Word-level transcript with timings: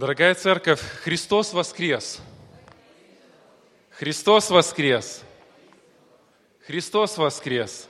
Дорогая 0.00 0.34
церковь, 0.34 0.80
Христос 0.80 1.52
воскрес! 1.52 2.22
Христос 3.90 4.48
воскрес! 4.48 5.22
Христос 6.66 7.18
воскрес! 7.18 7.86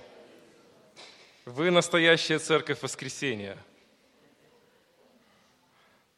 Вы 1.44 1.70
настоящая 1.70 2.40
церковь 2.40 2.82
воскресения. 2.82 3.56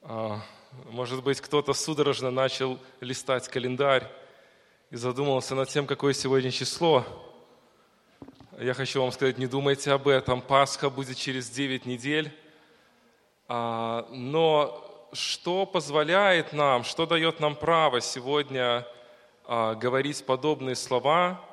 А, 0.01 0.41
может 0.87 1.23
быть, 1.23 1.43
кто-то 1.43 1.75
судорожно 1.75 2.31
начал 2.31 2.79
листать 3.03 3.47
календарь 3.49 4.11
и 4.89 4.97
задумался 4.97 5.55
над 5.55 5.69
тем, 5.69 5.87
какое 5.87 6.15
сегодня 6.15 6.51
число. 6.51 7.05
Я 8.59 8.73
хочу 8.73 9.03
вам 9.03 9.13
сказать, 9.13 9.37
не 9.37 9.47
думайте 9.47 9.93
об 9.93 10.09
этом. 10.09 10.41
Пасха 10.41 10.89
будет 10.89 11.19
через 11.19 11.51
9 11.51 11.85
недель. 11.85 12.35
А, 13.47 14.09
но 14.11 14.89
что 15.13 15.67
позволяет 15.67 16.53
нам, 16.53 16.85
что 16.85 17.07
дает 17.07 17.39
нам 17.39 17.55
право 17.55 18.01
сегодня 18.01 18.87
а, 19.45 19.75
говорить 19.75 20.25
подобные 20.25 20.75
слова, 20.75 21.45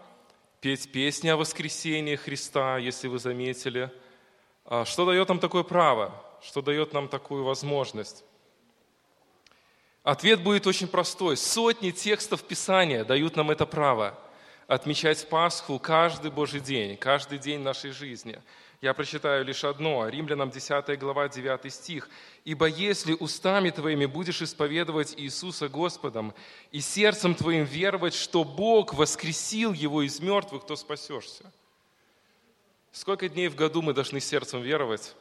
петь 0.62 0.92
песни 0.92 1.28
о 1.28 1.38
воскресении 1.38 2.16
Христа, 2.16 2.78
если 2.78 3.08
вы 3.08 3.20
заметили? 3.20 3.92
А, 4.66 4.86
что 4.86 5.06
дает 5.06 5.28
нам 5.28 5.40
такое 5.40 5.64
право? 5.64 6.14
Что 6.42 6.62
дает 6.62 6.94
нам 6.94 7.10
такую 7.10 7.44
возможность? 7.44 8.24
Ответ 10.04 10.42
будет 10.42 10.66
очень 10.66 10.88
простой. 10.88 11.36
Сотни 11.36 11.92
текстов 11.92 12.44
Писания 12.44 13.04
дают 13.04 13.36
нам 13.36 13.52
это 13.52 13.66
право 13.66 14.18
отмечать 14.68 15.28
Пасху 15.28 15.80
каждый 15.80 16.32
Божий 16.32 16.62
день, 16.62 16.96
каждый 16.96 17.40
день 17.40 17.60
нашей 17.60 17.92
жизни– 17.92 18.42
я 18.82 18.94
прочитаю 18.94 19.44
лишь 19.44 19.66
одно, 19.66 20.08
Римлянам 20.08 20.52
10 20.52 20.98
глава 20.98 21.28
9 21.28 21.74
стих. 21.74 22.10
«Ибо 22.46 22.66
если 22.68 23.14
устами 23.14 23.72
твоими 23.72 24.06
будешь 24.06 24.42
исповедовать 24.42 25.14
Иисуса 25.18 25.68
Господом 25.68 26.34
и 26.72 26.80
сердцем 26.80 27.36
твоим 27.36 27.66
веровать, 27.66 28.14
что 28.14 28.46
Бог 28.46 28.94
воскресил 28.94 29.74
Его 29.74 30.02
из 30.04 30.22
мертвых, 30.22 30.66
то 30.66 30.78
спасешься». 30.78 31.52
Сколько 32.94 33.28
дней 33.28 33.50
в 33.50 33.56
году 33.56 33.82
мы 33.82 33.94
должны 33.94 34.22
сердцем 34.22 34.62
веровать, 34.62 35.14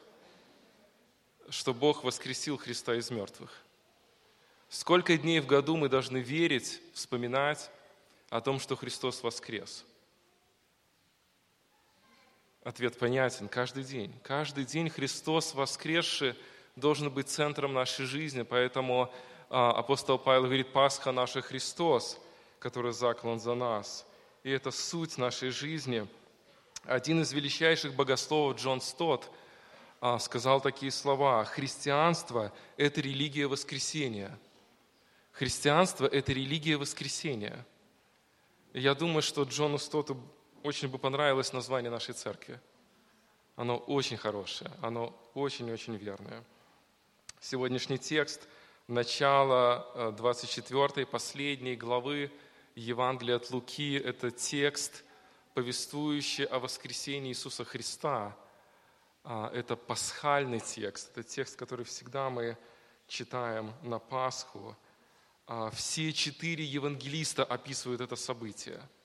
что 1.49 1.73
Бог 1.73 2.03
воскресил 2.03 2.57
Христа 2.57 2.95
из 2.95 3.11
мертвых? 3.11 3.51
Сколько 4.69 5.17
дней 5.17 5.39
в 5.41 5.47
году 5.47 5.75
мы 5.75 5.89
должны 5.89 6.19
верить, 6.19 6.81
вспоминать 6.93 7.69
о 8.29 8.39
том, 8.39 8.59
что 8.59 8.75
Христос 8.77 9.21
воскрес– 9.21 9.83
Ответ 12.63 12.97
понятен. 12.99 13.47
Каждый 13.47 13.83
день. 13.83 14.13
Каждый 14.21 14.65
день 14.65 14.89
Христос 14.89 15.53
воскресший 15.53 16.35
должен 16.75 17.09
быть 17.09 17.29
центром 17.29 17.73
нашей 17.73 18.05
жизни. 18.05 18.41
Поэтому 18.41 19.13
а, 19.49 19.71
апостол 19.71 20.19
Павел 20.19 20.43
говорит, 20.43 20.73
Пасха 20.73 21.13
наша 21.13 21.41
Христос, 21.41 22.19
который 22.59 22.91
заклан 22.91 23.39
за 23.39 23.55
нас. 23.55 24.05
И 24.43 24.51
это 24.51 24.71
суть 24.71 25.17
нашей 25.17 25.51
жизни. 25.51 26.05
Один 26.83 27.21
из 27.21 27.31
величайших 27.31 27.93
богословов 27.93 28.57
Джон 28.57 28.81
Стот 28.81 29.31
а, 30.01 30.19
сказал 30.19 30.59
такие 30.59 30.91
слова. 30.91 31.45
Христианство– 31.45 32.51
это 32.77 32.99
религия 32.99 33.47
воскресения. 33.47 34.37
Христианство– 35.31 36.05
это 36.11 36.33
религия 36.33 36.75
воскресения. 36.75 37.65
я 38.73 38.93
думаю, 38.95 39.21
что 39.21 39.43
Джону 39.43 39.77
Стоту 39.77 40.21
очень 40.63 40.87
бы 40.87 40.97
понравилось 40.97 41.53
название 41.53 41.91
нашей 41.91 42.13
церкви. 42.13 42.59
Оно 43.55 43.77
очень 43.77 44.17
хорошее, 44.17 44.71
оно 44.81 45.13
очень-очень 45.33 45.95
верное. 45.95 46.43
Сегодняшний 47.41 47.97
текст, 47.97 48.47
начало 48.87 50.13
24 50.17 51.05
последней 51.05 51.75
главы 51.75 52.31
Евангелия 52.75 53.35
от 53.35 53.49
Луки, 53.51 53.95
это 53.95 54.31
текст, 54.31 55.03
повествующий 55.53 56.45
о 56.45 56.59
воскресении 56.59 57.31
Иисуса 57.31 57.65
Христа. 57.65 58.35
А, 59.23 59.51
это 59.53 59.75
пасхальный 59.75 60.59
текст, 60.59 61.11
это 61.11 61.23
текст, 61.23 61.57
который 61.57 61.85
всегда 61.85 62.29
мы 62.29 62.57
читаем 63.07 63.73
на 63.81 63.99
Пасху. 63.99 64.75
А, 65.47 65.69
все 65.71 66.13
четыре 66.13 66.63
евангелиста 66.63 67.43
описывают 67.43 68.01
это 68.01 68.15
событие– 68.15 68.81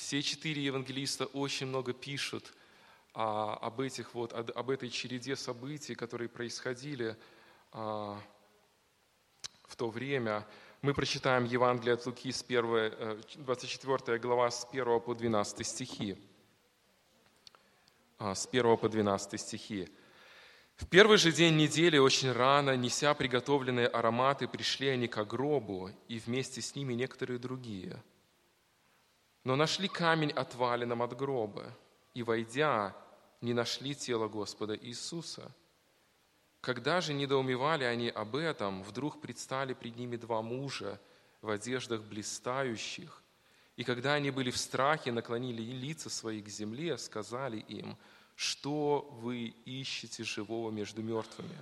все 0.00 0.22
четыре 0.22 0.64
евангелиста 0.64 1.26
очень 1.26 1.66
много 1.66 1.92
пишут 1.92 2.54
а, 3.12 3.54
об, 3.60 3.80
этих 3.80 4.14
вот, 4.14 4.32
об 4.32 4.70
этой 4.70 4.88
череде 4.88 5.36
событий, 5.36 5.94
которые 5.94 6.30
происходили 6.30 7.16
а, 7.72 8.18
в 9.66 9.76
то 9.76 9.90
время. 9.90 10.46
Мы 10.80 10.94
прочитаем 10.94 11.44
Евангелие 11.44 11.94
от 11.94 12.06
Луки, 12.06 12.32
с 12.32 12.42
1, 12.42 13.22
24 13.44 14.16
э, 14.16 14.18
глава, 14.18 14.50
с 14.50 14.66
1 14.72 15.00
по 15.00 15.14
12 15.14 15.66
стихи. 15.66 16.16
А, 18.18 18.34
с 18.34 18.46
1 18.46 18.78
по 18.78 18.88
12 18.88 19.38
стихи. 19.38 19.86
В 20.76 20.86
первый 20.86 21.18
же 21.18 21.30
день 21.30 21.58
недели, 21.58 21.98
очень 21.98 22.32
рано, 22.32 22.74
неся 22.74 23.12
приготовленные 23.12 23.86
ароматы, 23.86 24.48
пришли 24.48 24.88
они 24.88 25.08
к 25.08 25.22
гробу, 25.24 25.90
и 26.08 26.18
вместе 26.18 26.62
с 26.62 26.74
ними 26.74 26.94
некоторые 26.94 27.38
другие– 27.38 28.02
но 29.44 29.56
нашли 29.56 29.88
камень 29.88 30.32
отваленным 30.32 31.02
от 31.02 31.16
гроба, 31.16 31.76
и, 32.14 32.22
войдя, 32.22 32.96
не 33.40 33.54
нашли 33.54 33.94
тело 33.94 34.28
Господа 34.28 34.76
Иисуса. 34.76 35.50
Когда 36.60 37.00
же 37.00 37.14
недоумевали 37.14 37.84
они 37.84 38.10
об 38.10 38.36
этом, 38.36 38.82
вдруг 38.82 39.20
предстали 39.20 39.72
пред 39.72 39.96
ними 39.96 40.16
два 40.16 40.42
мужа 40.42 41.00
в 41.40 41.48
одеждах 41.48 42.02
блистающих, 42.02 43.22
и 43.76 43.84
когда 43.84 44.14
они 44.14 44.30
были 44.30 44.50
в 44.50 44.58
страхе, 44.58 45.10
наклонили 45.10 45.62
лица 45.62 46.10
свои 46.10 46.42
к 46.42 46.48
земле, 46.48 46.98
сказали 46.98 47.58
им, 47.60 47.96
что 48.36 49.08
вы 49.22 49.54
ищете 49.64 50.22
живого 50.22 50.70
между 50.70 51.02
мертвыми? 51.02 51.56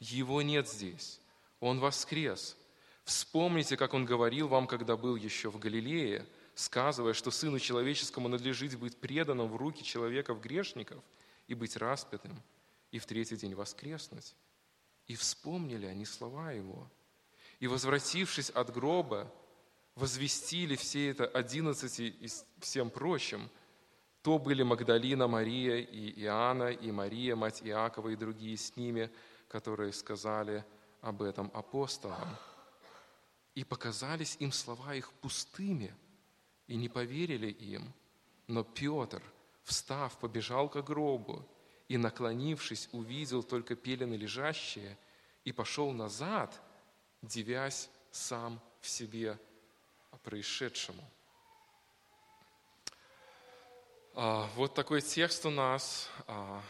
Его 0.00 0.42
нет 0.42 0.68
здесь, 0.68 1.20
он 1.60 1.78
воскрес. 1.78 2.56
Вспомните, 3.04 3.76
как 3.76 3.94
он 3.94 4.04
говорил 4.04 4.48
вам, 4.48 4.66
когда 4.66 4.96
был 4.96 5.14
еще 5.14 5.48
в 5.48 5.60
Галилее– 5.60 6.26
сказывая, 6.54 7.14
что 7.14 7.30
Сыну 7.30 7.58
Человеческому 7.58 8.28
надлежит 8.28 8.78
быть 8.78 8.96
преданным 8.96 9.48
в 9.48 9.56
руки 9.56 9.82
человеков-грешников 9.82 11.02
и 11.48 11.54
быть 11.54 11.76
распятым, 11.76 12.40
и 12.90 12.98
в 12.98 13.06
третий 13.06 13.36
день 13.36 13.54
воскреснуть. 13.54 14.34
И 15.06 15.16
вспомнили 15.16 15.86
они 15.86 16.04
слова 16.06 16.52
Его. 16.52 16.88
И, 17.60 17.66
возвратившись 17.66 18.50
от 18.50 18.72
гроба, 18.72 19.32
возвестили 19.94 20.76
все 20.76 21.10
это 21.10 21.26
одиннадцати 21.26 22.02
и 22.02 22.28
всем 22.60 22.90
прочим. 22.90 23.50
То 24.22 24.38
были 24.38 24.62
Магдалина 24.62 25.26
Мария 25.28 25.76
и 25.76 26.22
Иоанна, 26.22 26.70
и 26.70 26.90
Мария, 26.90 27.36
мать 27.36 27.60
Иакова, 27.62 28.08
и 28.08 28.16
другие 28.16 28.56
с 28.56 28.74
ними, 28.76 29.10
которые 29.48 29.92
сказали 29.92 30.64
об 31.02 31.20
этом 31.20 31.50
апостолам. 31.52 32.36
И 33.54 33.62
показались 33.64 34.36
им 34.40 34.50
слова 34.52 34.94
их 34.94 35.12
пустыми– 35.12 35.94
и 36.66 36.76
не 36.76 36.88
поверили 36.88 37.50
им. 37.50 37.92
Но 38.46 38.64
Петр, 38.64 39.22
встав, 39.62 40.16
побежал 40.18 40.68
к 40.68 40.80
гробу 40.82 41.46
и, 41.88 41.96
наклонившись, 41.96 42.88
увидел 42.92 43.42
только 43.42 43.74
пелены 43.74 44.14
лежащие 44.14 44.98
и 45.44 45.52
пошел 45.52 45.92
назад, 45.92 46.60
девясь 47.22 47.90
сам 48.10 48.60
в 48.80 48.88
себе 48.88 49.38
о 50.10 50.18
происшедшему. 50.18 51.02
А, 54.14 54.48
вот 54.54 54.74
такой 54.74 55.00
текст 55.00 55.44
у 55.46 55.50
нас. 55.50 56.08
А, 56.26 56.62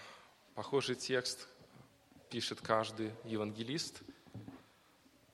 похожий 0.55 0.94
текст 0.94 1.49
пишет 2.31 2.61
каждый 2.61 3.12
евангелист. 3.25 4.03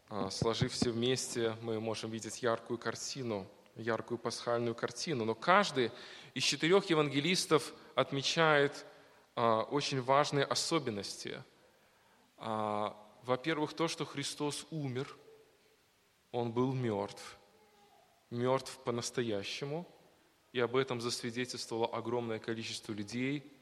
А, 0.08 0.30
сложив 0.30 0.72
все 0.72 0.90
вместе, 0.90 1.56
мы 1.62 1.80
можем 1.80 2.10
видеть 2.10 2.42
яркую 2.42 2.78
картину– 2.78 3.46
яркую 3.76 4.18
пасхальную 4.18 4.74
картину. 4.74 5.24
Но 5.24 5.34
каждый 5.34 5.90
из 6.34 6.42
четырех 6.42 6.88
евангелистов 6.90 7.72
отмечает 7.94 8.86
а, 9.34 9.62
очень 9.62 10.00
важные 10.02 10.44
особенности. 10.44 11.42
А, 12.38 12.96
во-первых, 13.22 13.74
то, 13.74 13.88
что 13.88 14.04
Христос 14.04 14.66
умер, 14.70 15.16
Он 16.32 16.52
был 16.52 16.72
мертв, 16.72 17.38
мертв 18.30 18.78
по-настоящему, 18.84 19.86
и 20.52 20.60
об 20.60 20.76
этом 20.76 21.00
засвидетельствовало 21.00 21.86
огромное 21.86 22.38
количество 22.38 22.92
людей, 22.92 23.52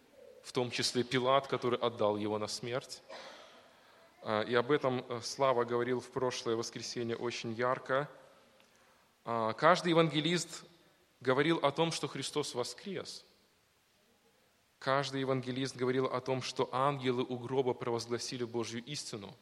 в 0.43 0.52
том 0.52 0.70
числе 0.70 1.02
Пилат, 1.05 1.46
который 1.46 1.78
отдал 1.78 2.16
его 2.16 2.38
на 2.38 2.46
смерть. 2.46 3.02
А, 4.22 4.43
и 4.43 4.55
об 4.55 4.70
этом 4.70 5.05
э, 5.08 5.20
Слава 5.22 5.64
говорил 5.64 6.00
в 6.00 6.10
прошлое 6.10 6.56
воскресенье 6.56 7.16
очень 7.16 7.52
ярко– 7.52 8.08
каждый 9.59 9.91
евангелист 9.91 10.65
говорил 11.21 11.59
о 11.59 11.71
том, 11.71 11.93
что 11.93 12.09
Христос 12.09 12.55
воскрес. 12.55 13.27
Каждый 14.79 15.21
евангелист 15.21 15.77
говорил 15.77 16.07
о 16.07 16.21
том, 16.21 16.41
что 16.41 16.69
ангелы 16.73 17.25
у 17.25 17.37
гроба 17.37 17.75
провозгласили 17.75 18.45
Божью 18.45 18.83
истину. 18.85 19.37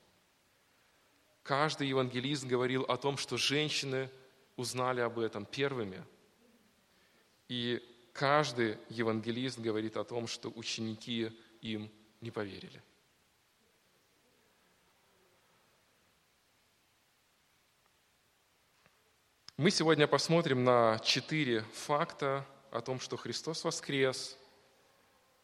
Каждый 1.44 1.88
евангелист 1.88 2.44
говорил 2.44 2.82
о 2.82 2.96
том, 2.96 3.16
что 3.16 3.36
женщины 3.36 4.10
узнали 4.56 5.00
об 5.00 5.20
этом 5.20 5.44
первыми. 5.44 6.02
И 7.48 7.80
каждый 8.12 8.78
евангелист 8.88 9.60
говорит 9.60 9.96
о 9.96 10.04
том, 10.04 10.26
что 10.26 10.48
ученики 10.48 11.30
им 11.60 11.92
не 12.20 12.32
поверили. 12.32 12.82
Мы 19.58 19.70
сегодня 19.70 20.06
посмотрим 20.06 20.64
на 20.64 20.98
четыре 20.98 21.62
факта 21.72 22.44
о 22.70 22.82
том, 22.82 23.00
что 23.00 23.16
Христос 23.16 23.64
воскрес, 23.64 24.36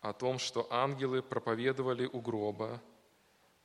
о 0.03 0.13
том, 0.13 0.39
что 0.39 0.71
ангелы 0.71 1.23
проповедовали 1.23 2.05
у 2.13 2.21
гроба, 2.21 2.83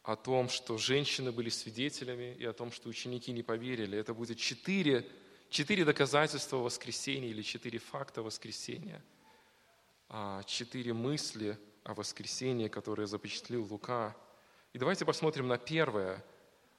о 0.03 0.15
том, 0.15 0.47
что 0.47 0.77
женщины 0.77 1.33
были 1.33 1.49
свидетелями 1.49 2.33
и 2.33 2.45
о 2.45 2.53
том, 2.53 2.71
что 2.71 2.87
ученики 2.87 3.33
не 3.33 3.43
поверили. 3.43 3.97
Это 3.97 4.13
будет 4.13 4.37
четыре, 4.37 5.05
четыре 5.49 5.83
доказательства 5.83 6.55
воскресения 6.55 7.27
или 7.27 7.41
четыре 7.41 7.79
факта 7.79 8.23
воскресения, 8.23 9.03
а, 10.07 10.43
четыре 10.43 10.93
мысли 10.93 11.59
о 11.83 11.93
воскресении, 11.93 12.69
которые 12.69 13.07
запечатлил 13.07 13.67
Лука. 13.69 14.15
И 14.71 14.79
давайте 14.79 15.03
посмотрим 15.03 15.49
на 15.49 15.57
первое. 15.57 16.23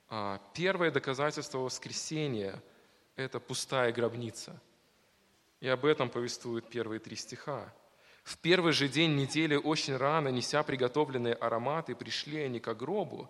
А, 0.08 0.40
первое 0.54 0.90
доказательство 0.90 1.58
воскресения– 1.58 2.62
это 3.18 3.40
пустая 3.40 3.92
гробница. 3.92 4.60
И 5.60 5.66
об 5.68 5.84
этом 5.84 6.08
повествуют 6.08 6.70
первые 6.70 7.00
три 7.00 7.16
стиха. 7.16 7.74
В 8.22 8.38
первый 8.38 8.72
же 8.72 8.88
день 8.88 9.16
недели 9.16 9.56
очень 9.56 9.96
рано, 9.96 10.28
неся 10.28 10.62
приготовленные 10.62 11.34
ароматы, 11.34 11.96
пришли 11.96 12.40
они 12.42 12.60
к 12.60 12.72
гробу, 12.74 13.28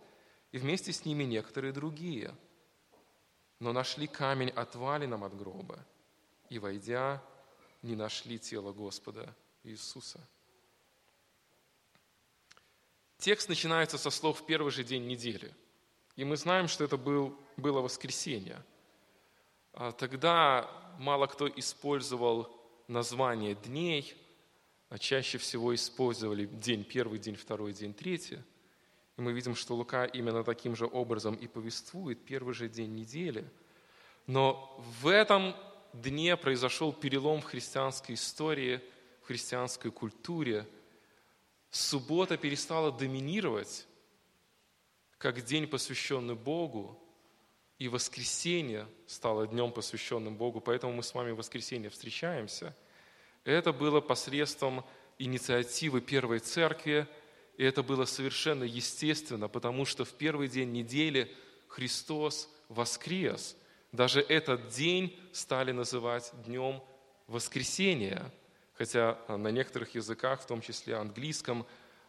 и 0.53 0.59
вместе 0.59 0.93
с 0.93 1.05
ними 1.07 1.25
некоторые 1.25 1.73
другие. 1.73 2.35
Но 3.61 3.73
нашли 3.73 4.07
камень 4.07 4.51
отваленным 4.51 5.25
от 5.25 5.37
гроба, 5.37 5.85
и, 6.51 6.59
войдя, 6.59 7.23
не 7.83 7.97
нашли 7.97 8.39
тело 8.39 8.73
Господа 8.73 9.35
Иисуса. 9.65 10.21
Текст 13.17 13.49
начинается 13.49 13.97
со 13.97 14.11
слов 14.11 14.41
«в 14.41 14.47
первый 14.47 14.71
же 14.71 14.85
день 14.85 15.07
недели». 15.07 15.55
И 16.15 16.25
мы 16.25 16.37
знаем, 16.37 16.69
что 16.69 16.85
это 16.85 16.97
был, 16.97 17.39
было 17.57 17.81
воскресенье. 17.81 18.63
А 19.81 19.93
тогда 19.93 20.71
мало 20.99 21.27
кто 21.27 21.49
использовал 21.49 22.55
название 22.87 23.55
дней– 23.55 24.15
а 24.89 24.99
чаще 24.99 25.39
всего 25.39 25.75
использовали 25.75 26.47
день 26.47 26.83
первый, 26.83 27.19
день 27.19 27.37
второй, 27.37 27.73
день 27.73 27.93
третий. 27.93 28.39
И 29.17 29.21
мы 29.21 29.33
видим, 29.33 29.55
что 29.55 29.75
Лука 29.75 30.05
именно 30.07 30.45
таким 30.45 30.75
же 30.77 30.87
образом 30.87 31.35
и 31.35 31.47
повествует 31.47 32.25
первый 32.25 32.55
же 32.55 32.69
день 32.69 32.95
недели. 32.95 33.45
Но 34.27 34.83
в 35.01 35.09
этом 35.09 35.55
дне 35.93 36.37
произошел 36.37 36.93
перелом 36.93 37.41
в 37.41 37.45
христианской 37.45 38.15
истории, 38.15 38.81
в 39.23 39.27
христианской 39.27 39.91
культуре. 39.91 40.67
Суббота 41.71 42.39
перестала 42.39 42.91
доминировать 42.91 43.87
как 45.19 45.43
день, 45.45 45.67
посвященный 45.67 46.35
Богу, 46.35 46.99
и 47.79 47.89
воскресенье 47.89 48.87
стало 49.07 49.47
днем, 49.47 49.73
посвященным 49.73 50.37
Богу, 50.37 50.61
поэтому 50.61 50.93
мы 50.93 51.03
с 51.03 51.15
вами 51.15 51.31
в 51.31 51.37
воскресенье 51.37 51.91
встречаемся– 51.91 52.77
это 53.49 53.73
было 53.73 54.03
посредством 54.03 54.85
инициативы 55.19 56.03
Первой 56.03 56.39
Церкви, 56.39 57.09
и 57.57 57.65
это 57.65 57.83
было 57.83 58.05
совершенно 58.05 58.63
естественно, 58.65 59.49
потому 59.49 59.87
что 59.87 60.05
в 60.05 60.13
первый 60.13 60.49
день 60.49 60.71
недели 60.71 61.35
Христос 61.67 62.51
воскрес. 62.69 63.57
Даже 63.91 64.21
этот 64.21 64.69
день 64.69 65.19
стали 65.33 65.73
называть 65.73 66.31
днем 66.45 66.83
воскресения, 67.27 68.31
хотя 68.75 69.19
на 69.29 69.49
некоторых 69.49 69.95
языках, 69.95 70.43
в 70.43 70.47
том 70.47 70.61
числе 70.61 70.97
английском, 70.97 71.67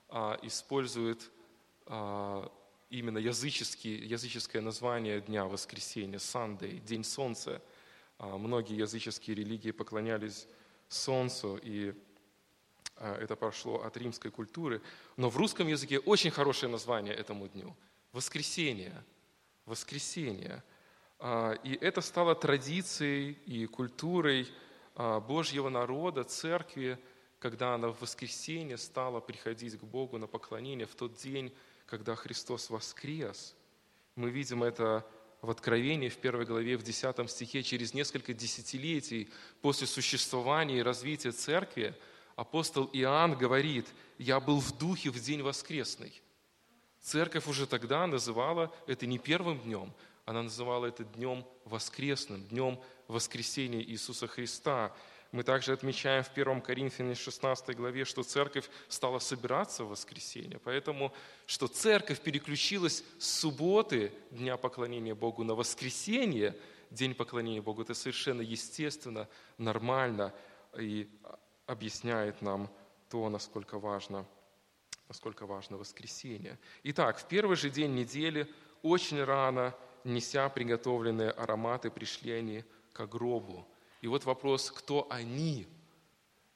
а, 0.10 0.38
используют 0.42 1.32
а, 1.86 2.52
именно 2.90 3.18
языческий, 3.18 3.96
языческое 3.96 4.62
название 4.62 5.22
Дня 5.22 5.46
Воскресения, 5.46 6.18
Sunday, 6.18 6.80
День 6.80 7.04
Солнца. 7.04 7.62
А, 8.18 8.38
многие 8.38 8.78
языческие 8.78 9.36
религии 9.36 9.72
поклонялись 9.72 10.48
солнцу, 10.88 11.60
и 11.62 11.94
а, 12.96 13.16
это 13.18 13.36
прошло 13.36 13.84
от 13.84 13.96
римской 13.98 14.32
культуры. 14.32 14.82
Но 15.18 15.30
в 15.30 15.38
русском 15.38 15.68
языке 15.68 16.00
очень 16.00 16.32
хорошее 16.32 16.72
название 16.72 17.14
этому 17.14 17.48
дню– 17.48 17.76
воскресенье. 18.12 19.04
Воскресенье. 19.66 20.64
А, 21.20 21.54
и 21.64 21.76
это 21.76 22.02
стало 22.02 22.36
традицией 22.36 23.38
и 23.46 23.66
культурой 23.66 24.48
Божьего 24.96 25.70
народа, 25.70 26.26
церкви, 26.26 27.00
когда 27.40 27.76
она 27.76 27.88
в 27.88 28.02
воскресенье 28.02 28.78
стала 28.78 29.22
приходить 29.22 29.80
к 29.80 29.84
Богу 29.84 30.18
на 30.18 30.28
поклонение 30.28 30.86
в 30.86 30.94
тот 30.94 31.16
день, 31.16 31.54
когда 31.90 32.16
Христос 32.16 32.70
воскрес. 32.70 33.56
Мы 34.16 34.30
видим 34.30 34.64
это 34.64 35.06
в 35.42 35.50
Откровении, 35.50 36.10
в 36.10 36.18
первой 36.18 36.46
главе, 36.46 36.78
в 36.78 36.84
10 36.84 37.30
стихе, 37.30 37.64
через 37.64 37.94
несколько 37.94 38.34
десятилетий 38.34 39.30
после 39.62 39.88
существования 39.88 40.80
и 40.80 40.84
развития 40.84 41.32
церкви, 41.32 41.96
апостол 42.36 42.90
Иоанн 42.94 43.36
говорит, 43.36 43.88
«Я 44.18 44.40
был 44.40 44.60
в 44.60 44.78
духе 44.78 45.10
в 45.10 45.20
день 45.20 45.42
воскресный». 45.42 46.22
Церковь 47.02 47.48
уже 47.48 47.66
тогда 47.66 48.06
называла 48.06 48.72
это 48.86 49.08
не 49.08 49.18
первым 49.18 49.60
днем, 49.60 49.94
она 50.26 50.44
называла 50.44 50.86
это 50.86 51.06
днем 51.06 51.44
воскресным, 51.66 52.44
днем 52.50 52.80
воскресения 53.08 53.82
Иисуса 53.82 54.28
Христа. 54.28 54.94
Мы 55.32 55.44
также 55.44 55.74
отмечаем 55.74 56.24
в 56.24 56.32
1 56.32 56.62
Коринфянам 56.62 57.14
16 57.14 57.76
главе, 57.76 58.04
что 58.04 58.24
церковь 58.24 58.68
стала 58.88 59.20
собираться 59.20 59.84
в 59.84 59.90
воскресенье. 59.90 60.60
Поэтому, 60.64 61.14
что 61.46 61.68
церковь 61.68 62.20
переключилась 62.20 63.04
с 63.20 63.40
субботы, 63.42 64.12
дня 64.32 64.58
поклонения 64.58 65.14
Богу, 65.14 65.44
на 65.44 65.54
воскресенье, 65.54 66.58
день 66.90 67.14
поклонения 67.14 67.62
Богу, 67.62 67.84
это 67.84 67.94
совершенно 67.94 68.42
естественно, 68.42 69.28
нормально 69.60 70.34
и 70.76 71.08
объясняет 71.68 72.42
нам 72.42 72.68
то, 73.10 73.30
насколько 73.30 73.78
важно, 73.78 74.26
насколько 75.08 75.46
важно 75.46 75.78
воскресенье. 75.78 76.58
Итак, 76.82 77.20
в 77.20 77.28
первый 77.28 77.56
же 77.56 77.70
день 77.70 77.94
недели, 77.94 78.52
очень 78.82 79.24
рано, 79.24 79.76
неся 80.04 80.50
приготовленные 80.50 81.30
ароматы, 81.30 81.92
пришли 81.92 82.32
они 82.32 82.64
к 82.94 83.06
гробу– 83.06 83.68
и 84.02 84.08
вот 84.08 84.26
вопрос, 84.26 84.72
кто 84.72 85.08
они? 85.10 85.68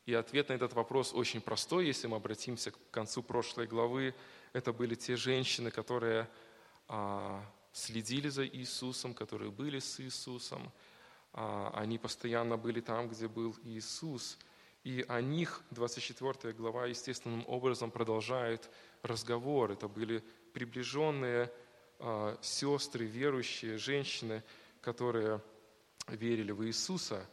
И 0.06 0.14
ответ 0.14 0.50
на 0.50 0.54
этот 0.54 0.74
вопрос 0.74 1.14
очень 1.14 1.42
простой, 1.42 1.86
если 1.88 2.08
мы 2.08 2.18
обратимся 2.18 2.72
к 2.72 2.78
концу 2.92 3.24
прошлой 3.24 3.68
главы. 3.68 4.14
Это 4.52 4.74
были 4.74 4.96
те 4.96 5.16
женщины, 5.16 5.72
которые 5.72 6.30
а, 6.88 7.44
следили 7.72 8.30
за 8.30 8.46
Иисусом, 8.46 9.14
которые 9.14 9.52
были 9.52 9.80
с 9.80 10.00
Иисусом. 10.02 10.72
А, 11.34 11.72
они 11.74 11.98
постоянно 11.98 12.58
были 12.58 12.82
там, 12.82 13.08
где 13.08 13.28
был 13.28 13.56
Иисус. 13.64 14.38
И 14.84 15.06
о 15.08 15.22
них 15.22 15.62
24 15.72 16.54
глава 16.54 16.88
естественным 16.88 17.46
образом 17.48 17.90
продолжает 17.90 18.70
разговор. 19.02 19.72
Это 19.72 19.88
были 19.88 20.22
приближенные 20.54 21.50
а, 22.00 22.38
сестры, 22.42 23.06
верующие, 23.06 23.78
женщины, 23.78 24.44
которые 24.82 25.42
верили 26.08 26.52
в 26.52 26.66
Иисуса. 26.66 27.28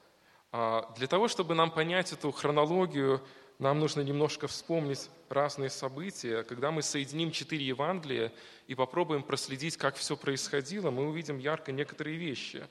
А 0.52 0.92
для 0.96 1.06
того, 1.06 1.28
чтобы 1.28 1.54
нам 1.54 1.70
понять 1.70 2.12
эту 2.12 2.32
хронологию, 2.32 3.22
нам 3.58 3.78
нужно 3.78 4.00
немножко 4.00 4.48
вспомнить 4.48 5.10
разные 5.28 5.70
события. 5.70 6.42
Когда 6.42 6.70
мы 6.70 6.82
соединим 6.82 7.30
четыре 7.30 7.66
Евангелия 7.66 8.32
и 8.66 8.74
попробуем 8.74 9.22
проследить, 9.22 9.76
как 9.76 9.96
все 9.96 10.16
происходило, 10.16 10.90
мы 10.90 11.08
увидим 11.08 11.38
ярко 11.38 11.70
некоторые 11.72 12.16
вещи. 12.16 12.66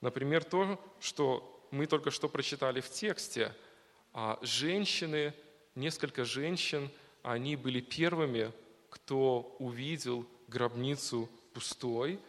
Например, 0.00 0.44
то, 0.44 0.78
что 1.00 1.66
мы 1.70 1.86
только 1.86 2.10
что 2.10 2.28
прочитали 2.28 2.80
в 2.80 2.90
тексте. 2.90 3.52
А 4.12 4.38
женщины, 4.42 5.32
несколько 5.74 6.24
женщин, 6.24 6.90
они 7.22 7.56
были 7.56 7.80
первыми, 7.80 8.52
кто 8.90 9.56
увидел 9.58 10.26
гробницу 10.48 11.28
пустой– 11.52 12.18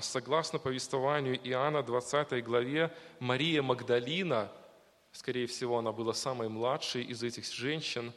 согласно 0.00 0.58
повествованию 0.58 1.36
Иоанна 1.48 1.82
20 1.82 2.42
главе, 2.44 2.92
Мария 3.20 3.62
Магдалина, 3.62 4.50
скорее 5.12 5.46
всего, 5.46 5.78
она 5.78 5.92
была 5.92 6.14
самой 6.14 6.48
младшей 6.48 7.02
из 7.02 7.22
этих 7.22 7.52
женщин, 7.52 8.12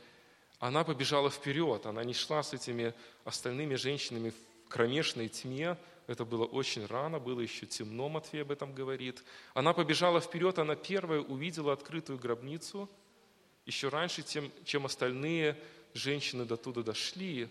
она 0.60 0.84
побежала 0.84 1.30
вперед, 1.30 1.86
она 1.86 2.04
не 2.04 2.14
шла 2.14 2.44
с 2.44 2.54
этими 2.54 2.94
остальными 3.24 3.76
женщинами 3.76 4.32
в 4.32 4.70
кромешной 4.70 5.30
тьме, 5.30 5.78
это 6.08 6.26
было 6.26 6.46
очень 6.46 6.86
рано, 6.86 7.20
было 7.20 7.40
еще 7.40 7.66
темно, 7.66 8.10
Матфей 8.10 8.42
об 8.42 8.52
этом 8.52 8.74
говорит. 8.74 9.24
Она 9.54 9.74
побежала 9.74 10.20
вперед, 10.20 10.58
она 10.58 10.76
первая 10.76 11.22
увидела 11.22 11.72
открытую 11.72 12.18
гробницу, 12.18 12.90
еще 13.66 13.90
раньше, 13.90 14.24
тем, 14.24 14.52
чем 14.66 14.86
остальные 14.86 15.56
женщины 15.94 16.46
до 16.46 16.58
туда 16.58 16.82
дошли. 16.82 17.48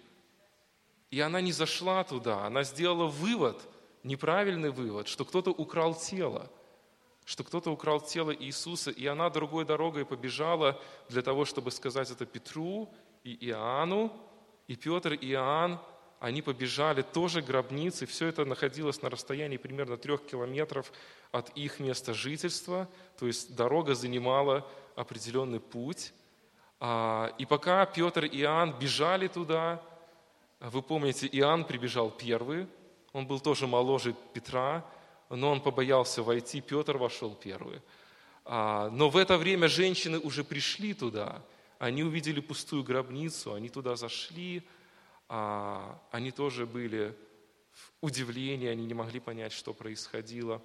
И 1.11 1.21
она 1.21 1.41
не 1.41 1.53
зашла 1.53 2.03
туда, 2.05 2.45
она 2.47 2.65
сделала 2.65 3.07
вывод– 3.07 3.61
неправильный 4.09 4.71
вывод, 4.71 5.07
что 5.07 5.25
кто-то 5.25 5.51
украл 5.51 5.95
тело, 5.95 6.51
что 7.25 7.45
кто-то 7.45 7.71
украл 7.71 8.01
тело 8.01 8.35
Иисуса, 8.35 8.91
и 8.91 9.07
она 9.07 9.31
другой 9.31 9.65
дорогой 9.65 10.05
побежала 10.05 10.81
для 11.09 11.23
того, 11.23 11.45
чтобы 11.45 11.71
сказать 11.71 12.11
это 12.11 12.27
Петру 12.27 12.93
и 13.23 13.37
Иоанну, 13.49 14.13
и 14.67 14.75
Петр 14.75 15.13
и 15.13 15.33
Иоанн, 15.33 15.79
они 16.21 16.43
побежали 16.43 17.03
тоже 17.03 17.43
к 17.43 17.47
гробнице, 17.47 18.07
все 18.07 18.27
это 18.27 18.45
находилось 18.45 19.03
на 19.03 19.11
расстоянии 19.11 19.57
примерно 19.57 19.97
трех 19.97 20.27
километров 20.27 20.91
от 21.31 21.51
их 21.51 21.79
места 21.79 22.13
жительства, 22.13 22.89
то 23.19 23.27
есть 23.27 23.55
дорога 23.55 23.95
занимала 23.95 24.67
определенный 24.97 25.61
путь. 25.61 26.13
А, 26.81 27.33
и 27.39 27.47
пока 27.47 27.87
Петр 27.87 28.25
и 28.25 28.41
Иоанн 28.41 28.77
бежали 28.79 29.29
туда, 29.29 29.81
вы 30.61 30.83
помните, 30.83 31.29
Иоанн 31.31 31.65
прибежал 31.65 32.11
первый, 32.11 32.67
он 33.19 33.27
был 33.27 33.41
тоже 33.41 33.67
моложе 33.67 34.15
Петра, 34.33 34.85
но 35.29 35.51
он 35.51 35.61
побоялся 35.61 36.23
войти, 36.23 36.61
Петр 36.61 36.97
вошел 36.97 37.35
первый. 37.35 37.83
А, 38.45 38.89
но 38.91 39.11
в 39.11 39.17
это 39.17 39.37
время 39.37 39.69
женщины 39.69 40.19
уже 40.21 40.45
пришли 40.45 40.95
туда, 40.95 41.43
они 41.81 42.05
увидели 42.05 42.41
пустую 42.41 42.85
гробницу, 42.85 43.55
они 43.55 43.69
туда 43.69 43.97
зашли, 43.97 44.63
а, 45.29 46.01
они 46.13 46.31
тоже 46.31 46.65
были 46.65 47.15
в 47.73 48.07
удивлении, 48.07 48.69
они 48.69 48.87
не 48.87 48.95
могли 48.95 49.19
понять, 49.19 49.53
что 49.53 49.75
происходило. 49.75 50.63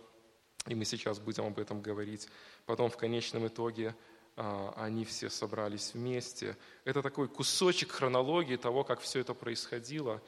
И 0.67 0.75
мы 0.75 0.85
сейчас 0.85 1.19
будем 1.19 1.45
об 1.45 1.57
этом 1.57 1.81
говорить. 1.81 2.29
Потом 2.67 2.89
в 2.89 2.97
конечном 2.97 3.47
итоге 3.47 3.95
а, 4.35 4.73
они 4.77 5.05
все 5.05 5.29
собрались 5.29 5.95
вместе. 5.95 6.55
Это 6.85 7.01
такой 7.01 7.27
кусочек 7.27 7.91
хронологии 7.91 8.57
того, 8.57 8.83
как 8.83 9.01
все 9.01 9.21
это 9.21 9.33
происходило, 9.33 10.21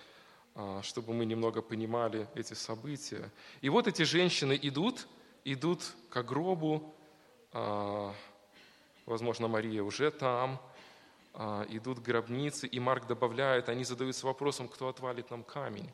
чтобы 0.81 1.13
мы 1.13 1.25
немного 1.25 1.61
понимали 1.61 2.27
эти 2.33 2.53
события. 2.53 3.31
И 3.61 3.69
вот 3.69 3.87
эти 3.87 4.03
женщины 4.03 4.57
идут, 4.61 5.07
идут 5.43 5.81
к 6.09 6.23
гробу, 6.23 6.95
а, 7.51 8.13
возможно, 9.05 9.47
Мария 9.47 9.83
уже 9.83 10.11
там, 10.11 10.61
идут 11.67 11.99
к 11.99 12.03
гробнице, 12.03 12.65
и 12.65 12.79
Марк 12.79 13.07
добавляет, 13.07 13.67
они 13.67 13.83
задаются 13.83 14.25
вопросом, 14.25 14.69
кто 14.69 14.87
отвалит 14.87 15.31
нам 15.31 15.43
камень. 15.43 15.91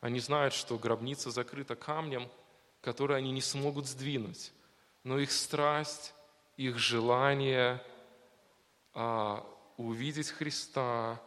Они 0.00 0.20
знают, 0.20 0.54
что 0.54 0.78
гробница 0.78 1.30
закрыта 1.30 1.74
камнем, 1.74 2.28
который 2.80 3.16
они 3.16 3.32
не 3.32 3.40
смогут 3.40 3.86
сдвинуть. 3.86 4.52
Но 5.02 5.18
их 5.18 5.32
страсть, 5.32 6.14
их 6.56 6.78
желание 6.78 7.82
а, 8.94 9.44
увидеть 9.76 10.28
Христа, 10.28 11.20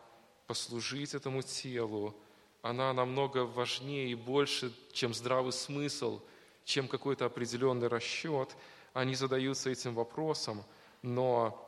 послужить 0.47 1.13
этому 1.13 1.41
телу, 1.41 2.15
она 2.61 2.93
намного 2.93 3.39
важнее 3.39 4.09
и 4.09 4.15
больше, 4.15 4.71
чем 4.91 5.13
здравый 5.13 5.51
смысл, 5.51 6.21
чем 6.63 6.87
какой-то 6.87 7.25
определенный 7.25 7.87
расчет. 7.87 8.55
Они 8.93 9.15
задаются 9.15 9.69
этим 9.69 9.95
вопросом, 9.95 10.63
но 11.01 11.67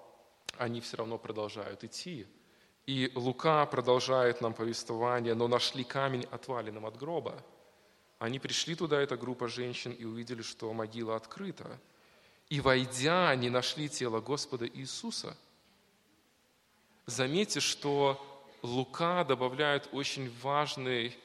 они 0.57 0.81
все 0.81 0.97
равно 0.97 1.17
продолжают 1.17 1.83
идти. 1.83 2.27
И 2.85 3.11
Лука 3.15 3.65
продолжает 3.65 4.41
нам 4.41 4.53
повествование, 4.53 5.33
но 5.33 5.47
нашли 5.47 5.83
камень 5.83 6.27
отваленным 6.29 6.85
от 6.85 6.97
гроба. 6.97 7.41
Они 8.19 8.39
пришли 8.39 8.75
туда, 8.75 9.01
эта 9.01 9.17
группа 9.17 9.47
женщин, 9.47 9.91
и 9.91 10.05
увидели, 10.05 10.41
что 10.41 10.71
могила 10.73 11.15
открыта. 11.15 11.79
И 12.49 12.61
войдя, 12.61 13.29
они 13.29 13.49
нашли 13.49 13.89
тело 13.89 14.19
Господа 14.19 14.67
Иисуса. 14.67 15.35
Заметьте, 17.05 17.59
что 17.59 18.32
Лука 18.63 19.25
добавляет 19.25 19.89
очень, 19.91 20.31
важный, 20.41 21.15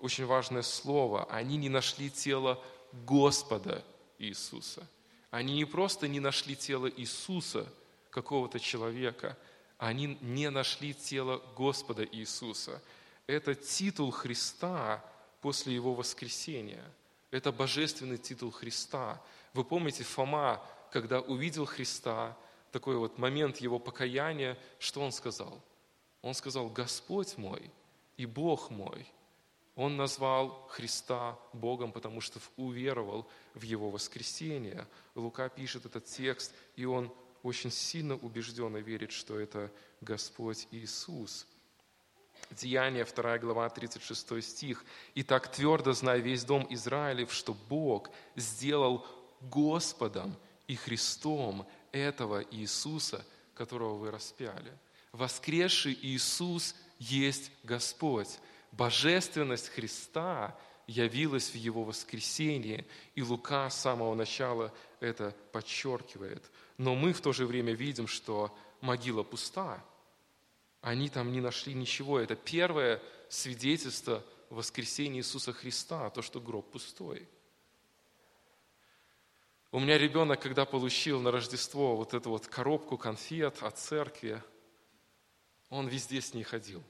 очень 0.00 0.26
важное 0.26 0.62
слово. 0.62 1.24
Они 1.24 1.56
не 1.56 1.70
нашли 1.70 2.10
тело 2.10 2.62
Господа 2.92 3.82
Иисуса. 4.18 4.86
Они 5.30 5.54
не 5.54 5.64
просто 5.64 6.06
не 6.06 6.20
нашли 6.20 6.54
тело 6.54 6.86
Иисуса, 6.86 7.66
какого-то 8.10 8.60
человека, 8.60 9.38
они 9.78 10.18
не 10.20 10.50
нашли 10.50 10.92
тело 10.92 11.42
Господа 11.56 12.04
Иисуса. 12.04 12.80
Это 13.26 13.54
титул 13.54 14.10
Христа 14.10 15.02
после 15.40 15.74
Его 15.74 15.94
воскресения. 15.94 16.84
Это 17.30 17.50
божественный 17.50 18.18
титул 18.18 18.50
Христа. 18.50 19.20
Вы 19.54 19.64
помните, 19.64 20.04
Фома, 20.04 20.62
когда 20.92 21.20
увидел 21.20 21.64
Христа, 21.64 22.36
такой 22.70 22.96
вот 22.96 23.18
момент 23.18 23.56
его 23.56 23.78
покаяния, 23.78 24.58
что 24.78 25.00
он 25.00 25.10
сказал? 25.10 25.62
Он 26.22 26.34
сказал, 26.34 26.68
Господь 26.68 27.36
мой 27.36 27.70
и 28.16 28.26
Бог 28.26 28.70
мой. 28.70 29.06
Он 29.74 29.96
назвал 29.96 30.66
Христа 30.68 31.38
Богом, 31.52 31.92
потому 31.92 32.20
что 32.20 32.38
уверовал 32.56 33.26
в 33.54 33.62
Его 33.62 33.90
воскресение. 33.90 34.86
Лука 35.14 35.48
пишет 35.48 35.86
этот 35.86 36.04
текст, 36.04 36.54
и 36.76 36.84
он 36.84 37.12
очень 37.42 37.70
сильно 37.70 38.14
убежденно 38.16 38.76
верит, 38.76 39.12
что 39.12 39.38
это 39.38 39.72
Господь 40.00 40.68
Иисус. 40.70 41.46
Деяние, 42.50 43.04
2 43.04 43.38
глава, 43.38 43.68
36 43.68 44.42
стих. 44.42 44.84
«И 45.14 45.22
так 45.22 45.50
твердо 45.50 45.92
знай 45.92 46.20
весь 46.20 46.44
дом 46.44 46.66
Израилев, 46.68 47.32
что 47.32 47.54
Бог 47.54 48.10
сделал 48.36 49.06
Господом 49.40 50.36
и 50.66 50.76
Христом 50.76 51.66
этого 51.92 52.44
Иисуса, 52.50 53.24
которого 53.54 53.94
вы 53.96 54.10
распяли. 54.10 54.72
Воскресший 55.12 55.96
Иисус 56.00 56.74
есть 56.98 57.52
Господь. 57.62 58.38
Божественность 58.72 59.68
Христа 59.68 60.56
явилась 60.86 61.50
в 61.50 61.54
Его 61.54 61.84
воскресении, 61.84 62.86
и 63.14 63.22
Лука 63.22 63.68
с 63.68 63.80
самого 63.80 64.14
начала 64.14 64.72
это 65.00 65.36
подчеркивает. 65.52 66.50
Но 66.78 66.94
мы 66.94 67.12
в 67.12 67.20
то 67.20 67.32
же 67.32 67.46
время 67.46 67.74
видим, 67.74 68.06
что 68.06 68.56
могила 68.80 69.22
пуста. 69.22 69.84
Они 70.80 71.08
там 71.08 71.30
не 71.30 71.40
нашли 71.40 71.74
ничего. 71.74 72.18
Это 72.18 72.34
первое 72.34 73.00
свидетельство 73.28 74.24
воскресения 74.48 75.20
Иисуса 75.20 75.52
Христа, 75.52 76.10
то, 76.10 76.22
что 76.22 76.40
гроб 76.40 76.70
пустой. 76.70 77.28
У 79.70 79.78
меня 79.78 79.96
ребенок, 79.96 80.40
когда 80.40 80.64
получил 80.64 81.20
на 81.20 81.30
Рождество 81.30 81.96
вот 81.96 82.14
эту 82.14 82.30
вот 82.30 82.46
коробку 82.46 82.98
конфет 82.98 83.62
от 83.62 83.78
церкви, 83.78 84.42
он 85.72 85.88
везде 85.88 86.20
с 86.20 86.34
ней 86.34 86.42
ходил. 86.42 86.84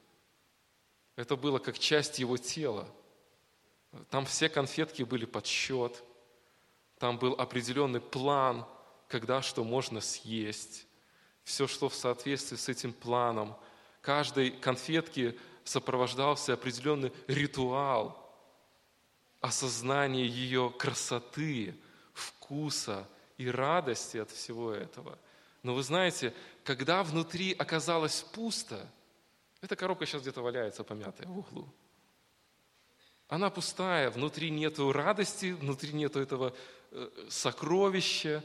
Это 1.15 1.37
было 1.37 1.57
как 1.57 1.79
часть 1.79 2.19
его 2.19 2.35
тела. 2.35 2.85
Там 4.09 4.25
все 4.25 4.49
конфетки 4.49 5.03
были 5.03 5.23
под 5.25 5.45
счет. 5.45 6.03
Там 6.97 7.17
был 7.17 7.33
определенный 7.33 8.01
план, 8.01 8.65
когда 9.07 9.41
что 9.41 9.63
можно 9.63 10.01
съесть. 10.01 10.85
Все 11.45 11.65
шло 11.65 11.87
в 11.87 11.95
соответствии 11.95 12.57
с 12.57 12.67
этим 12.67 12.91
планом. 12.91 13.55
Каждой 14.01 14.51
конфетке 14.51 15.37
сопровождался 15.63 16.53
определенный 16.53 17.13
ритуал 17.27 18.19
осознания 19.39 20.25
ее 20.25 20.73
красоты, 20.77 21.73
вкуса 22.13 23.07
и 23.37 23.49
радости 23.49 24.17
от 24.17 24.29
всего 24.31 24.73
этого. 24.73 25.17
Но 25.63 25.73
вы 25.73 25.81
знаете, 25.81 26.33
когда 26.65 27.03
внутри 27.03 27.53
оказалось 27.53 28.21
пусто, 28.21 28.89
эта 29.61 29.75
коробка 29.77 30.05
сейчас 30.05 30.21
где-то 30.21 30.41
валяется 30.41 30.83
помятая 30.83 31.27
в 31.27 31.39
углу. 31.39 31.67
Она 33.29 33.49
пустая, 33.49 34.11
внутри 34.11 34.51
нету 34.51 34.91
радости, 34.91 35.53
внутри 35.53 35.93
нету 35.93 36.19
этого 36.19 36.53
э, 36.91 37.09
сокровища, 37.29 38.43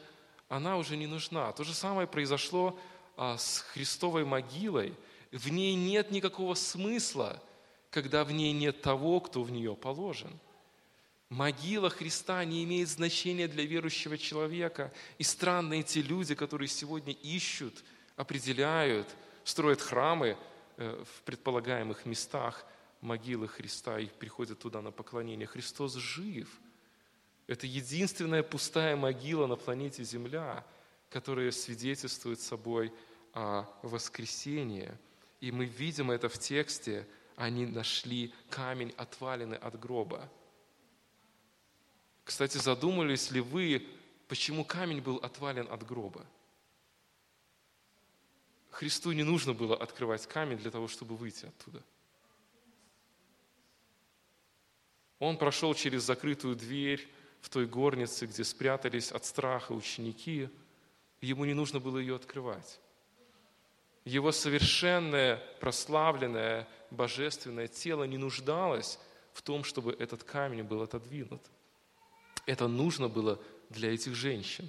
она 0.49 0.79
уже 0.79 0.97
не 0.97 1.09
нужна. 1.09 1.53
То 1.53 1.65
же 1.65 1.75
самое 1.75 2.07
произошло 2.07 2.79
а, 3.17 3.37
с 3.37 3.59
Христовой 3.73 4.25
могилой. 4.25 4.95
В 5.33 5.51
ней 5.51 5.75
нет 5.75 6.11
никакого 6.11 6.55
смысла, 6.55 7.43
когда 7.91 8.25
в 8.25 8.33
ней 8.33 8.53
нет 8.53 8.81
того, 8.81 9.21
кто 9.21 9.43
в 9.43 9.51
нее 9.51 9.75
положен– 9.75 10.39
Могила 11.31 11.91
Христа 11.91 12.43
не 12.45 12.65
имеет 12.65 12.89
значения 12.89 13.49
для 13.49 13.65
верующего 13.65 14.17
человека. 14.17 14.93
И 15.19 15.23
странно 15.23 15.75
эти 15.75 15.99
люди, 15.99 16.35
которые 16.35 16.69
сегодня 16.69 17.13
ищут, 17.13 17.85
определяют, 18.17 19.07
строят 19.45 19.83
храмы 19.83 20.39
э, 20.77 21.05
в 21.05 21.23
предполагаемых 21.23 22.07
местах 22.07 22.65
могилы 23.03 23.47
Христа 23.47 23.99
и 23.99 24.07
приходят 24.07 24.59
туда 24.59 24.81
на 24.81 24.91
поклонение. 24.91 25.47
Христос 25.47 25.95
жив. 25.95 26.49
Это 27.47 27.67
единственная 27.67 28.43
пустая 28.43 28.97
могила 28.97 29.47
на 29.47 29.57
планете 29.57 30.05
Земля, 30.05 30.65
которая 31.11 31.51
свидетельствует 31.51 32.41
собой 32.41 32.93
о 33.35 33.67
воскресении. 33.83 34.91
И 35.41 35.53
мы 35.53 35.67
видим 35.67 36.11
это 36.11 36.29
в 36.29 36.39
тексте. 36.39 37.07
Они 37.37 37.67
нашли 37.67 38.33
камень, 38.51 38.93
отваленный 38.97 39.59
от 39.59 39.79
гроба. 39.79 40.29
Кстати, 42.29 42.59
задумались 42.59 43.31
ли 43.31 43.41
вы, 43.41 43.89
почему 44.29 44.63
камень 44.63 45.01
был 45.01 45.17
отвален 45.17 45.67
от 45.71 45.83
гроба? 45.87 46.27
Христу 48.69 49.13
не 49.13 49.23
нужно 49.23 49.55
было 49.55 49.75
открывать 49.75 50.27
камень 50.27 50.59
для 50.59 50.71
того, 50.71 50.89
чтобы 50.89 51.17
выйти 51.17 51.47
оттуда. 51.47 51.83
Он 55.19 55.39
прошел 55.39 55.73
через 55.73 56.03
закрытую 56.03 56.55
дверь 56.55 57.09
в 57.41 57.49
той 57.49 57.67
горнице, 57.67 58.27
где 58.27 58.45
спрятались 58.45 59.11
от 59.11 59.25
страха 59.25 59.73
ученики. 59.73 60.51
Ему 61.23 61.47
не 61.47 61.55
нужно 61.55 61.81
было 61.81 61.97
ее 61.97 62.17
открывать. 62.17 62.79
Его 64.05 64.33
совершенное, 64.33 65.43
прославленное, 65.61 66.69
божественное 66.91 67.69
тело 67.69 68.05
не 68.05 68.19
нуждалось 68.19 68.99
в 69.33 69.41
том, 69.41 69.65
чтобы 69.65 69.95
этот 69.95 70.25
камень 70.25 70.63
был 70.63 70.83
отодвинут. 70.83 71.41
Это 72.49 72.67
нужно 72.67 73.09
было 73.09 73.39
для 73.69 73.93
этих 73.93 74.15
женщин. 74.15 74.67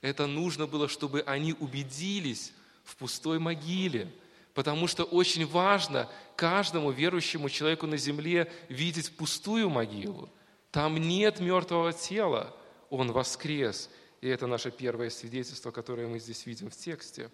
Это 0.00 0.26
нужно 0.26 0.66
было, 0.66 0.88
чтобы 0.88 1.20
они 1.26 1.52
убедились 1.52 2.54
в 2.82 2.96
пустой 2.96 3.38
могиле, 3.38 4.10
потому 4.54 4.86
что 4.86 5.04
очень 5.04 5.46
важно 5.46 6.08
каждому 6.34 6.90
верующему 6.90 7.50
человеку 7.50 7.86
на 7.86 7.98
земле 7.98 8.50
видеть 8.70 9.14
пустую 9.14 9.68
могилу. 9.68 10.30
Там 10.70 10.96
нет 10.96 11.40
мертвого 11.40 11.92
тела, 11.92 12.56
он 12.88 13.12
воскрес. 13.12 13.90
И 14.22 14.28
это 14.28 14.46
наше 14.46 14.70
первое 14.70 15.10
свидетельство, 15.10 15.72
которое 15.72 16.06
мы 16.06 16.20
здесь 16.20 16.46
видим 16.46 16.70
в 16.70 16.76
тексте. 16.76 17.30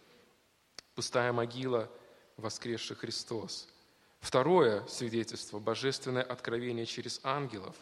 Пустая 0.96 1.32
могила, 1.32 1.88
воскресший 2.36 2.96
Христос. 2.96 3.68
Второе 4.18 4.84
свидетельство– 4.88 5.58
божественное 5.60 6.24
откровение 6.24 6.86
через 6.86 7.20
ангелов. 7.22 7.76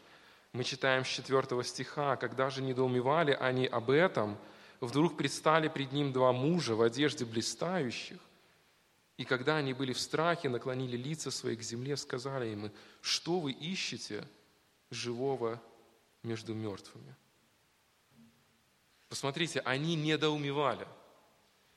Мы 0.55 0.63
читаем 0.63 1.05
с 1.05 1.09
4 1.09 1.65
стиха, 1.65 2.15
«Когда 2.15 2.49
же 2.49 2.63
недоумевали 2.63 3.33
они 3.33 3.67
об 3.67 3.91
этом, 3.91 4.39
вдруг 4.81 5.17
предстали 5.17 5.67
пред 5.67 5.91
ним 5.91 6.13
два 6.13 6.33
мужа 6.33 6.77
в 6.77 6.83
одежде 6.83 7.25
блистающих, 7.25 8.21
и 9.17 9.25
когда 9.25 9.57
они 9.57 9.73
были 9.73 9.93
в 9.93 9.99
страхе, 9.99 10.49
наклонили 10.49 10.97
лица 10.97 11.33
свои 11.33 11.57
к 11.57 11.63
земле, 11.63 11.97
сказали 11.97 12.51
им, 12.51 12.71
что 13.01 13.41
вы 13.41 13.51
ищете 13.51 14.25
живого 14.91 15.61
между 16.23 16.55
мертвыми? 16.55 17.17
Посмотрите, 19.09 19.59
они 19.59 19.97
недоумевали. 19.97 20.87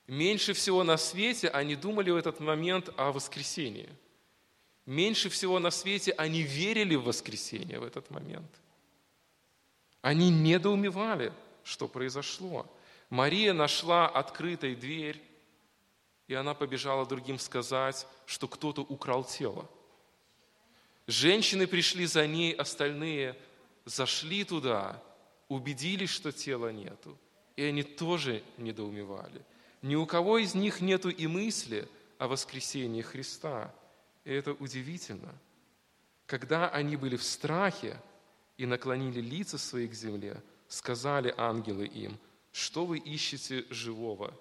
Меньше 0.05 0.53
всего 0.53 0.83
на 0.83 0.97
свете 0.97 1.49
они 1.49 1.75
думали 1.75 2.11
в 2.11 2.15
этот 2.15 2.39
момент 2.39 2.89
о 2.95 3.11
воскресении. 3.11 3.89
Меньше 4.85 5.29
всего 5.29 5.57
на 5.57 5.71
свете 5.71 6.11
они 6.11 6.43
верили 6.43 6.93
в 6.93 7.05
воскресение 7.05 7.79
в 7.79 7.83
этот 7.83 8.11
момент. 8.11 8.49
Они 10.01 10.29
недоумевали, 10.29 11.33
что 11.63 11.87
произошло. 11.87 12.65
Мария 13.09 13.53
нашла 13.53 14.07
открытой 14.07 14.75
дверь 14.75 15.21
и 16.27 16.33
она 16.33 16.53
побежала 16.53 17.05
другим 17.05 17.39
сказать, 17.39 18.05
что 18.25 18.47
кто-то 18.47 18.81
украл 18.81 19.23
тело. 19.23 19.69
Женщины 21.07 21.67
пришли 21.67 22.05
за 22.05 22.27
ней, 22.27 22.53
остальные 22.53 23.37
зашли 23.85 24.43
туда, 24.43 25.01
убедились, 25.47 26.09
что 26.09 26.33
тела 26.33 26.71
нету, 26.71 27.17
и 27.55 27.63
они 27.63 27.83
тоже 27.83 28.43
недоумевали. 28.57 29.41
Ни 29.81 29.95
у 29.95 30.05
кого 30.05 30.37
из 30.37 30.53
них 30.53 30.81
нету 30.81 31.09
и 31.09 31.27
мысли 31.27 31.87
о 32.17 32.27
воскресении 32.27 33.01
Христа. 33.01 33.73
И 34.25 34.33
это 34.33 34.51
удивительно. 34.53 35.33
Когда 36.25 36.67
они 36.67 36.97
были 36.97 37.15
в 37.15 37.23
страхе 37.23 38.01
и 38.57 38.65
наклонили 38.65 39.21
лица 39.21 39.57
свои 39.57 39.87
к 39.87 39.93
земле, 39.93 40.41
сказали 40.67 41.33
ангелы 41.37 41.85
им, 41.85 42.19
что 42.51 42.85
вы 42.85 42.97
ищете 42.97 43.65
живого 43.69 44.33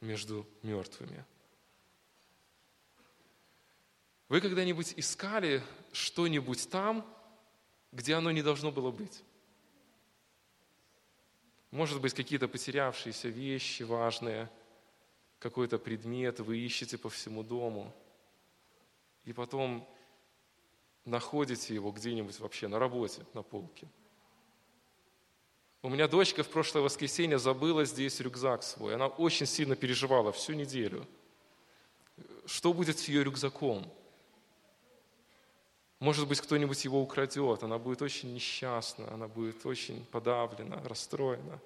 между 0.00 0.46
мертвыми? 0.62 1.24
Вы 4.28 4.40
когда-нибудь 4.40 4.94
искали 4.96 5.62
что-нибудь 5.92 6.68
там, 6.70 7.04
где 7.92 8.14
оно 8.14 8.30
не 8.30 8.42
должно 8.42 8.70
было 8.70 8.90
быть? 8.90 9.22
Может 11.70 12.00
быть, 12.00 12.14
какие-то 12.14 12.48
потерявшиеся 12.48 13.28
вещи 13.28 13.84
важные, 13.84 14.50
какой-то 15.38 15.78
предмет 15.78 16.40
вы 16.40 16.58
ищете 16.58 16.98
по 16.98 17.08
всему 17.08 17.42
дому, 17.42 17.94
и 19.24 19.32
потом 19.32 19.88
находите 21.04 21.74
его 21.74 21.90
где-нибудь 21.90 22.38
вообще 22.40 22.68
на 22.68 22.78
работе, 22.78 23.24
на 23.34 23.42
полке. 23.42 23.88
У 25.82 25.88
меня 25.88 26.08
дочка 26.08 26.42
в 26.42 26.48
прошлое 26.48 26.82
воскресенье 26.82 27.38
забыла 27.38 27.86
здесь 27.86 28.20
рюкзак 28.20 28.62
свой. 28.62 28.94
Она 28.94 29.06
очень 29.06 29.46
сильно 29.46 29.76
переживала 29.76 30.30
всю 30.30 30.52
неделю. 30.52 31.06
Что 32.44 32.74
будет 32.74 32.98
с 32.98 33.08
ее 33.08 33.24
рюкзаком? 33.24 33.90
Может 36.00 36.28
быть, 36.28 36.40
кто-нибудь 36.40 36.84
его 36.84 37.00
украдет, 37.00 37.62
она 37.62 37.78
будет 37.78 38.02
очень 38.02 38.34
несчастна, 38.34 39.12
она 39.12 39.28
будет 39.28 39.64
очень 39.66 40.04
подавлена, 40.06 40.82
расстроена. 40.84 41.60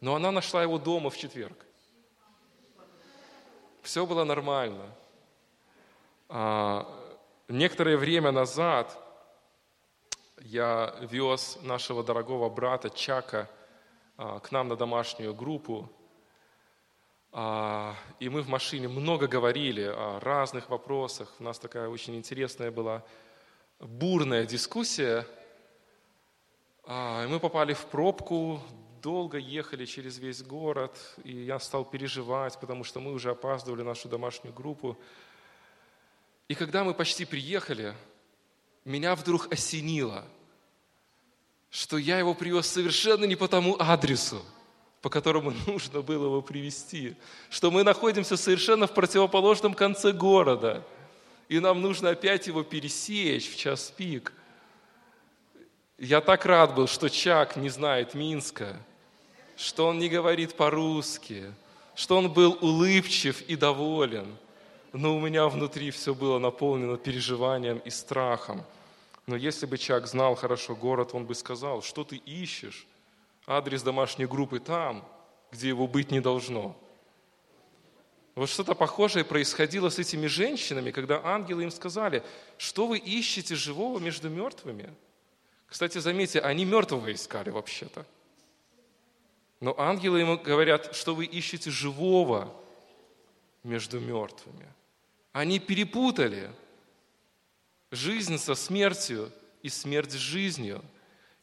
Но 0.00 0.14
она 0.14 0.30
нашла 0.30 0.62
его 0.62 0.78
дома 0.78 1.10
в 1.10 1.16
четверг. 1.16 1.66
Все 3.82 4.06
было 4.06 4.24
нормально. 4.24 4.94
А, 6.28 6.97
некоторое 7.48 7.96
время 7.96 8.30
назад 8.30 8.96
я 10.40 10.94
вез 11.00 11.58
нашего 11.62 12.04
дорогого 12.04 12.48
брата 12.48 12.90
Чака 12.90 13.48
а, 14.16 14.38
к 14.40 14.52
нам 14.52 14.68
на 14.68 14.76
домашнюю 14.76 15.34
группу. 15.34 15.90
А, 17.32 17.94
и 18.20 18.28
мы 18.28 18.42
в 18.42 18.48
машине 18.48 18.88
много 18.88 19.26
говорили 19.26 19.82
о 19.82 20.20
разных 20.20 20.70
вопросах. 20.70 21.34
У 21.38 21.42
нас 21.42 21.58
такая 21.58 21.88
очень 21.88 22.16
интересная 22.16 22.70
была 22.70 23.02
бурная 23.80 24.44
дискуссия. 24.44 25.26
А, 26.84 27.24
и 27.24 27.28
мы 27.28 27.40
попали 27.40 27.72
в 27.74 27.86
пробку, 27.86 28.60
долго 29.02 29.38
ехали 29.38 29.84
через 29.84 30.18
весь 30.18 30.42
город, 30.42 30.98
и 31.24 31.32
я 31.32 31.58
стал 31.58 31.84
переживать, 31.84 32.58
потому 32.60 32.84
что 32.84 33.00
мы 33.00 33.12
уже 33.12 33.30
опаздывали 33.30 33.82
нашу 33.82 34.08
домашнюю 34.08 34.54
группу. 34.54 34.98
И 36.48 36.54
когда 36.54 36.82
мы 36.82 36.94
почти 36.94 37.24
приехали, 37.24 37.94
меня 38.84 39.14
вдруг 39.14 39.52
осенило, 39.52 40.24
что 41.70 41.98
я 41.98 42.18
его 42.18 42.34
привез 42.34 42.66
совершенно 42.66 43.24
не 43.24 43.36
по 43.36 43.48
тому 43.48 43.76
адресу– 43.78 44.44
по 45.02 45.10
которому 45.10 45.52
нужно 45.66 46.02
было 46.02 46.26
его 46.26 46.42
привести, 46.42 47.14
что 47.50 47.70
мы 47.70 47.82
находимся 47.82 48.36
совершенно 48.36 48.86
в 48.86 48.94
противоположном 48.94 49.74
конце 49.74 50.12
города, 50.12 50.84
и 51.48 51.60
нам 51.60 51.80
нужно 51.80 52.10
опять 52.10 52.46
его 52.46 52.62
пересечь 52.62 53.50
в 53.50 53.56
час 53.56 53.92
пик. 53.96 54.32
Я 55.98 56.20
так 56.20 56.44
рад 56.44 56.74
был, 56.74 56.86
что 56.86 57.08
Чак 57.08 57.56
не 57.56 57.70
знает 57.70 58.14
Минска, 58.14 58.76
что 59.56 59.86
он 59.88 59.98
не 59.98 60.08
говорит 60.08 60.54
по-русски, 60.54 61.52
что 61.94 62.16
он 62.18 62.32
был 62.32 62.56
улыбчив 62.60 63.40
и 63.42 63.56
доволен. 63.56 64.36
Но 64.92 65.16
у 65.16 65.20
меня 65.20 65.48
внутри 65.48 65.90
все 65.90 66.14
было 66.14 66.38
наполнено 66.38 66.96
переживанием 66.96 67.78
и 67.78 67.90
страхом. 67.90 68.62
Но 69.26 69.36
если 69.36 69.66
бы 69.66 69.76
Чак 69.76 70.06
знал 70.06 70.34
хорошо 70.34 70.74
город, 70.74 71.10
он 71.12 71.26
бы 71.26 71.34
сказал, 71.34 71.82
что 71.82 72.04
ты 72.04 72.16
ищешь? 72.16 72.86
адрес 73.48 73.82
домашней 73.82 74.26
группы 74.26 74.60
там, 74.60 75.04
где 75.50 75.68
его 75.68 75.88
быть 75.88 76.10
не 76.10 76.20
должно. 76.20 76.76
Вот 78.34 78.48
что-то 78.48 78.74
похожее 78.74 79.24
происходило 79.24 79.88
с 79.88 79.98
этими 79.98 80.26
женщинами, 80.26 80.92
когда 80.92 81.20
ангелы 81.24 81.64
им 81.64 81.70
сказали, 81.70 82.22
что 82.56 82.86
вы 82.86 82.98
ищете 82.98 83.56
живого 83.56 83.98
между 83.98 84.28
мертвыми? 84.28 84.94
Кстати, 85.66 85.98
заметьте, 85.98 86.40
они 86.40 86.64
мертвого 86.64 87.12
искали 87.12 87.50
вообще-то. 87.50 88.06
Но 89.60 89.74
ангелы 89.78 90.20
ему 90.20 90.38
говорят, 90.38 90.94
что 90.94 91.14
вы 91.14 91.24
ищете 91.24 91.70
живого 91.70 92.54
между 93.64 93.98
мертвыми. 93.98 94.68
Они 95.38 95.60
перепутали 95.60 96.50
жизнь 97.92 98.38
со 98.38 98.56
смертью 98.56 99.30
и 99.62 99.68
смерть 99.68 100.10
с 100.10 100.16
жизнью. 100.16 100.84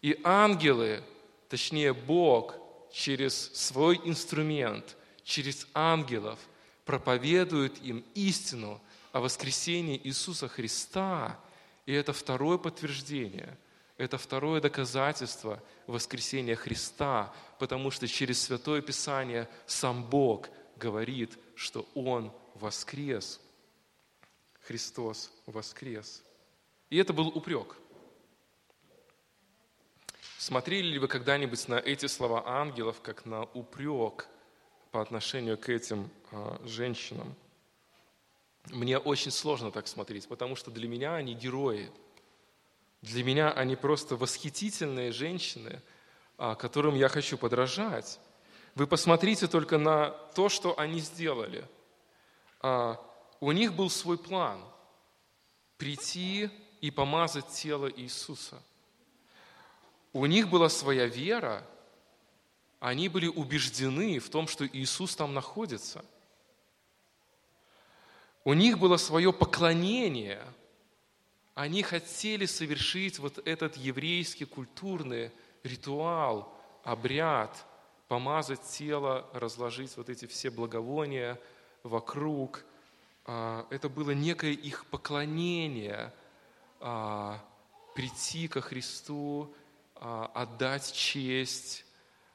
И 0.01 0.19
ангелы 0.21 1.01
точнее 1.47 1.93
Бог 1.93 2.57
через 2.91 3.53
свой 3.53 4.01
инструмент, 4.03 4.97
через 5.23 5.65
ангелов 5.73 6.37
проповедует 6.83 7.81
им 7.81 8.03
истину 8.15 8.81
о 9.13 9.21
воскресении 9.21 10.01
Иисуса 10.03 10.49
Христа. 10.49 11.39
И 11.85 11.93
это 11.93 12.11
второе 12.11 12.57
подтверждение, 12.57 13.57
это 13.95 14.17
второе 14.17 14.59
доказательство 14.59 15.63
воскресения 15.87 16.57
Христа, 16.57 17.33
потому 17.59 17.91
что 17.91 18.09
через 18.09 18.43
Святое 18.43 18.81
Писание 18.81 19.47
сам 19.65 20.03
Бог 20.03 20.49
говорит, 20.75 21.39
что 21.55 21.87
Он 21.93 22.33
воскрес. 22.55 23.39
Христос 24.67 25.31
воскрес. 25.45 26.23
И 26.89 26.97
это 26.97 27.13
был 27.13 27.27
упрек– 27.27 27.77
Смотрели 30.45 30.89
ли 30.89 30.99
вы 30.99 31.07
когда-нибудь 31.07 31.67
на 31.69 31.79
эти 31.79 32.05
слова 32.05 32.43
ангелов, 32.45 33.01
как 33.01 33.25
на 33.25 33.45
упрек 33.55 34.27
по 34.91 35.01
отношению 35.01 35.57
к 35.57 35.69
этим 35.69 36.11
а, 36.31 36.61
женщинам? 36.65 37.35
Мне 38.69 38.99
очень 38.99 39.31
сложно 39.31 39.71
так 39.71 39.87
смотреть, 39.87 40.27
потому 40.27 40.55
что 40.55 40.69
для 40.69 40.87
меня 40.87 41.15
они 41.15 41.33
герои. 41.33 41.89
Для 43.01 43.23
меня 43.23 43.51
они 43.53 43.75
просто 43.75 44.17
восхитительные 44.17 45.11
женщины, 45.11 45.81
а, 46.37 46.53
которым 46.53 46.93
я 46.93 47.09
хочу 47.09 47.39
подражать. 47.39 48.19
Вы 48.75 48.85
посмотрите 48.85 49.47
только 49.47 49.79
на 49.79 50.11
то, 50.35 50.47
что 50.49 50.77
они 50.77 50.99
сделали. 50.99 51.67
А, 52.61 53.03
у 53.45 53.51
них 53.51 53.73
был 53.73 53.91
свой 53.91 54.17
план– 54.17 54.59
прийти 55.77 56.49
и 56.81 56.89
помазать 56.89 57.47
тело 57.49 57.87
Иисуса. 57.95 58.59
У 60.13 60.25
них 60.25 60.49
была 60.49 60.67
своя 60.67 61.05
вера, 61.05 61.63
они 62.79 63.07
были 63.07 63.27
убеждены 63.27 64.17
в 64.17 64.31
том, 64.31 64.47
что 64.47 64.65
Иисус 64.65 65.15
там 65.15 65.35
находится. 65.35 66.03
У 68.43 68.53
них 68.53 68.79
было 68.79 68.97
свое 68.97 69.31
поклонение. 69.31 70.43
Они 71.53 71.83
хотели 71.83 72.47
совершить 72.47 73.19
вот 73.19 73.47
этот 73.47 73.77
еврейский 73.77 74.45
культурный 74.45 75.31
ритуал, 75.61 76.51
обряд, 76.83 77.63
помазать 78.07 78.63
тело, 78.63 79.29
разложить 79.33 79.95
вот 79.97 80.09
эти 80.09 80.25
все 80.25 80.49
благовония 80.49 81.39
вокруг. 81.83 82.65
А, 83.25 83.65
это 83.69 83.89
было 83.89 84.11
некое 84.11 84.51
их 84.51 84.85
поклонение, 84.85 86.13
а, 86.79 87.43
прийти 87.95 88.47
ко 88.47 88.61
Христу, 88.61 89.53
а, 89.95 90.27
отдать 90.33 90.93
честь, 90.93 91.85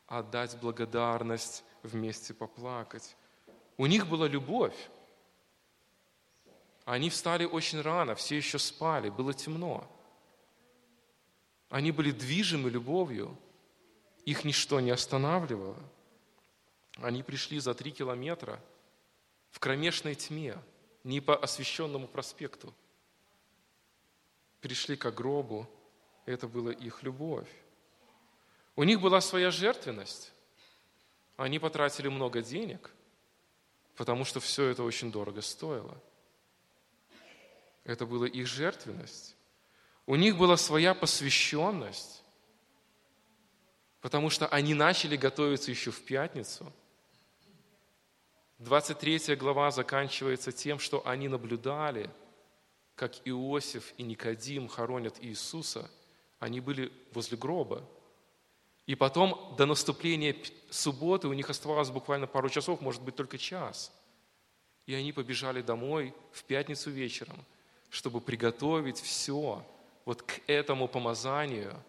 отдать 0.06 0.58
благодарность, 0.60 1.64
вместе 1.82 2.34
поплакать. 2.34 3.16
У 3.76 3.86
них 3.86 4.06
была 4.06 4.26
любовь. 4.26 4.76
Они 6.84 7.08
встали 7.08 7.44
очень 7.44 7.80
рано, 7.80 8.14
все 8.14 8.36
еще 8.36 8.58
спали, 8.58 9.10
было 9.10 9.32
темно. 9.32 9.88
Они 11.68 11.92
были 11.92 12.10
движимы 12.10 12.68
любовью, 12.68 13.38
их 14.24 14.44
ничто 14.44 14.80
не 14.80 14.90
останавливало. 14.90 15.78
Они 16.96 17.22
пришли 17.22 17.60
за 17.60 17.74
три 17.74 17.92
километра 17.92 18.60
в 19.50 19.60
кромешной 19.60 20.16
тьме, 20.16 20.58
не 21.04 21.20
по 21.20 21.36
освещенному 21.36 22.06
проспекту. 22.08 22.74
Пришли 24.60 24.96
к 24.96 25.10
гробу, 25.10 25.68
это 26.26 26.46
была 26.46 26.72
их 26.72 27.02
любовь. 27.02 27.48
У 28.76 28.84
них 28.84 29.00
была 29.00 29.20
своя 29.20 29.50
жертвенность. 29.50 30.32
Они 31.36 31.58
потратили 31.58 32.08
много 32.08 32.42
денег, 32.42 32.90
потому 33.96 34.24
что 34.24 34.40
все 34.40 34.66
это 34.66 34.82
очень 34.82 35.10
дорого 35.10 35.40
стоило. 35.40 35.96
Это 37.84 38.06
была 38.06 38.28
их 38.28 38.46
жертвенность. 38.46 39.36
У 40.06 40.16
них 40.16 40.36
была 40.36 40.56
своя 40.56 40.94
посвященность, 40.94 42.22
потому 44.00 44.28
что 44.28 44.46
они 44.48 44.74
начали 44.74 45.16
готовиться 45.16 45.70
еще 45.70 45.90
в 45.90 46.04
пятницу. 46.04 46.72
23 48.60 49.36
глава 49.36 49.70
заканчивается 49.70 50.52
тем, 50.52 50.78
что 50.78 51.06
они 51.06 51.28
наблюдали, 51.28 52.10
как 52.94 53.14
Иосиф 53.24 53.94
и 53.96 54.02
Никодим 54.02 54.68
хоронят 54.68 55.16
Иисуса. 55.22 55.90
Они 56.38 56.60
были 56.60 56.92
возле 57.14 57.38
гроба. 57.38 57.82
И 58.84 58.94
потом 58.94 59.54
до 59.56 59.64
наступления 59.64 60.36
субботы 60.68 61.26
у 61.26 61.32
них 61.32 61.48
оставалось 61.48 61.88
буквально 61.88 62.26
пару 62.26 62.50
часов, 62.50 62.82
может 62.82 63.00
быть, 63.00 63.16
только 63.16 63.38
час. 63.38 63.92
И 64.84 64.92
они 64.92 65.12
побежали 65.12 65.62
домой 65.62 66.12
в 66.30 66.44
пятницу 66.44 66.90
вечером, 66.90 67.42
чтобы 67.88 68.20
приготовить 68.20 69.00
все 69.00 69.64
вот 70.04 70.20
к 70.20 70.38
этому 70.46 70.86
помазанию. 70.86 71.82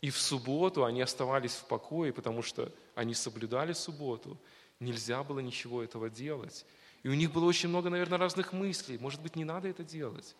И 0.00 0.08
в 0.08 0.18
субботу 0.18 0.86
они 0.86 1.02
оставались 1.02 1.52
в 1.54 1.66
покое, 1.66 2.14
потому 2.14 2.40
что 2.40 2.72
они 2.94 3.12
соблюдали 3.12 3.74
субботу. 3.74 4.38
Нельзя 4.80 5.22
было 5.22 5.40
ничего 5.40 5.82
этого 5.82 6.08
делать. 6.10 6.64
И 7.02 7.08
у 7.08 7.14
них 7.14 7.32
было 7.32 7.44
очень 7.44 7.68
много, 7.68 7.90
наверное, 7.90 8.18
разных 8.18 8.52
мыслей. 8.52 8.98
Может 8.98 9.20
быть, 9.20 9.36
не 9.36 9.44
надо 9.44 9.68
это 9.68 9.84
делать. 9.84 10.36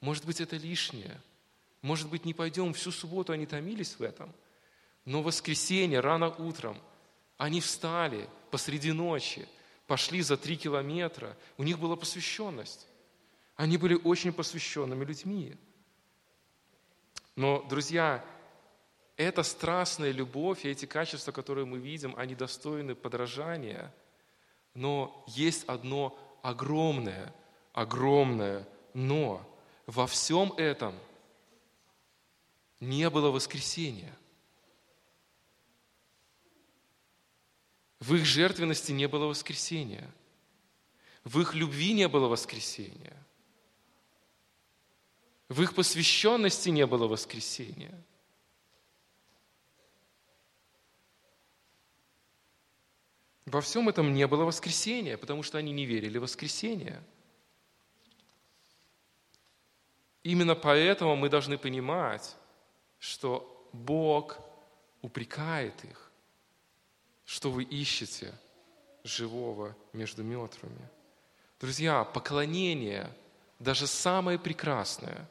Может 0.00 0.24
быть, 0.24 0.40
это 0.40 0.56
лишнее. 0.56 1.20
Может 1.80 2.08
быть, 2.08 2.24
не 2.24 2.34
пойдем. 2.34 2.72
Всю 2.74 2.90
субботу 2.90 3.32
они 3.32 3.46
томились 3.46 3.98
в 3.98 4.02
этом– 4.02 4.32
но 5.04 5.20
в 5.20 5.24
воскресенье, 5.24 6.00
рано 6.00 6.28
утром, 6.28 6.78
они 7.36 7.60
встали 7.60 8.28
посреди 8.50 8.92
ночи, 8.92 9.48
пошли 9.86 10.22
за 10.22 10.36
три 10.36 10.56
километра. 10.56 11.36
У 11.56 11.64
них 11.64 11.78
была 11.78 11.96
посвященность. 11.96 12.86
Они 13.56 13.76
были 13.76 13.94
очень 13.94 14.32
посвященными 14.32 15.04
людьми. 15.04 15.56
Но, 17.34 17.62
друзья, 17.62 18.24
эта 19.22 19.42
страстная 19.42 20.10
любовь 20.10 20.64
и 20.64 20.68
эти 20.68 20.86
качества, 20.86 21.32
которые 21.32 21.64
мы 21.64 21.78
видим, 21.78 22.14
они 22.16 22.34
достойны 22.34 22.94
подражания. 22.94 23.92
Но 24.74 25.24
есть 25.28 25.64
одно 25.64 26.18
огромное, 26.42 27.34
огромное 27.72 28.66
но. 28.94 29.46
Во 29.86 30.06
всем 30.06 30.52
этом 30.56 30.94
не 32.80 33.08
было 33.10 33.30
воскресения. 33.30 34.16
В 38.00 38.14
их 38.14 38.24
жертвенности 38.24 38.92
не 38.92 39.06
было 39.06 39.26
воскресения. 39.26 40.10
В 41.24 41.40
их 41.40 41.54
любви 41.54 41.92
не 41.92 42.08
было 42.08 42.26
воскресения. 42.26 43.16
В 45.48 45.62
их 45.62 45.74
посвященности 45.74 46.70
не 46.70 46.86
было 46.86 47.06
воскресения. 47.06 47.94
Во 53.46 53.60
всем 53.60 53.88
этом 53.88 54.14
не 54.14 54.26
было 54.26 54.44
воскресения, 54.44 55.16
потому 55.16 55.42
что 55.42 55.58
они 55.58 55.72
не 55.72 55.84
верили 55.84 56.18
в 56.18 56.22
воскресение. 56.22 57.02
Именно 60.22 60.54
поэтому 60.54 61.16
мы 61.16 61.28
должны 61.28 61.58
понимать, 61.58 62.36
что 62.98 63.68
Бог 63.72 64.38
упрекает 65.00 65.84
их 65.84 66.12
что 67.24 67.50
вы 67.50 67.62
ищете 67.62 68.34
живого 69.04 69.74
между 69.94 70.22
мертвыми. 70.22 70.88
Друзья, 71.60 72.04
поклонение, 72.04 73.10
даже 73.58 73.86
самое 73.86 74.38
прекрасное, 74.38 75.28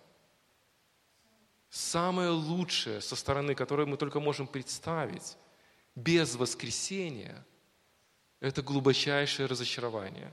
самое 1.70 2.30
лучшее 2.30 3.02
со 3.02 3.16
стороны, 3.16 3.54
которое 3.54 3.86
мы 3.86 3.98
только 3.98 4.20
можем 4.20 4.48
представить, 4.48 5.38
без 5.94 6.36
воскресения, 6.36 7.46
это 8.42 8.62
глубочайшее 8.62 9.46
разочарование. 9.46 10.32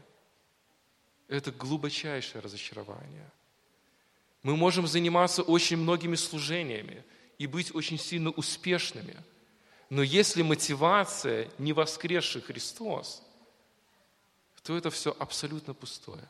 Это 1.28 1.52
глубочайшее 1.52 2.42
разочарование. 2.42 3.30
Мы 4.42 4.56
можем 4.56 4.88
заниматься 4.88 5.42
очень 5.42 5.76
многими 5.76 6.16
служениями 6.16 7.04
и 7.38 7.46
быть 7.46 7.72
очень 7.72 7.98
сильно 7.98 8.30
успешными– 8.30 9.16
но 9.90 10.02
если 10.02 10.42
мотивация 10.42 11.50
не 11.58 11.72
воскресший 11.72 12.42
Христос, 12.42 13.22
то 14.62 14.76
это 14.76 14.90
все 14.90 15.16
абсолютно 15.18 15.72
пустое. 15.72 16.28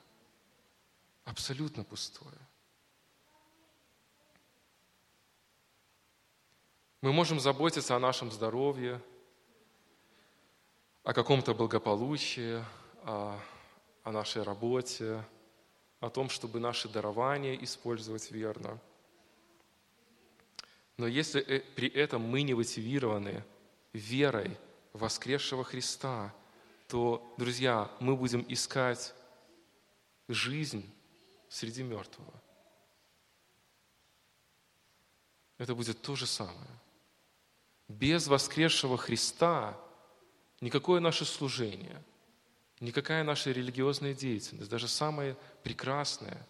Абсолютно 1.24 1.82
пустое. 1.82 2.38
Мы 7.00 7.12
можем 7.12 7.40
заботиться 7.40 7.96
о 7.96 8.00
нашем 8.00 8.30
здоровье, 8.30 9.02
о 11.04 11.12
каком-то 11.12 11.54
благополучии, 11.54 12.62
о, 13.04 13.38
о 14.04 14.12
нашей 14.12 14.42
работе, 14.42 15.24
о 16.00 16.10
том, 16.10 16.28
чтобы 16.28 16.60
наши 16.60 16.88
дарования 16.88 17.54
использовать 17.54 18.30
верно– 18.30 18.78
но 20.98 21.06
если 21.06 21.40
э, 21.40 21.60
при 21.60 21.88
этом 21.88 22.22
мы 22.22 22.42
не 22.42 22.54
мотивированы 22.54 23.44
верой 23.92 24.58
воскресшего 24.92 25.64
Христа, 25.64 26.34
то, 26.88 27.34
друзья, 27.38 27.90
мы 28.00 28.16
будем 28.16 28.44
искать 28.48 29.14
жизнь 30.26 30.84
среди 31.48 31.82
мертвого. 31.84 32.32
Это 35.56 35.74
будет 35.74 36.02
то 36.02 36.16
же 36.16 36.26
самое. 36.26 36.70
Без 37.86 38.26
воскресшего 38.26 38.98
Христа 38.98 39.78
никакое 40.60 41.00
наше 41.00 41.24
служение, 41.24 42.02
никакая 42.80 43.24
наша 43.24 43.50
религиозная 43.50 44.14
деятельность, 44.14 44.70
даже 44.70 44.88
самая 44.88 45.36
прекрасная 45.62 46.46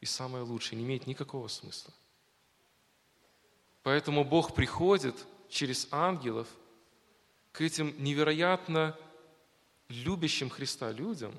и 0.00 0.06
самая 0.06 0.42
лучшая, 0.42 0.78
не 0.78 0.84
имеет 0.84 1.06
никакого 1.06 1.48
смысла. 1.48 1.92
Поэтому 3.82 4.24
Бог 4.24 4.54
приходит 4.54 5.14
через 5.48 5.88
ангелов 5.90 6.48
к 7.52 7.60
этим 7.60 7.94
невероятно 8.02 8.96
любящим 9.88 10.50
Христа 10.50 10.92
людям, 10.92 11.34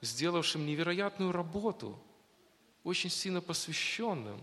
сделавшим 0.00 0.66
невероятную 0.66 1.32
работу, 1.32 1.98
очень 2.84 3.10
сильно 3.10 3.40
посвященным, 3.40 4.42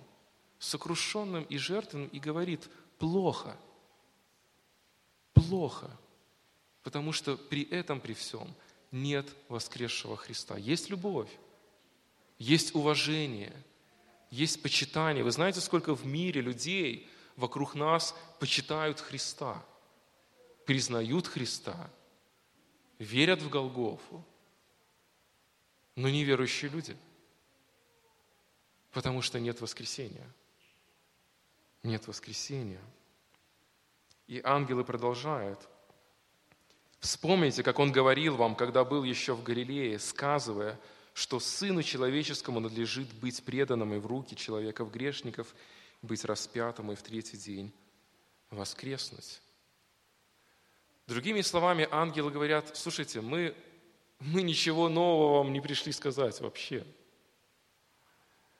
сокрушенным 0.60 1.44
и 1.44 1.58
жертвенным 1.58 2.08
и 2.08 2.20
говорит, 2.20 2.70
плохо, 2.98 3.58
плохо, 5.34 5.92
потому 6.86 7.12
что 7.14 7.36
при 7.36 7.64
этом, 7.64 8.00
при 8.00 8.14
всем 8.14 8.48
нет 8.92 9.36
воскресшего 9.50 10.16
Христа. 10.16 10.56
Есть 10.56 10.92
любовь, 10.92 11.32
есть 12.38 12.76
уважение, 12.76 13.52
есть 14.30 14.62
почитание. 14.62 15.24
Вы 15.24 15.32
знаете, 15.32 15.62
сколько 15.62 15.96
в 15.96 16.06
мире 16.06 16.42
людей 16.42 17.10
вокруг 17.38 17.74
нас 17.74 18.16
почитают 18.40 19.00
Христа, 19.00 19.66
признают 20.68 21.26
Христа, 21.26 21.90
верят 23.00 23.42
в 23.42 23.50
Голгофу, 23.50 24.24
но 25.96 26.08
неверующие 26.08 26.70
люди, 26.70 26.96
потому 28.92 29.24
что 29.24 29.40
нет 29.40 29.60
воскресения. 29.60 30.32
Нет 31.82 32.08
воскресения. 32.08 32.82
И 34.28 34.40
ангелы 34.44 34.84
продолжают. 34.84 35.68
Вспомните, 37.06 37.62
как 37.62 37.78
он 37.78 37.92
говорил 37.92 38.36
вам, 38.36 38.56
когда 38.56 38.84
был 38.84 39.04
еще 39.04 39.36
в 39.36 39.44
Галилее, 39.44 40.00
сказывая, 40.00 40.80
что 41.14 41.40
Сыну 41.40 41.84
Человеческому 41.84 42.60
надлежит 42.60 43.14
быть 43.14 43.44
преданным 43.44 43.94
и 43.94 44.00
в 44.00 44.08
руки 44.08 44.36
человеков-грешников, 44.36 45.54
быть 46.02 46.26
распятым 46.26 46.92
и 46.92 46.96
в 46.96 47.04
третий 47.04 47.38
день 47.38 47.72
воскреснуть. 48.50 49.40
Другими 51.06 51.42
словами, 51.42 51.88
ангелы 51.92 52.32
говорят, 52.32 52.76
слушайте, 52.76 53.22
мы, 53.22 53.56
мы 54.20 54.42
ничего 54.42 54.90
нового 54.90 55.38
вам 55.38 55.54
не 55.54 55.62
пришли 55.62 55.92
сказать 55.92 56.42
вообще. 56.42 56.88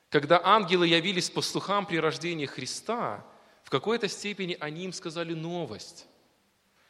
Когда 0.10 0.40
ангелы 0.46 0.86
явились 0.86 1.32
пастухам 1.32 1.88
при 1.88 1.98
рождении 1.98 2.46
Христа, 2.46 3.26
в 3.64 3.72
какой-то 3.72 4.08
степени 4.08 4.56
они 4.60 4.86
им 4.86 4.94
сказали 4.94 5.34
новость. 5.34 6.06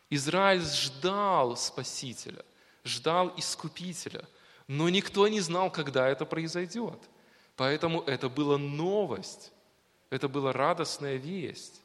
Израиль 0.10 0.62
ждал 0.62 1.58
Спасителя, 1.58 2.46
ждал 2.84 3.34
Искупителя, 3.38 4.26
но 4.68 4.90
никто 4.90 5.28
не 5.28 5.42
знал, 5.42 5.72
когда 5.72 6.08
это 6.08 6.26
произойдет. 6.26 7.00
Поэтому 7.56 8.02
это 8.02 8.30
была 8.30 8.58
новость, 8.58 9.52
это 10.10 10.28
была 10.28 10.52
радостная 10.54 11.16
весть. 11.16 11.82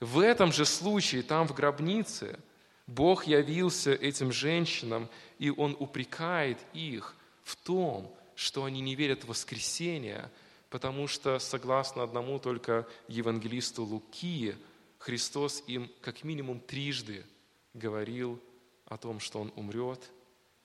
В 0.00 0.18
этом 0.18 0.52
же 0.52 0.64
случае, 0.64 1.22
там 1.22 1.46
в 1.46 1.54
гробнице, 1.54 2.38
Бог 2.86 3.26
явился 3.26 3.92
этим 3.92 4.32
женщинам, 4.32 5.08
и 5.38 5.50
Он 5.50 5.76
упрекает 5.78 6.58
их 6.72 7.14
в 7.44 7.54
том, 7.56 8.12
что 8.34 8.64
они 8.64 8.80
не 8.80 8.94
верят 8.94 9.24
в 9.24 9.28
воскресение, 9.28 10.30
потому 10.70 11.06
что, 11.06 11.38
согласно 11.38 12.02
одному 12.02 12.38
только 12.38 12.86
евангелисту 13.06 13.84
Луки, 13.84 14.56
Христос 15.00 15.64
им 15.66 15.90
как 16.02 16.24
минимум 16.24 16.60
трижды 16.60 17.24
говорил 17.72 18.38
о 18.84 18.98
том, 18.98 19.18
что 19.18 19.40
Он 19.40 19.50
умрет 19.56 20.10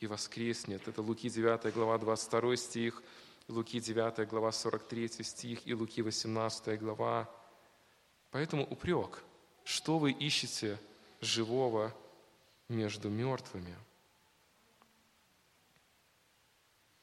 и 0.02 0.08
воскреснет. 0.08 0.89
Это 0.89 1.02
Луки 1.02 1.30
9 1.30 1.74
глава 1.74 1.98
22 1.98 2.58
стих, 2.58 3.02
Луки 3.48 3.80
9 3.80 4.28
глава 4.28 4.52
43 4.52 5.24
стих 5.24 5.65
и 5.65 5.74
Луки 5.74 6.02
18 6.02 6.78
глава. 6.82 7.34
Поэтому 8.32 8.65
упрек, 8.65 9.24
что 9.63 10.00
вы 10.00 10.12
ищете 10.12 10.78
живого 11.21 11.95
между 12.67 13.10
мертвыми? 13.10 13.74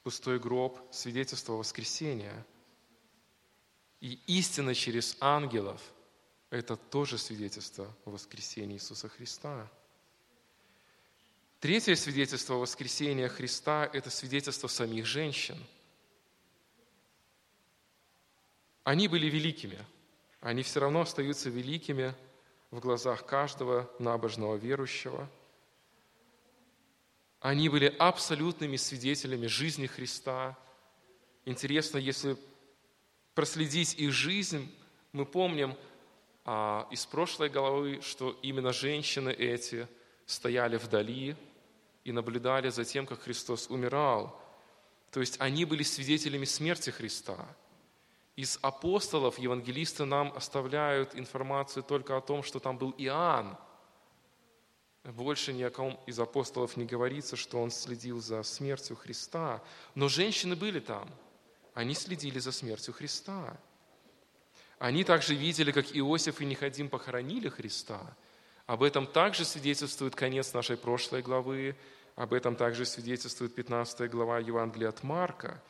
Пустой 0.03 0.38
гроб– 0.38 0.79
свидетельство 0.92 1.55
воскресения. 1.55 2.47
И 4.01 4.21
истина 4.27 4.75
через 4.75 5.16
ангелов– 5.18 5.81
это 6.53 6.77
тоже 6.77 7.19
свидетельство 7.19 7.93
воскресения 8.05 8.77
Иисуса 8.77 9.09
Христа. 9.09 9.69
Третье 11.59 11.97
свидетельство 11.97 12.55
воскресения 12.55 13.29
Христа– 13.29 13.88
это 13.93 14.11
свидетельство 14.11 14.69
самих 14.69 15.07
женщин. 15.07 15.57
Они 18.85 19.09
были 19.09 19.27
великими. 19.27 19.79
Они 20.41 20.62
все 20.62 20.81
равно 20.81 21.01
остаются 21.01 21.51
великими 21.51 22.15
в 22.71 22.79
глазах 22.79 23.27
каждого 23.27 23.91
набожного 23.99 24.57
верующего– 24.57 25.29
они 27.43 27.69
были 27.69 27.93
абсолютными 27.99 28.77
свидетелями 28.77 29.49
жизни 29.49 29.88
Христа. 29.88 30.57
Интересно, 31.45 31.99
если 31.99 32.37
проследить 33.35 33.95
их 33.95 34.12
жизнь, 34.12 34.73
мы 35.11 35.27
помним 35.27 35.77
а, 36.44 36.87
из 36.90 37.07
прошлой 37.07 37.48
главы, 37.48 38.00
что 38.02 38.37
именно 38.42 38.72
женщины 38.72 39.31
эти 39.31 39.88
стояли 40.26 40.76
вдали 40.76 41.37
и 42.05 42.12
наблюдали 42.12 42.68
за 42.68 42.85
тем, 42.85 43.07
как 43.07 43.22
Христос 43.22 43.68
умирал. 43.70 44.40
То 45.11 45.20
есть 45.20 45.40
они 45.40 45.64
были 45.64 45.83
свидетелями 45.83 46.44
смерти 46.44 46.90
Христа. 46.90 47.46
Из 48.35 48.59
апостолов 48.62 49.38
евангелисты 49.38 50.05
нам 50.05 50.33
оставляют 50.35 51.14
информацию 51.14 51.83
только 51.83 52.16
о 52.16 52.20
том, 52.20 52.42
что 52.42 52.59
там 52.61 52.78
был 52.78 52.94
Иоанн, 52.96 53.57
больше 55.05 55.52
ни 55.52 55.62
о 55.62 55.70
ком 55.70 55.98
из 56.07 56.20
апостолов 56.20 56.76
не 56.76 56.85
говорится, 56.85 57.35
что 57.35 57.61
он 57.61 57.70
следил 57.70 58.20
за 58.20 58.42
смертью 58.44 58.96
Христа. 58.96 59.62
Но 59.94 60.09
женщины 60.09 60.55
были 60.55 60.78
там. 60.78 61.11
Они 61.74 61.94
следили 61.94 62.38
за 62.38 62.52
смертью 62.52 62.94
Христа. 62.94 63.59
Они 64.83 65.05
также 65.05 65.37
видели, 65.37 65.71
как 65.71 65.97
Иосиф 65.97 66.40
и 66.40 66.45
Никодим 66.45 66.88
похоронили 66.88 67.49
Христа. 67.49 68.01
Об 68.66 68.83
этом 68.83 69.07
также 69.07 69.45
свидетельствует 69.45 70.16
конец 70.16 70.55
нашей 70.55 70.77
прошлой 70.77 71.23
главы, 71.23 71.77
об 72.16 72.33
этом 72.33 72.57
также 72.57 72.85
свидетельствует 72.85 73.55
15 73.55 74.11
глава 74.11 74.40
Евангелия 74.40 74.88
от 74.88 75.05
Марка. 75.05 75.62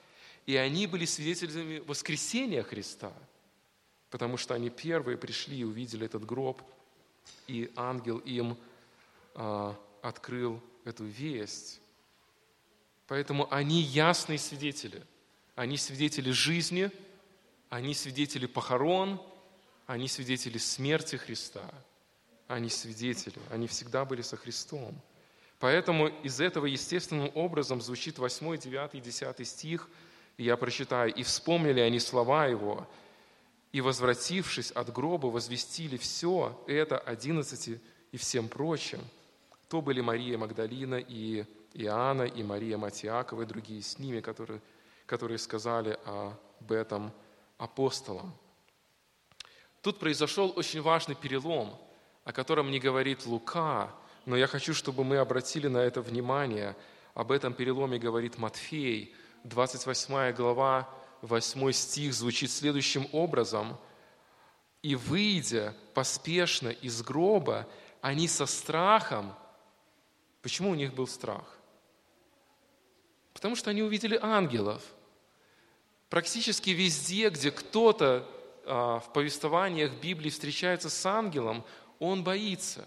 И 0.46 0.56
они 0.56 0.86
были 0.86 1.04
свидетелями 1.04 1.80
воскресения 1.80 2.62
Христа, 2.62 3.12
потому 4.08 4.38
что 4.38 4.54
они 4.54 4.70
первые 4.70 5.18
пришли 5.18 5.58
и 5.58 5.64
увидели 5.64 6.06
этот 6.06 6.24
гроб, 6.24 6.62
и 7.46 7.70
ангел 7.76 8.16
им 8.20 8.56
а, 9.34 9.78
открыл 10.00 10.58
эту 10.86 11.04
весть. 11.04 11.82
Поэтому 13.08 13.46
они 13.52 13.82
ясные 13.82 14.38
свидетели. 14.38 15.02
Они 15.54 15.76
свидетели 15.76 16.30
жизни, 16.30 16.90
они 17.72 17.94
свидетели 17.94 18.44
похорон, 18.44 19.18
они 19.86 20.06
свидетели 20.06 20.58
смерти 20.58 21.16
Христа. 21.16 21.64
Они 22.46 22.68
свидетели, 22.68 23.38
они 23.50 23.66
всегда 23.66 24.04
были 24.04 24.20
со 24.20 24.36
Христом. 24.36 25.00
Поэтому 25.58 26.08
из 26.22 26.38
этого 26.38 26.66
естественным 26.66 27.32
образом 27.34 27.80
звучит 27.80 28.18
8, 28.18 28.58
9 28.58 28.94
и 28.96 29.00
10 29.00 29.48
стих, 29.48 29.88
и 30.36 30.44
я 30.44 30.58
прочитаю. 30.58 31.14
«И 31.14 31.22
вспомнили 31.22 31.80
они 31.80 31.98
слова 31.98 32.44
Его, 32.44 32.86
и, 33.72 33.80
возвратившись 33.80 34.70
от 34.72 34.92
гроба, 34.92 35.28
возвестили 35.28 35.96
все 35.96 36.62
это 36.66 36.98
одиннадцати 36.98 37.80
и 38.10 38.18
всем 38.18 38.50
прочим, 38.50 39.00
то 39.70 39.80
были 39.80 40.02
Мария 40.02 40.36
Магдалина 40.36 40.96
и 40.96 41.46
Иоанна, 41.72 42.24
и 42.24 42.42
Мария 42.42 42.76
Матиакова, 42.76 43.42
и 43.42 43.46
другие 43.46 43.80
с 43.80 43.98
ними, 43.98 44.20
которые, 44.20 44.60
которые 45.06 45.38
сказали 45.38 45.98
об 46.04 46.70
этом 46.70 47.12
апостолам. 47.62 48.34
Тут 49.80 49.98
произошел 49.98 50.52
очень 50.56 50.80
важный 50.80 51.14
перелом, 51.14 51.78
о 52.24 52.32
котором 52.32 52.70
не 52.70 52.78
говорит 52.78 53.26
Лука, 53.26 53.90
но 54.26 54.36
я 54.36 54.46
хочу, 54.46 54.74
чтобы 54.74 55.04
мы 55.04 55.18
обратили 55.18 55.68
на 55.68 55.78
это 55.78 56.00
внимание. 56.00 56.76
Об 57.14 57.32
этом 57.32 57.52
переломе 57.54 57.98
говорит 57.98 58.38
Матфей, 58.38 59.14
28 59.44 60.32
глава, 60.32 60.88
8 61.22 61.72
стих 61.72 62.14
звучит 62.14 62.50
следующим 62.50 63.06
образом. 63.12 63.76
«И 64.82 64.94
выйдя 64.94 65.74
поспешно 65.94 66.68
из 66.68 67.02
гроба, 67.02 67.68
они 68.00 68.28
со 68.28 68.46
страхом 68.46 69.34
Почему 70.42 70.70
у 70.70 70.74
них 70.74 70.92
был 70.92 71.06
страх? 71.06 71.56
Потому 73.32 73.56
что 73.56 73.70
они 73.70 73.82
увидели 73.82 74.18
ангелов. 74.20 74.82
Практически 76.12 76.68
везде, 76.68 77.30
где 77.30 77.50
кто-то 77.50 78.28
а, 78.66 78.98
в 78.98 79.14
повествованиях 79.14 79.92
Библии 79.94 80.28
встречается 80.28 80.90
с 80.90 81.06
ангелом, 81.06 81.64
он 82.00 82.22
боится. 82.22 82.86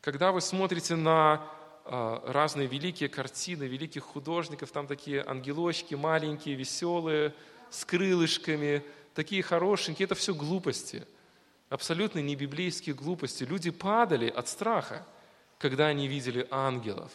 Когда 0.00 0.32
вы 0.32 0.40
смотрите 0.40 0.96
на 0.96 1.48
а, 1.84 2.20
разные 2.26 2.66
великие 2.66 3.08
картины 3.08 3.62
великих 3.62 4.02
художников, 4.02 4.72
там 4.72 4.88
такие 4.88 5.22
ангелочки 5.24 5.94
маленькие, 5.94 6.56
веселые, 6.56 7.32
с 7.70 7.84
крылышками, 7.84 8.82
такие 9.14 9.44
хорошенькие, 9.44 10.06
это 10.06 10.16
все 10.16 10.34
глупости. 10.34 11.06
Абсолютно 11.68 12.18
не 12.18 12.34
библейские 12.34 12.96
глупости. 12.96 13.44
Люди 13.44 13.70
падали 13.70 14.28
от 14.28 14.48
страха 14.48 15.06
когда 15.58 15.86
они 15.86 16.08
видели 16.08 16.46
ангелов. 16.50 17.10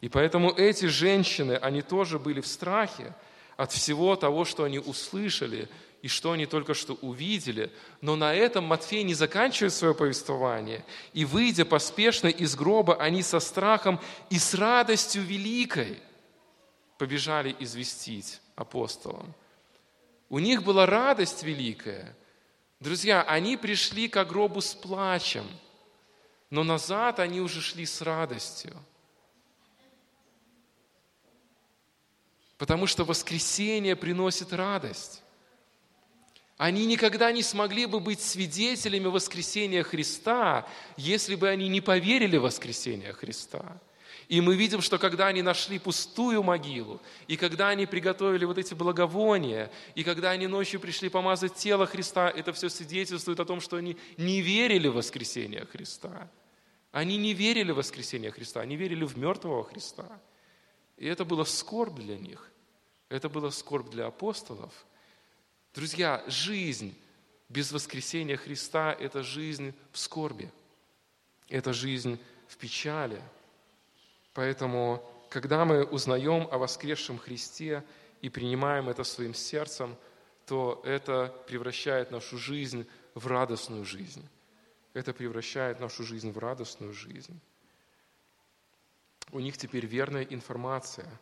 И 0.00 0.08
поэтому 0.08 0.50
эти 0.50 0.86
женщины, 0.86 1.52
они 1.52 1.82
тоже 1.82 2.18
были 2.18 2.40
в 2.40 2.46
страхе, 2.46 3.14
от 3.56 3.72
всего 3.72 4.16
того, 4.16 4.44
что 4.44 4.64
они 4.64 4.78
услышали 4.78 5.68
и 6.02 6.08
что 6.08 6.32
они 6.32 6.46
только 6.46 6.74
что 6.74 6.94
увидели. 6.94 7.70
Но 8.00 8.16
на 8.16 8.34
этом 8.34 8.64
Матфей 8.64 9.02
не 9.04 9.14
заканчивает 9.14 9.72
свое 9.72 9.94
повествование. 9.94 10.84
И, 11.12 11.24
выйдя 11.24 11.64
поспешно 11.64 12.28
из 12.28 12.56
гроба, 12.56 12.96
они 12.96 13.22
со 13.22 13.40
страхом 13.40 14.00
и 14.30 14.38
с 14.38 14.54
радостью 14.54 15.22
великой 15.22 16.00
побежали 16.98 17.54
известить 17.60 18.40
апостолам. 18.56 19.34
У 20.28 20.38
них 20.38 20.62
была 20.62 20.86
радость 20.86 21.42
великая. 21.42 22.16
Друзья, 22.80 23.22
они 23.22 23.56
пришли 23.56 24.08
к 24.08 24.24
гробу 24.24 24.60
с 24.60 24.74
плачем, 24.74 25.46
но 26.50 26.64
назад 26.64 27.20
они 27.20 27.40
уже 27.40 27.60
шли 27.60 27.86
с 27.86 28.02
радостью– 28.02 28.72
потому 32.62 32.86
что 32.86 33.04
воскресение 33.04 33.96
приносит 33.96 34.52
радость. 34.52 35.20
Они 36.56 36.86
никогда 36.86 37.32
не 37.32 37.42
смогли 37.42 37.86
бы 37.86 37.98
быть 37.98 38.20
свидетелями 38.20 39.06
воскресения 39.06 39.82
Христа, 39.82 40.68
если 40.96 41.34
бы 41.34 41.48
они 41.48 41.66
не 41.66 41.80
поверили 41.80 42.36
в 42.36 42.42
воскресение 42.42 43.14
Христа. 43.14 43.80
И 44.28 44.40
мы 44.40 44.54
видим, 44.54 44.80
что 44.80 44.98
когда 44.98 45.26
они 45.26 45.42
нашли 45.42 45.80
пустую 45.80 46.44
могилу, 46.44 47.00
и 47.26 47.36
когда 47.36 47.70
они 47.70 47.84
приготовили 47.84 48.44
вот 48.44 48.58
эти 48.58 48.74
благовония, 48.74 49.68
и 49.96 50.04
когда 50.04 50.30
они 50.30 50.46
ночью 50.46 50.78
пришли 50.78 51.08
помазать 51.08 51.56
тело 51.56 51.84
Христа, 51.84 52.30
это 52.30 52.52
все 52.52 52.68
свидетельствует 52.68 53.40
о 53.40 53.44
том, 53.44 53.60
что 53.60 53.76
они 53.76 53.96
не 54.16 54.40
верили 54.40 54.86
в 54.86 54.94
воскресение 54.94 55.66
Христа. 55.66 56.30
Они 56.92 57.16
не 57.16 57.34
верили 57.34 57.72
в 57.72 57.78
воскресение 57.78 58.30
Христа, 58.30 58.60
они 58.60 58.76
верили 58.76 59.02
в 59.02 59.18
мертвого 59.18 59.64
Христа. 59.64 60.20
И 60.96 61.08
это 61.08 61.24
было 61.24 61.42
скорбь 61.42 61.98
для 61.98 62.16
них. 62.16 62.51
Это 63.12 63.28
была 63.28 63.50
скорбь 63.50 63.90
для 63.90 64.06
апостолов. 64.06 64.72
Друзья, 65.74 66.24
жизнь 66.28 66.98
без 67.50 67.70
воскресения 67.70 68.38
Христа– 68.38 68.96
это 68.98 69.22
жизнь 69.22 69.74
в 69.90 69.98
скорби. 69.98 70.50
Это 71.50 71.74
жизнь 71.74 72.18
в 72.48 72.56
печали. 72.56 73.20
Поэтому, 74.32 75.06
когда 75.28 75.66
мы 75.66 75.84
узнаем 75.84 76.48
о 76.50 76.56
воскресшем 76.56 77.18
Христе 77.18 77.84
и 78.22 78.30
принимаем 78.30 78.88
это 78.88 79.04
своим 79.04 79.34
сердцем, 79.34 79.94
то 80.46 80.80
это 80.82 81.36
превращает 81.46 82.10
нашу 82.10 82.38
жизнь 82.38 82.86
в 83.14 83.26
радостную 83.26 83.84
жизнь. 83.84 84.26
Это 84.94 85.12
превращает 85.12 85.80
нашу 85.80 86.02
жизнь 86.02 86.32
в 86.32 86.38
радостную 86.38 86.94
жизнь. 86.94 87.38
У 89.32 89.38
них 89.38 89.58
теперь 89.58 89.84
верная 89.84 90.22
информация, 90.22 91.20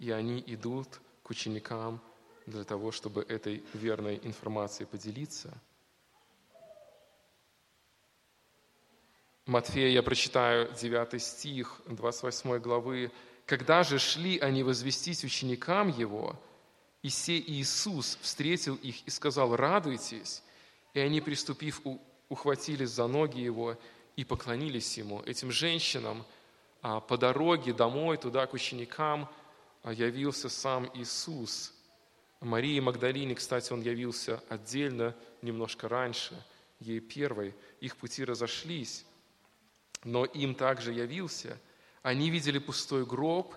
и 0.00 0.10
они 0.10 0.42
идут 0.48 1.00
к 1.24 1.30
ученикам 1.30 2.00
для 2.46 2.64
того, 2.64 2.92
чтобы 2.92 3.22
этой 3.22 3.64
верной 3.72 4.20
информацией 4.22 4.86
поделиться. 4.86 5.52
Матфея 9.46 9.88
я 9.88 10.02
прочитаю 10.02 10.72
9 10.74 11.20
стих 11.20 11.80
28 11.86 12.58
главы. 12.58 13.10
«Когда 13.46 13.82
же 13.82 13.98
шли 13.98 14.38
они 14.38 14.62
возвестить 14.62 15.24
ученикам 15.24 15.88
Его, 15.88 16.38
и 17.02 17.08
сей 17.08 17.42
Иисус 17.46 18.18
встретил 18.22 18.74
их 18.76 19.06
и 19.06 19.10
сказал, 19.10 19.56
радуйтесь, 19.56 20.42
и 20.94 21.00
они, 21.00 21.20
приступив, 21.20 21.80
ухватились 22.28 22.90
за 22.90 23.06
ноги 23.06 23.40
Его 23.40 23.76
и 24.16 24.24
поклонились 24.24 24.96
Ему». 24.98 25.22
Этим 25.22 25.50
женщинам 25.50 26.24
а, 26.80 27.00
по 27.00 27.16
дороге 27.16 27.72
домой, 27.72 28.18
туда, 28.18 28.46
к 28.46 28.52
ученикам– 28.52 29.26
явился 29.92 30.48
сам 30.48 30.90
Иисус. 30.94 31.72
Марии 32.40 32.80
Магдалине, 32.80 33.34
кстати, 33.34 33.72
он 33.72 33.80
явился 33.80 34.42
отдельно, 34.48 35.14
немножко 35.42 35.88
раньше, 35.88 36.42
ей 36.80 37.00
первой. 37.00 37.54
Их 37.80 37.96
пути 37.96 38.24
разошлись, 38.24 39.04
но 40.04 40.24
им 40.24 40.54
также 40.54 40.92
явился. 40.92 41.58
Они 42.02 42.30
видели 42.30 42.58
пустой 42.58 43.06
гроб, 43.06 43.54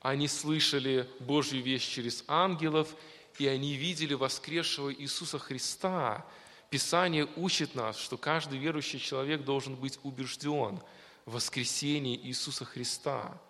они 0.00 0.28
слышали 0.28 1.08
Божью 1.20 1.62
весть 1.62 1.88
через 1.88 2.24
ангелов, 2.26 2.94
и 3.38 3.46
они 3.46 3.74
видели 3.74 4.14
воскресшего 4.14 4.92
Иисуса 4.92 5.38
Христа. 5.38 6.26
Писание 6.70 7.28
учит 7.36 7.74
нас, 7.74 7.96
что 7.96 8.16
каждый 8.16 8.58
верующий 8.58 8.98
человек 8.98 9.44
должен 9.44 9.76
быть 9.76 9.98
убежден 10.02 10.80
в 11.26 11.32
воскресении 11.32 12.16
Иисуса 12.16 12.64
Христа. 12.64 13.40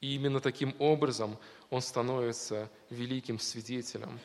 И 0.00 0.14
именно 0.14 0.40
таким 0.40 0.74
образом 0.78 1.36
он 1.70 1.80
становится 1.82 2.70
великим 2.90 3.38
свидетелем. 3.38 4.18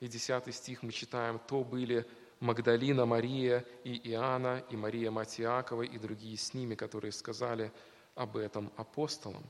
И 0.00 0.08
10 0.08 0.54
стих 0.54 0.82
мы 0.82 0.92
читаем, 0.92 1.38
«То 1.46 1.62
были 1.62 2.06
Магдалина 2.40 3.06
Мария 3.06 3.64
и 3.84 4.10
Иоанна, 4.10 4.64
и 4.70 4.76
Мария 4.76 5.10
Мать 5.10 5.38
и 5.38 5.98
другие 5.98 6.36
с 6.36 6.54
ними, 6.54 6.74
которые 6.74 7.12
сказали 7.12 7.70
об 8.14 8.36
этом 8.36 8.72
апостолам». 8.76 9.44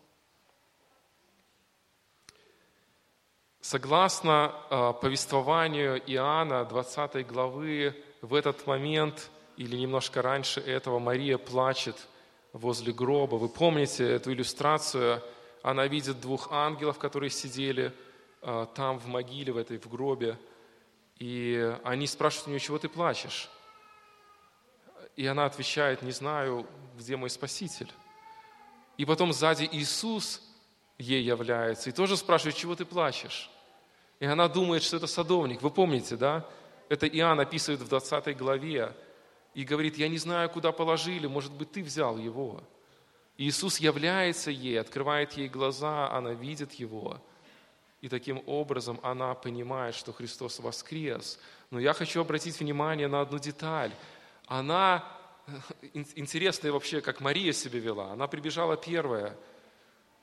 Согласно 3.62 4.54
э, 4.70 4.92
повествованию 5.00 5.98
Иоанна 6.06 6.64
20 6.64 7.26
главы, 7.26 7.94
в 8.22 8.34
этот 8.34 8.66
момент 8.66 9.30
или 9.56 9.76
немножко 9.76 10.22
раньше 10.22 10.60
этого 10.60 10.98
Мария 10.98 11.38
плачет 11.38 12.08
возле 12.52 12.92
гроба. 12.92 13.36
Вы 13.36 13.48
помните 13.48 14.04
эту 14.04 14.32
иллюстрацию– 14.32 15.22
она 15.62 15.86
видит 15.86 16.20
двух 16.20 16.52
ангелов, 16.52 16.98
которые 16.98 17.30
сидели 17.30 17.92
а, 18.42 18.66
там 18.66 18.98
в 18.98 19.06
могиле, 19.06 19.52
в 19.52 19.56
этой, 19.56 19.78
в 19.78 19.88
гробе, 19.88 20.38
и 21.18 21.76
они 21.84 22.06
спрашивают 22.06 22.46
у 22.46 22.50
нее, 22.50 22.60
чего 22.60 22.78
ты 22.78 22.88
плачешь? 22.88 23.50
И 25.16 25.26
она 25.26 25.44
отвечает, 25.44 26.02
не 26.02 26.12
знаю, 26.12 26.66
где 26.96 27.16
мой 27.16 27.28
Спаситель. 27.28 27.92
И 28.96 29.04
потом 29.04 29.32
сзади 29.32 29.68
Иисус 29.70 30.42
ей 30.98 31.22
является 31.22 31.90
и 31.90 31.92
тоже 31.92 32.16
спрашивает, 32.16 32.56
чего 32.56 32.74
ты 32.74 32.84
плачешь? 32.84 33.50
И 34.18 34.26
она 34.26 34.48
думает, 34.48 34.82
что 34.82 34.96
это 34.96 35.06
садовник. 35.06 35.62
Вы 35.62 35.70
помните, 35.70 36.16
да? 36.16 36.46
Это 36.88 37.06
Иоанн 37.06 37.40
описывает 37.40 37.80
в 37.80 37.88
20 37.88 38.36
главе 38.36 38.94
и 39.54 39.64
говорит, 39.64 39.96
я 39.98 40.08
не 40.08 40.18
знаю, 40.18 40.48
куда 40.50 40.72
положили, 40.72 41.26
может 41.26 41.52
быть, 41.52 41.72
ты 41.72 41.82
взял 41.82 42.18
его. 42.18 42.62
Иисус 43.40 43.78
является 43.78 44.50
ей, 44.50 44.78
открывает 44.78 45.32
ей 45.32 45.48
глаза, 45.48 46.10
она 46.10 46.34
видит 46.34 46.74
Его. 46.74 47.18
И 48.02 48.08
таким 48.10 48.42
образом 48.44 49.00
она 49.02 49.34
понимает, 49.34 49.94
что 49.94 50.12
Христос 50.12 50.58
воскрес. 50.58 51.40
Но 51.70 51.80
я 51.80 51.94
хочу 51.94 52.20
обратить 52.20 52.60
внимание 52.60 53.08
на 53.08 53.22
одну 53.22 53.38
деталь. 53.38 53.92
Она, 54.46 55.06
интересно 55.94 56.70
вообще, 56.70 57.00
как 57.00 57.22
Мария 57.22 57.54
себя 57.54 57.80
вела. 57.80 58.12
Она 58.12 58.26
прибежала 58.26 58.76
первая. 58.76 59.34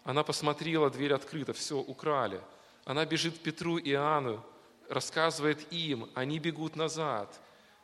Она 0.04 0.24
посмотрела, 0.24 0.92
дверь 0.92 1.14
открыта, 1.14 1.54
все, 1.54 1.80
украли. 1.80 2.40
Она 2.86 3.04
бежит 3.04 3.40
к 3.40 3.42
Петру 3.42 3.80
и 3.80 3.94
Иоанну, 3.94 4.46
рассказывает 4.90 5.74
им, 5.74 6.08
они 6.14 6.38
бегут 6.38 6.76
назад. 6.76 7.34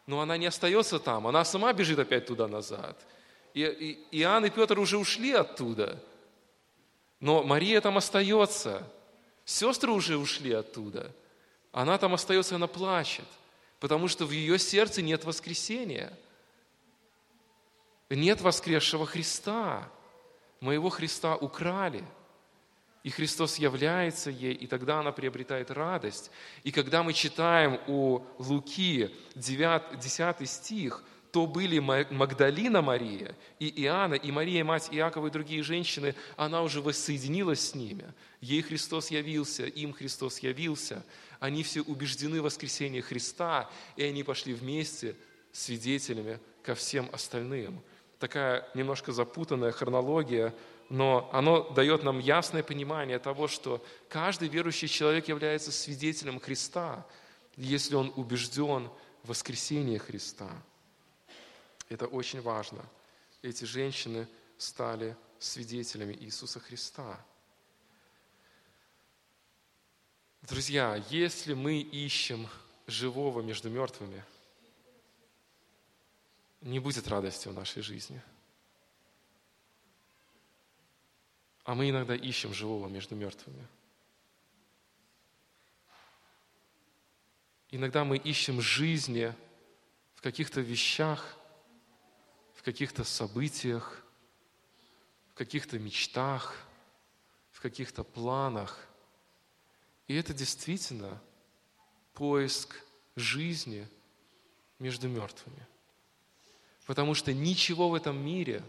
Но 0.06 0.22
она 0.22 0.38
не 0.38 0.46
остается 0.46 1.00
там, 1.00 1.26
она 1.26 1.43
сама 1.43 1.74
бежит 1.74 1.98
опять 1.98 2.28
туда 2.28 2.48
назад– 2.48 2.96
и, 3.53 3.99
Иоанн 4.11 4.45
и 4.45 4.49
Петр 4.49 4.79
уже 4.79 4.97
ушли 4.97 5.31
оттуда. 5.31 6.01
Но 7.19 7.43
Мария 7.43 7.79
там 7.81 7.97
остается. 7.97 8.87
Сестры 9.45 9.91
уже 9.91 10.17
ушли 10.17 10.51
оттуда. 10.51 11.11
Она 11.71 11.97
там 11.97 12.13
остается, 12.13 12.55
она 12.55 12.67
плачет, 12.67 13.25
потому 13.79 14.07
что 14.07 14.25
в 14.25 14.31
ее 14.31 14.59
сердце 14.59 15.01
нет 15.01 15.25
воскресения. 15.25 16.17
Нет 18.09 18.41
воскресшего 18.41 19.05
Христа. 19.05 19.89
Моего 20.59 20.89
Христа 20.89 21.35
украли. 21.35 22.03
И 23.03 23.09
Христос 23.09 23.57
является 23.57 24.29
ей, 24.29 24.53
и 24.53 24.65
тогда 24.65 24.99
она 24.99 25.11
приобретает 25.11 25.71
радость. 25.71 26.31
И 26.63 26.71
когда 26.71 27.04
мы 27.04 27.12
читаем 27.12 27.79
у 27.87 28.21
Луки 28.37 29.13
9, 29.35 29.99
10 29.99 30.49
стих, 30.49 31.04
то 31.34 31.48
были 31.48 31.79
Магдалина 31.79 32.84
Мария 32.84 33.36
и 33.58 33.84
Иоанна, 33.86 34.13
и 34.13 34.29
Мария, 34.29 34.63
мать 34.63 34.90
Иакова 34.92 35.27
и 35.27 35.31
другие 35.31 35.63
женщины, 35.63 36.13
она 36.38 36.62
уже 36.62 36.79
воссоединилась 36.79 37.69
с 37.69 37.73
ними. 37.73 38.13
Ей 38.40 38.62
Христос 38.62 39.10
явился, 39.10 39.65
им 39.65 39.94
Христос 39.94 40.38
явился. 40.38 41.04
Они 41.40 41.63
все 41.63 41.81
убеждены 41.81 42.40
в 42.40 42.44
воскресении 42.44 43.02
Христа, 43.02 43.67
и 43.96 44.04
они 44.04 44.23
пошли 44.23 44.54
вместе 44.54 45.15
свидетелями 45.52 46.40
ко 46.62 46.75
всем 46.75 47.10
остальным. 47.12 47.81
Такая 48.19 48.69
немножко 48.75 49.12
запутанная 49.12 49.71
хронология, 49.71 50.54
но 50.90 51.31
оно 51.34 51.67
дает 51.71 52.04
нам 52.04 52.19
ясное 52.19 52.62
понимание 52.62 53.17
того, 53.17 53.48
что 53.48 53.84
каждый 54.08 54.50
верующий 54.50 54.88
человек 54.88 55.29
является 55.29 55.71
свидетелем 55.71 56.40
Христа, 56.40 57.08
если 57.58 57.96
он 57.96 58.13
убежден 58.15 58.88
в 59.23 59.29
воскресении 59.29 59.98
Христа. 59.98 60.52
Это 61.94 62.08
очень 62.08 62.41
важно. 62.41 62.83
Эти 63.44 63.65
женщины 63.65 64.27
стали 64.58 65.15
свидетелями 65.37 66.13
Иисуса 66.13 66.60
Христа. 66.60 67.23
Друзья, 70.41 70.96
если 71.12 71.54
мы 71.54 71.81
ищем 71.81 72.48
живого 72.87 73.41
между 73.41 73.69
мертвыми, 73.69 74.23
не 76.62 76.79
будет 76.79 77.08
радости 77.08 77.48
в 77.48 77.54
нашей 77.54 77.83
жизни. 77.83 78.19
А 81.63 81.75
мы 81.75 81.91
иногда 81.91 82.15
ищем 82.15 82.56
живого 82.56 82.87
между 82.87 83.15
мертвыми. 83.15 83.67
Иногда 87.69 88.04
мы 88.04 88.17
ищем 88.17 88.62
жизни 88.62 89.31
в 90.15 90.23
каких-то 90.23 90.60
вещах, 90.60 91.37
в 92.63 92.65
каких-то 92.65 93.03
событиях, 93.03 94.01
в 95.31 95.33
каких-то 95.33 95.77
мечтах, 95.77 96.55
в 97.51 97.59
каких-то 97.59 98.05
планах. 98.05 98.87
И 100.07 100.15
это 100.15 100.33
действительно 100.33 101.21
поиск 102.13 102.73
жизни 103.17 103.85
между 104.79 105.09
мертвыми. 105.09 105.67
Потому 106.85 107.15
что 107.15 107.33
ничего 107.33 107.89
в 107.89 107.95
этом 107.95 108.17
мире 108.17 108.63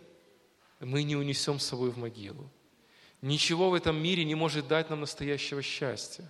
мы 0.80 1.05
не 1.05 1.14
унесем 1.14 1.61
с 1.61 1.66
собой 1.66 1.92
в 1.92 1.97
могилу. 1.97 2.51
Ничего 3.22 3.70
в 3.70 3.74
этом 3.74 3.95
мире 3.95 4.24
не 4.24 4.34
может 4.34 4.66
дать 4.66 4.90
нам 4.90 5.03
настоящего 5.03 5.62
счастья. 5.62 6.28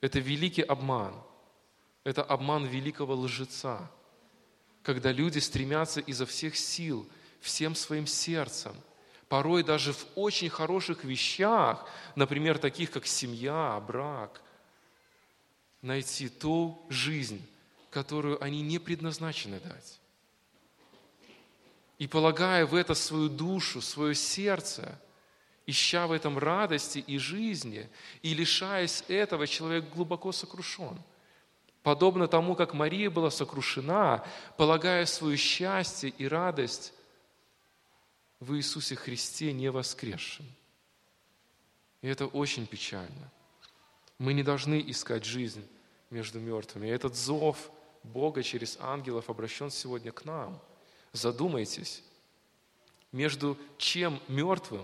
Это 0.00 0.20
великий 0.20 0.62
обман. 0.62 1.20
Это 2.04 2.22
обман 2.22 2.64
великого 2.64 3.16
лжеца, 3.16 3.90
когда 4.86 5.10
люди 5.10 5.40
стремятся 5.40 5.98
изо 5.98 6.26
всех 6.26 6.56
сил, 6.56 7.08
всем 7.40 7.74
своим 7.74 8.06
сердцем, 8.06 8.72
порой 9.28 9.64
даже 9.64 9.92
в 9.92 10.06
очень 10.14 10.48
хороших 10.48 11.02
вещах, 11.02 11.90
например, 12.14 12.56
таких 12.58 12.92
как 12.92 13.04
семья, 13.04 13.82
брак, 13.84 14.40
найти 15.82 16.28
ту 16.28 16.80
жизнь, 16.88 17.44
которую 17.90 18.40
они 18.40 18.62
не 18.62 18.78
предназначены 18.78 19.58
дать. 19.58 19.98
И 21.98 22.06
полагая 22.06 22.64
в 22.64 22.76
это 22.76 22.94
свою 22.94 23.28
душу, 23.28 23.80
свое 23.80 24.14
сердце, 24.14 24.96
ища 25.66 26.06
в 26.06 26.12
этом 26.12 26.38
радости 26.38 26.98
и 26.98 27.18
жизни, 27.18 27.88
и 28.22 28.34
лишаясь 28.34 29.02
этого, 29.08 29.48
человек 29.48 29.92
глубоко 29.92 30.30
сокрушен. 30.30 30.96
Подобно 31.86 32.26
тому, 32.26 32.56
как 32.56 32.74
Мария 32.74 33.08
была 33.08 33.30
сокрушена, 33.30 34.26
полагая 34.56 35.06
свое 35.06 35.36
счастье 35.36 36.10
и 36.10 36.26
радость 36.26 36.92
в 38.40 38.56
Иисусе 38.56 38.96
Христе 38.96 39.52
не 39.52 39.70
воскресшем. 39.70 40.46
И 42.02 42.08
это 42.08 42.26
очень 42.26 42.66
печально. 42.66 43.30
Мы 44.18 44.32
не 44.32 44.42
должны 44.42 44.82
искать 44.84 45.24
жизнь 45.24 45.64
между 46.10 46.40
мертвыми. 46.40 46.88
Этот 46.88 47.14
зов 47.14 47.70
Бога 48.02 48.42
через 48.42 48.76
ангелов 48.80 49.30
обращен 49.30 49.70
сегодня 49.70 50.10
к 50.10 50.24
нам. 50.24 50.60
Задумайтесь, 51.12 52.02
между 53.12 53.56
чем 53.78 54.20
мертвым 54.26 54.82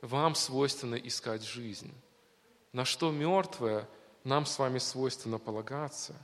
вам 0.00 0.36
свойственно 0.36 0.94
искать 0.94 1.42
жизнь, 1.42 1.92
на 2.72 2.84
что 2.84 3.10
мертвое 3.10 3.88
нам 4.24 4.46
с 4.46 4.58
вами 4.58 4.78
свойственно 4.78 5.38
полагаться. 5.38 6.14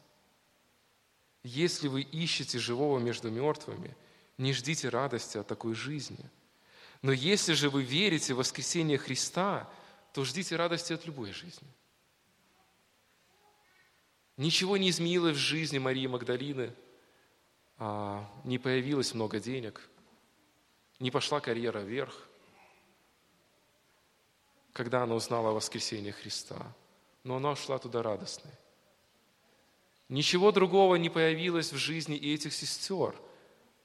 Если 1.43 1.89
вы 1.89 2.03
ищете 2.03 2.59
живого 2.59 2.99
между 2.99 3.31
мертвыми, 3.31 3.97
не 4.39 4.53
ждите 4.53 4.89
радости 4.89 5.39
от 5.39 5.47
такой 5.47 5.75
жизни. 5.75 6.31
Но 7.03 7.13
если 7.13 7.55
же 7.55 7.71
вы 7.71 7.83
верите 7.83 8.35
в 8.35 8.39
воскресение 8.39 8.99
Христа, 8.99 9.71
то 10.13 10.25
ждите 10.25 10.57
радости 10.57 10.93
от 10.93 11.07
любой 11.07 11.33
жизни– 11.33 11.69
Ничего 14.37 14.77
не 14.77 14.91
изменилось 14.91 15.37
в 15.37 15.41
жизни 15.41 15.79
Марии 15.79 16.07
Магдалины, 16.07 16.75
а, 17.79 18.31
не 18.45 18.59
появилось 18.59 19.15
много 19.15 19.41
денег, 19.41 19.89
не 20.99 21.11
пошла 21.11 21.41
карьера 21.41 21.79
вверх, 21.79 22.29
когда 24.75 25.05
она 25.05 25.15
узнала 25.15 25.51
о 25.51 25.53
воскресении 25.55 26.11
Христа. 26.11 26.71
Но 27.27 27.37
она 27.37 27.51
ушла 27.51 27.79
туда 27.79 28.03
радостной. 28.03 28.53
Ничего 30.09 30.53
другого 30.53 30.95
не 30.95 31.11
появилось 31.11 31.73
в 31.73 31.77
жизни 31.77 32.17
и 32.17 32.33
этих 32.33 32.53
сестер, 32.53 33.15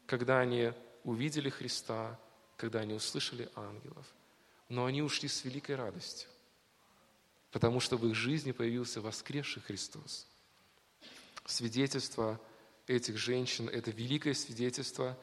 когда 0.06 0.40
они 0.40 0.74
увидели 1.04 1.50
Христа, 1.50 2.20
когда 2.58 2.80
они 2.82 2.94
услышали 2.94 3.50
ангелов. 3.56 4.06
Но 4.70 4.86
они 4.86 5.02
ушли 5.02 5.28
с 5.28 5.44
великой 5.44 5.76
радостью, 5.76 6.30
потому 7.52 7.80
что 7.80 7.98
в 7.98 8.08
их 8.08 8.16
жизни 8.16 8.52
появился 8.52 9.02
воскресший 9.02 9.62
Христос– 9.62 10.28
свидетельство 11.46 12.40
этих 12.88 13.18
женщин– 13.18 13.70
это 13.74 13.92
великое 13.92 14.34
свидетельство, 14.34 15.18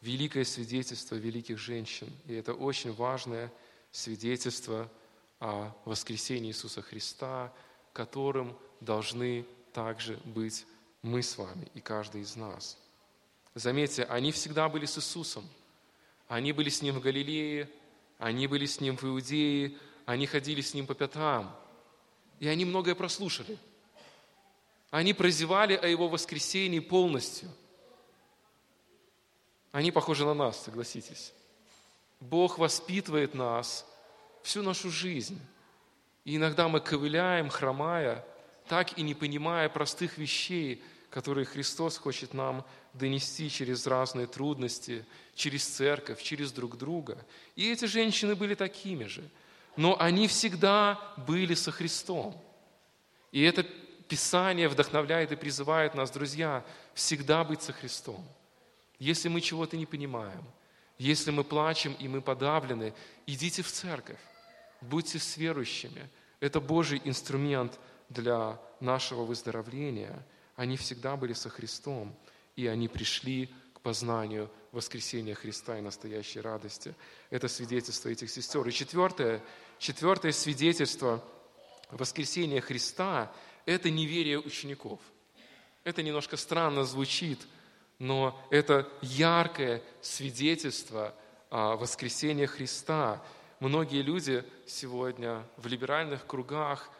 великое 0.00 0.44
свидетельство 0.44 1.16
великих 1.16 1.58
женщин. 1.58 2.12
И 2.26 2.34
это 2.34 2.54
очень 2.54 2.92
важное 2.92 3.52
свидетельство 3.90 4.90
о 5.40 5.72
воскресении 5.84 6.50
Иисуса 6.50 6.82
Христа, 6.82 7.52
которым 7.92 8.56
должны 8.80 9.46
также 9.72 10.18
быть 10.24 10.66
мы 11.02 11.22
с 11.22 11.38
вами 11.38 11.68
и 11.74 11.80
каждый 11.80 12.22
из 12.22 12.36
нас. 12.36 12.76
Заметьте, 13.54 14.04
они 14.04 14.32
всегда 14.32 14.68
были 14.68 14.86
с 14.86 14.98
Иисусом. 14.98 15.44
Они 16.26 16.52
были 16.52 16.68
с 16.68 16.82
Ним 16.82 16.96
в 16.96 17.00
Галилее, 17.00 17.70
они 18.18 18.46
были 18.46 18.66
с 18.66 18.80
Ним 18.80 18.96
в 18.96 19.04
Иудее, 19.04 19.76
они 20.04 20.26
ходили 20.26 20.60
с 20.60 20.74
Ним 20.74 20.86
по 20.86 20.94
пятам. 20.94 21.56
И 22.40 22.48
они 22.48 22.64
многое 22.64 22.94
прослушали– 22.94 23.58
они 24.90 25.12
прозевали 25.12 25.74
о 25.74 25.86
Его 25.86 26.08
воскресении 26.08 26.80
полностью. 26.80 27.50
Они 29.70 29.92
похожи 29.92 30.24
на 30.24 30.34
нас, 30.34 30.64
согласитесь. 30.64 31.32
Бог 32.20 32.58
воспитывает 32.58 33.34
нас 33.34 33.86
всю 34.42 34.62
нашу 34.62 34.90
жизнь. 34.90 35.40
И 36.24 36.36
иногда 36.36 36.68
мы 36.68 36.80
ковыляем, 36.80 37.48
хромая, 37.48 38.24
так 38.68 38.98
и 38.98 39.02
не 39.02 39.14
понимая 39.14 39.68
простых 39.68 40.18
вещей, 40.18 40.82
которые 41.10 41.46
Христос 41.46 41.96
хочет 41.96 42.34
нам 42.34 42.64
донести 42.92 43.50
через 43.50 43.86
разные 43.86 44.26
трудности, 44.26 45.06
через 45.34 45.64
церковь, 45.64 46.22
через 46.22 46.52
друг 46.52 46.76
друга. 46.76 47.18
И 47.56 47.70
эти 47.70 47.86
женщины 47.86 48.34
были 48.34 48.54
такими 48.54 49.04
же. 49.04 49.22
Но 49.76 49.98
они 50.00 50.28
всегда 50.28 51.00
были 51.16 51.54
со 51.54 51.70
Христом. 51.70 52.38
И 53.32 53.42
это 53.42 53.64
Писание 54.08 54.68
вдохновляет 54.68 55.32
и 55.32 55.36
призывает 55.36 55.94
нас, 55.94 56.10
друзья, 56.10 56.64
всегда 56.94 57.44
быть 57.44 57.62
со 57.62 57.72
Христом. 57.72 58.26
Если 58.98 59.28
мы 59.28 59.40
чего-то 59.40 59.76
не 59.76 59.86
понимаем, 59.86 60.44
если 60.98 61.30
мы 61.30 61.44
плачем 61.44 61.94
и 61.94 62.08
мы 62.08 62.20
подавлены, 62.20 62.92
идите 63.26 63.62
в 63.62 63.70
церковь, 63.70 64.18
будьте 64.80 65.18
с 65.18 65.36
верующими. 65.36 66.08
Это 66.40 66.60
Божий 66.60 67.00
инструмент 67.04 67.78
для 68.08 68.60
нашего 68.80 69.24
выздоровления. 69.24 70.24
Они 70.56 70.76
всегда 70.76 71.16
были 71.16 71.32
со 71.32 71.48
Христом, 71.48 72.14
и 72.56 72.66
они 72.66 72.88
пришли 72.88 73.48
к 73.74 73.80
познанию 73.80 74.50
воскресения 74.72 75.34
Христа 75.34 75.78
и 75.78 75.82
настоящей 75.82 76.40
радости. 76.40 76.94
Это 77.30 77.48
свидетельство 77.48 78.08
этих 78.08 78.30
сестер. 78.30 78.66
И 78.66 78.72
четвертое, 78.72 79.42
четвертое 79.78 80.32
свидетельство 80.32 81.24
воскресения 81.90 82.60
Христа 82.60 83.32
это 83.68 83.90
неверие 83.90 84.40
учеников. 84.40 84.98
Это 85.84 86.02
немножко 86.02 86.38
странно 86.38 86.84
звучит, 86.84 87.38
но 87.98 88.38
это 88.50 88.88
яркое 89.00 89.82
свидетельство 90.00 91.14
о 91.50 91.76
воскресении 91.76 92.46
Христа. 92.46 93.22
Многие 93.60 94.02
люди 94.02 94.44
сегодня 94.66 95.44
в 95.56 95.66
либеральных 95.66 96.26
кругах 96.26 96.90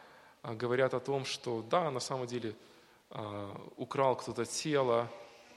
а, 0.41 0.53
говорят 0.53 0.93
о 0.93 0.99
том, 0.99 1.25
что 1.25 1.65
да, 1.69 1.89
на 1.91 1.99
самом 1.99 2.27
деле 2.27 2.55
а, 3.09 3.55
украл 3.77 4.15
кто-то 4.15 4.45
тело, 4.45 5.09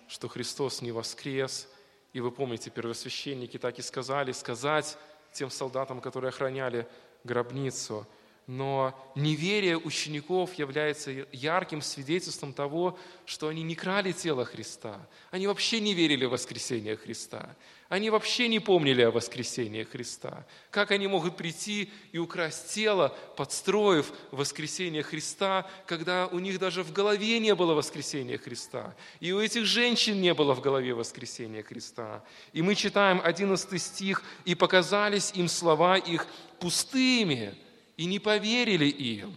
что 0.08 0.28
Христос 0.28 0.82
не 0.82 0.92
воскрес. 0.92 1.68
И 2.12 2.20
вы 2.20 2.30
помните, 2.30 2.70
первосвященники 2.70 3.58
так 3.58 3.78
и 3.78 3.82
сказали, 3.82 4.32
сказать 4.32 4.96
тем 5.32 5.50
солдатам, 5.50 6.00
которые 6.00 6.28
охраняли 6.28 6.86
гробницу– 7.24 8.06
но 8.46 8.98
неверие 9.14 9.78
учеников 9.78 10.54
является 10.54 11.10
ярким 11.32 11.80
свидетельством 11.80 12.52
того, 12.52 12.98
что 13.24 13.48
они 13.48 13.62
не 13.62 13.74
крали 13.74 14.12
тело 14.12 14.44
Христа. 14.44 14.96
Они 15.30 15.46
вообще 15.46 15.80
не 15.80 15.94
верили 15.94 16.24
в 16.24 16.30
воскресение 16.30 16.96
Христа. 16.96 17.54
Они 17.88 18.10
вообще 18.10 18.48
не 18.48 18.58
помнили 18.58 19.02
о 19.02 19.10
воскресении 19.10 19.84
Христа. 19.84 20.46
Как 20.70 20.90
они 20.90 21.06
могут 21.06 21.36
прийти 21.36 21.90
и 22.10 22.18
украсть 22.18 22.72
тело, 22.72 23.14
подстроив 23.36 24.12
воскресение 24.30 25.02
Христа, 25.02 25.70
когда 25.86 26.26
у 26.26 26.38
них 26.38 26.58
даже 26.58 26.82
в 26.82 26.92
голове 26.92 27.38
не 27.38 27.54
было 27.54 27.74
воскресения 27.74 28.38
Христа. 28.38 28.96
И 29.20 29.30
у 29.32 29.40
этих 29.40 29.66
женщин 29.66 30.20
не 30.20 30.32
было 30.32 30.54
в 30.54 30.62
голове 30.62 30.94
воскресения 30.94 31.62
Христа. 31.62 32.24
И 32.54 32.62
мы 32.62 32.74
читаем 32.74 33.20
11 33.22 33.80
стих, 33.80 34.22
«И 34.46 34.54
показались 34.54 35.30
им 35.34 35.48
слова 35.48 35.98
их 35.98 36.26
пустыми, 36.58 37.54
и 38.02 38.04
не 38.04 38.18
поверили 38.18 38.86
им, 38.86 39.32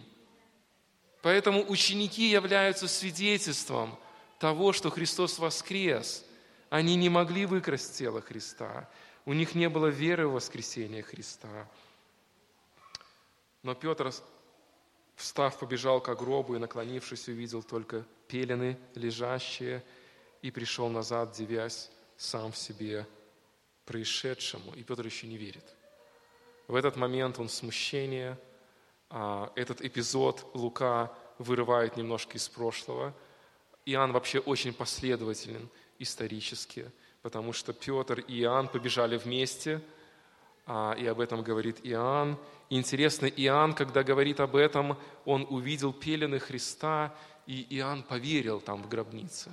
Поэтому 1.22 1.64
ученики 1.68 2.28
являются 2.30 2.88
свидетельством 2.88 3.96
того, 4.40 4.72
что 4.72 4.90
Христос 4.90 5.38
воскрес. 5.38 6.24
Они 6.68 6.96
не 6.96 7.08
могли 7.08 7.46
выкрасть 7.46 7.96
тело 7.96 8.20
Христа. 8.20 8.88
У 9.24 9.32
них 9.32 9.54
не 9.54 9.68
было 9.68 9.86
веры 9.86 10.26
в 10.26 10.32
воскресение 10.32 11.04
Христа. 11.04 11.68
Но 13.62 13.76
Петр, 13.76 14.12
встав, 15.14 15.58
побежал 15.60 16.00
к 16.00 16.12
гробу 16.16 16.56
и, 16.56 16.58
наклонившись, 16.58 17.28
увидел 17.28 17.62
только 17.62 18.04
пелены 18.26 18.76
лежащие 18.96 19.84
и 20.42 20.50
пришел 20.50 20.88
назад, 20.88 21.32
девясь 21.32 21.88
сам 22.16 22.50
в 22.50 22.56
себе 22.56 23.06
происшедшему. 23.84 24.74
И 24.74 24.82
Петр 24.82 25.06
еще 25.06 25.28
не 25.28 25.36
верит. 25.36 25.64
В 26.66 26.74
этот 26.74 26.96
момент 26.96 27.38
он 27.38 27.46
в 27.46 27.52
смущении– 27.52 28.36
этот 29.10 29.80
эпизод 29.82 30.46
Лука 30.54 31.12
вырывает 31.38 31.96
немножко 31.96 32.36
из 32.36 32.48
прошлого. 32.48 33.14
Иоанн 33.84 34.12
вообще 34.12 34.40
очень 34.40 34.72
последователен 34.72 35.68
исторически, 35.98 36.90
потому 37.22 37.52
что 37.52 37.72
Петр 37.72 38.20
и 38.20 38.40
Иоанн 38.40 38.68
побежали 38.68 39.16
вместе, 39.16 39.80
а, 40.66 40.94
и 40.98 41.06
об 41.06 41.20
этом 41.20 41.42
говорит 41.42 41.78
Иоанн. 41.84 42.36
И 42.68 42.76
интересно, 42.76 43.26
Иоанн, 43.26 43.74
когда 43.74 44.02
говорит 44.02 44.40
об 44.40 44.56
этом, 44.56 44.98
он 45.24 45.46
увидел 45.48 45.92
пелены 45.92 46.40
Христа, 46.40 47.14
и 47.46 47.64
Иоанн 47.76 48.02
поверил 48.02 48.60
там 48.60 48.82
в 48.82 48.88
гробнице. 48.88 49.52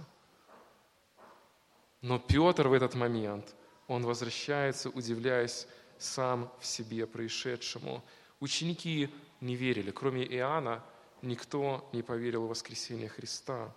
Но 2.01 2.17
Петр 2.17 2.67
в 2.67 2.73
этот 2.73 2.95
момент, 2.95 3.55
он 3.87 4.03
возвращается, 4.03 4.89
удивляясь 4.89 5.67
сам 5.99 6.51
в 6.59 6.65
себе 6.65 7.05
происшедшему. 7.05 8.03
Ученики 8.39 9.09
не 9.43 9.55
верили. 9.55 9.91
Кроме 9.91 10.25
Иоанна, 10.25 10.81
никто 11.21 11.87
не 11.93 12.01
поверил 12.01 12.45
в 12.45 12.49
воскресение 12.49 13.09
Христа. 13.09 13.71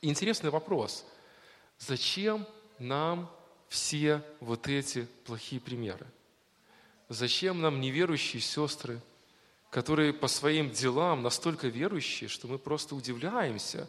интересный 0.00 0.50
вопрос. 0.50 1.04
Зачем 1.78 2.46
нам 2.78 3.30
все 3.68 4.22
вот 4.40 4.68
эти 4.68 5.06
плохие 5.24 5.60
примеры? 5.60 6.06
Зачем 7.08 7.60
нам 7.60 7.80
неверующие 7.80 8.40
сестры, 8.40 9.00
которые 9.70 10.12
по 10.12 10.28
своим 10.28 10.70
делам 10.70 11.22
настолько 11.22 11.66
верующие, 11.66 12.28
что 12.28 12.46
мы 12.46 12.58
просто 12.58 12.94
удивляемся, 12.94 13.88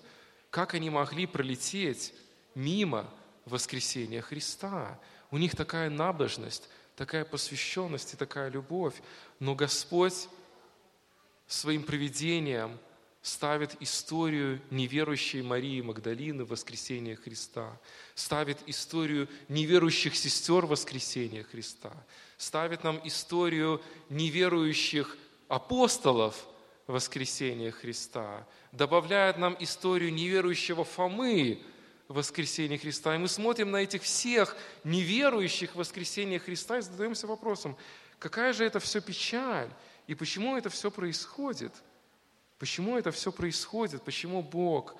как 0.50 0.74
они 0.74 0.90
могли 0.90 1.28
пролететь 1.28 2.14
мимо 2.56 3.08
воскресения 3.46 4.22
Христа? 4.22 5.00
У 5.30 5.38
них 5.38 5.56
такая 5.56 5.92
набожность, 5.92 6.70
такая 6.96 7.24
посвященность 7.24 8.14
и 8.14 8.18
такая 8.18 8.50
любовь. 8.50 8.96
Но 9.40 9.54
Господь 9.54 10.28
своим 11.50 11.84
проведением 11.84 12.78
ставит 13.22 13.76
историю 13.82 14.62
неверующей 14.70 15.42
Марии 15.42 15.82
Магдалины 15.82 16.46
в 16.46 16.50
воскресение 16.50 17.18
Христа, 17.18 17.78
ставит 18.16 18.58
историю 18.68 19.28
неверующих 19.50 20.16
сестер 20.16 20.66
воскресения 20.66 21.44
Христа, 21.44 21.92
ставит 22.38 22.84
нам 22.86 23.02
историю 23.04 23.82
неверующих 24.10 25.18
апостолов 25.50 26.48
воскресения 26.88 27.72
Христа, 27.72 28.48
добавляет 28.72 29.38
нам 29.38 29.58
историю 29.60 30.14
неверующего 30.14 30.86
Фомы 30.86 31.62
воскресения 32.08 32.78
Христа. 32.78 33.16
И 33.16 33.18
мы 33.18 33.28
смотрим 33.28 33.72
на 33.72 33.78
этих 33.78 34.04
всех 34.04 34.56
неверующих 34.84 35.76
воскресения 35.76 36.40
Христа 36.40 36.78
и 36.78 36.82
задаемся 36.82 37.28
вопросом, 37.28 37.76
какая 38.18 38.54
же 38.54 38.64
это 38.64 38.80
все 38.80 39.02
печаль, 39.02 39.70
и 40.10 40.16
почему 40.16 40.58
это 40.58 40.72
все 40.72 40.90
происходит? 40.90 41.72
Почему 42.58 42.98
это 42.98 43.12
все 43.12 43.32
происходит? 43.32 44.02
Почему 44.02 44.42
Бог 44.42 44.96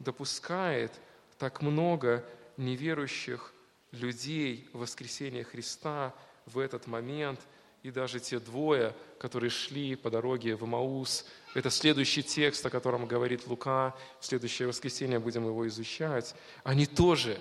допускает 0.00 0.90
так 1.38 1.62
много 1.62 2.24
неверующих 2.56 3.54
людей 3.92 4.68
в 4.72 4.78
воскресение 4.78 5.44
Христа 5.44 6.12
в 6.44 6.58
этот 6.58 6.88
момент? 6.88 7.38
И 7.84 7.92
даже 7.92 8.18
те 8.18 8.40
двое, 8.40 8.96
которые 9.20 9.50
шли 9.50 9.94
по 9.94 10.10
дороге 10.10 10.56
в 10.56 10.66
Маус, 10.66 11.24
это 11.54 11.70
следующий 11.70 12.24
текст, 12.24 12.66
о 12.66 12.70
котором 12.70 13.06
говорит 13.06 13.46
Лука, 13.46 13.94
в 14.18 14.26
следующее 14.26 14.66
воскресенье 14.66 15.20
будем 15.20 15.46
его 15.46 15.68
изучать, 15.68 16.34
они 16.64 16.86
тоже 16.86 17.40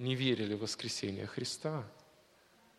не 0.00 0.16
верили 0.16 0.54
в 0.54 0.62
воскресение 0.62 1.28
Христа. 1.28 1.84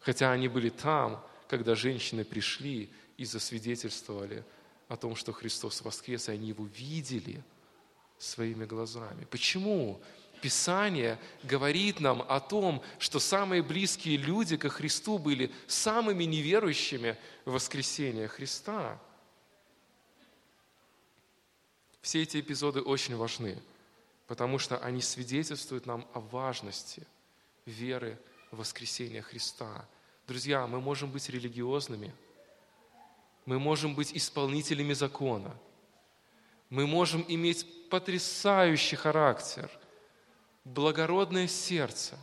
Хотя 0.01 0.33
они 0.33 0.49
были 0.49 0.67
там, 0.67 1.25
когда 1.47 1.75
женщины 1.75 2.25
пришли 2.25 2.91
и 3.17 3.25
засвидетельствовали 3.25 4.43
о 4.87 4.95
том, 4.95 5.15
что 5.15 5.33
Христос 5.33 5.81
воскрес, 5.81 6.29
и 6.29 6.31
они 6.31 6.49
его 6.49 6.65
видели 6.65 7.43
своими 8.17 8.65
глазами. 8.65 9.25
Почему? 9.25 9.99
Писание 10.41 11.19
говорит 11.43 11.99
нам 11.99 12.23
о 12.29 12.39
том, 12.39 12.83
что 12.99 13.19
самые 13.19 13.63
близкие 13.63 14.17
люди 14.17 14.55
ко 14.55 14.69
Христу 14.69 15.17
были 15.17 15.51
самыми 15.65 16.25
неверующими 16.25 17.17
в 17.43 17.53
воскресение 17.53 18.27
Христа. 18.27 19.01
Все 22.01 22.21
эти 22.21 22.39
эпизоды 22.39 22.81
очень 22.81 23.15
важны, 23.15 23.57
потому 24.27 24.59
что 24.59 24.77
они 24.77 25.01
свидетельствуют 25.01 25.87
нам 25.87 26.07
о 26.13 26.19
важности 26.19 27.05
веры 27.65 28.17
в 28.51 28.57
воскресение 28.57 29.23
Христа. 29.23 29.87
Друзья, 30.27 30.67
мы 30.67 30.79
можем 30.79 31.11
быть 31.11 31.29
религиозными– 31.29 32.13
мы 33.47 33.59
можем 33.59 33.95
быть 33.95 34.11
исполнителями 34.13 34.91
закона. 34.91 35.55
Мы 36.69 36.85
можем 36.85 37.23
иметь 37.29 37.89
потрясающий 37.89 38.97
характер, 38.97 39.71
благородное 40.65 41.47
сердце, 41.47 42.19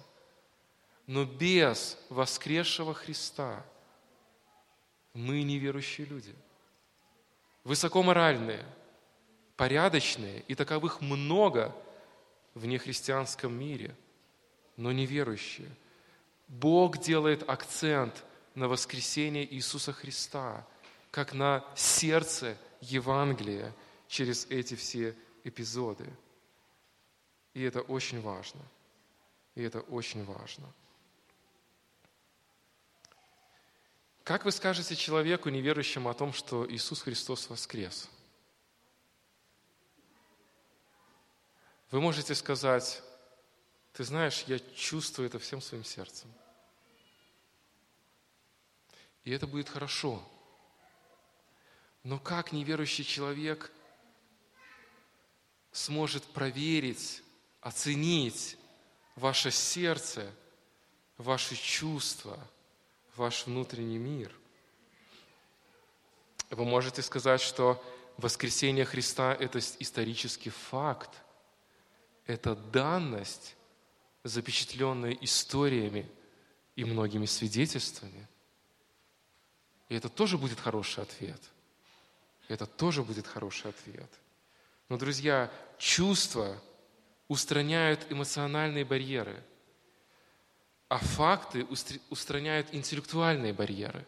но 1.06 1.24
без 1.24 1.96
воскресшего 2.10 2.92
Христа 2.92 3.64
мы 5.14 5.42
неверующие 5.42 6.06
люди. 6.06 6.34
Высокоморальные, 7.64 8.62
порядочные, 9.56 10.44
и 10.46 10.54
таковых 10.54 11.00
много 11.00 11.74
в 12.52 12.66
нехристианском 12.66 13.58
мире, 13.58 13.96
но 14.76 14.92
неверующие. 14.92 15.70
Бог 16.48 16.98
делает 16.98 17.48
акцент 17.48 18.24
на 18.54 18.68
воскресение 18.68 19.50
Иисуса 19.54 19.94
Христа– 19.94 20.66
как 21.14 21.32
на 21.32 21.64
сердце 21.76 22.58
Евангелия 22.80 23.72
через 24.08 24.46
эти 24.46 24.74
все 24.74 25.16
эпизоды. 25.44 26.12
И 27.52 27.62
это 27.62 27.82
очень 27.82 28.20
важно. 28.20 28.60
И 29.54 29.62
это 29.62 29.78
очень 29.82 30.24
важно. 30.24 30.66
Как 34.24 34.44
вы 34.44 34.50
скажете 34.50 34.96
человеку, 34.96 35.50
неверующему, 35.50 36.10
о 36.10 36.14
том, 36.14 36.32
что 36.32 36.68
Иисус 36.68 37.02
Христос 37.02 37.48
воскрес? 37.48 38.10
Вы 41.92 42.00
можете 42.00 42.34
сказать, 42.34 43.04
ты 43.92 44.02
знаешь, 44.02 44.42
я 44.48 44.58
чувствую 44.58 45.28
это 45.28 45.38
всем 45.38 45.60
своим 45.60 45.84
сердцем. 45.84 46.28
И 49.22 49.30
это 49.30 49.46
будет 49.46 49.68
хорошо– 49.68 50.20
но 52.04 52.18
как 52.18 52.52
неверующий 52.52 53.04
человек 53.04 53.72
сможет 55.72 56.22
проверить, 56.22 57.22
оценить 57.62 58.58
ваше 59.16 59.50
сердце, 59.50 60.30
ваши 61.16 61.56
чувства, 61.56 62.38
ваш 63.16 63.46
внутренний 63.46 63.98
мир? 63.98 64.30
Вы 66.50 66.64
можете 66.66 67.00
сказать, 67.00 67.40
что 67.40 67.82
воскресение 68.18 68.84
Христа– 68.84 69.34
это 69.40 69.58
исторический 69.58 70.50
факт, 70.50 71.10
это 72.26 72.54
данность, 72.54 73.56
запечатленная 74.24 75.16
историями 75.22 76.08
и 76.76 76.84
многими 76.84 77.24
свидетельствами. 77.24 78.28
И 79.88 79.94
это 79.94 80.10
тоже 80.10 80.36
будет 80.36 80.60
хороший 80.60 81.02
ответ– 81.02 81.40
это 82.48 82.66
тоже 82.66 83.02
будет 83.02 83.26
хороший 83.26 83.70
ответ. 83.70 84.10
Но, 84.88 84.98
друзья, 84.98 85.50
чувства 85.78 86.60
устраняют 87.28 88.06
эмоциональные 88.10 88.84
барьеры, 88.84 89.42
а 90.88 90.98
факты 90.98 91.66
устраняют 92.10 92.68
интеллектуальные 92.72 93.52
барьеры. 93.52 94.06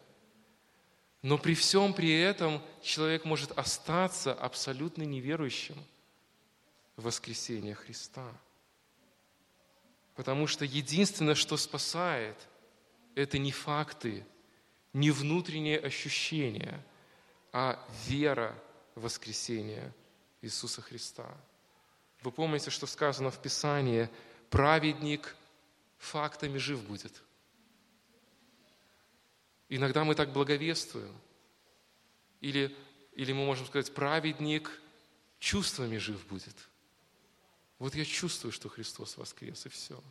Но 1.23 1.37
при 1.37 1.55
всем 1.55 1.93
при 1.93 2.13
этом 2.13 2.61
человек 2.83 3.25
может 3.25 3.57
остаться 3.57 4.33
абсолютно 4.33 5.03
неверующим 5.03 5.83
в 6.95 7.03
воскресение 7.03 7.73
Христа. 7.73 8.31
Потому 10.15 10.47
что 10.47 10.63
единственное, 10.63 11.35
что 11.35 11.57
спасает, 11.57 12.37
это 13.15 13.39
не 13.39 13.51
факты, 13.51 14.25
не 14.93 15.09
внутренние 15.09 15.79
ощущения– 15.79 16.85
а 17.51 17.83
вера 18.05 18.55
воскресения 18.95 19.93
Иисуса 20.41 20.81
Христа. 20.81 21.29
Вы 22.21 22.31
помните, 22.31 22.69
что 22.69 22.87
сказано 22.87 23.31
в 23.31 23.41
Писании, 23.41 24.09
праведник 24.49 25.35
фактами 25.97 26.57
жив 26.57 26.83
будет. 26.83 27.21
Иногда 29.69 30.03
мы 30.03 30.15
так 30.15 30.31
благовествуем. 30.31 31.15
Или, 32.41 32.75
или 33.13 33.33
мы 33.33 33.45
можем 33.45 33.65
сказать, 33.65 33.93
праведник 33.93 34.71
чувствами 35.39 35.97
жив 35.97 36.25
будет. 36.27 36.55
Вот 37.79 37.93
я 37.95 38.05
чувствую, 38.05 38.51
что 38.51 38.69
Христос 38.69 39.17
воскрес, 39.17 39.65
и 39.65 39.69
все. 39.69 40.01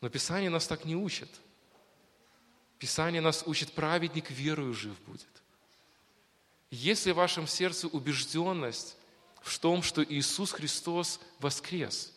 Но 0.00 0.08
Писание 0.08 0.50
нас 0.50 0.66
так 0.66 0.84
не 0.84 0.96
учит. 0.96 1.30
Писание 2.78 3.22
нас 3.22 3.44
учит, 3.46 3.72
праведник 3.72 4.30
верою 4.30 4.74
жив 4.74 5.00
будет. 5.02 5.43
Если 6.74 7.12
в 7.12 7.16
вашем 7.16 7.46
сердце 7.46 7.86
убежденность 7.86 8.96
в 9.40 9.56
том, 9.60 9.80
что 9.80 10.02
Иисус 10.02 10.50
Христос 10.50 11.20
воскрес, 11.38 12.12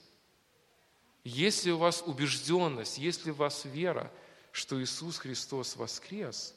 если 1.23 1.69
у 1.69 1.77
вас 1.77 2.01
убежденность, 2.03 2.97
если 2.97 3.29
у 3.29 3.35
вас 3.35 3.65
вера, 3.65 4.11
что 4.51 4.81
Иисус 4.81 5.19
Христос 5.19 5.75
воскрес, 5.75 6.55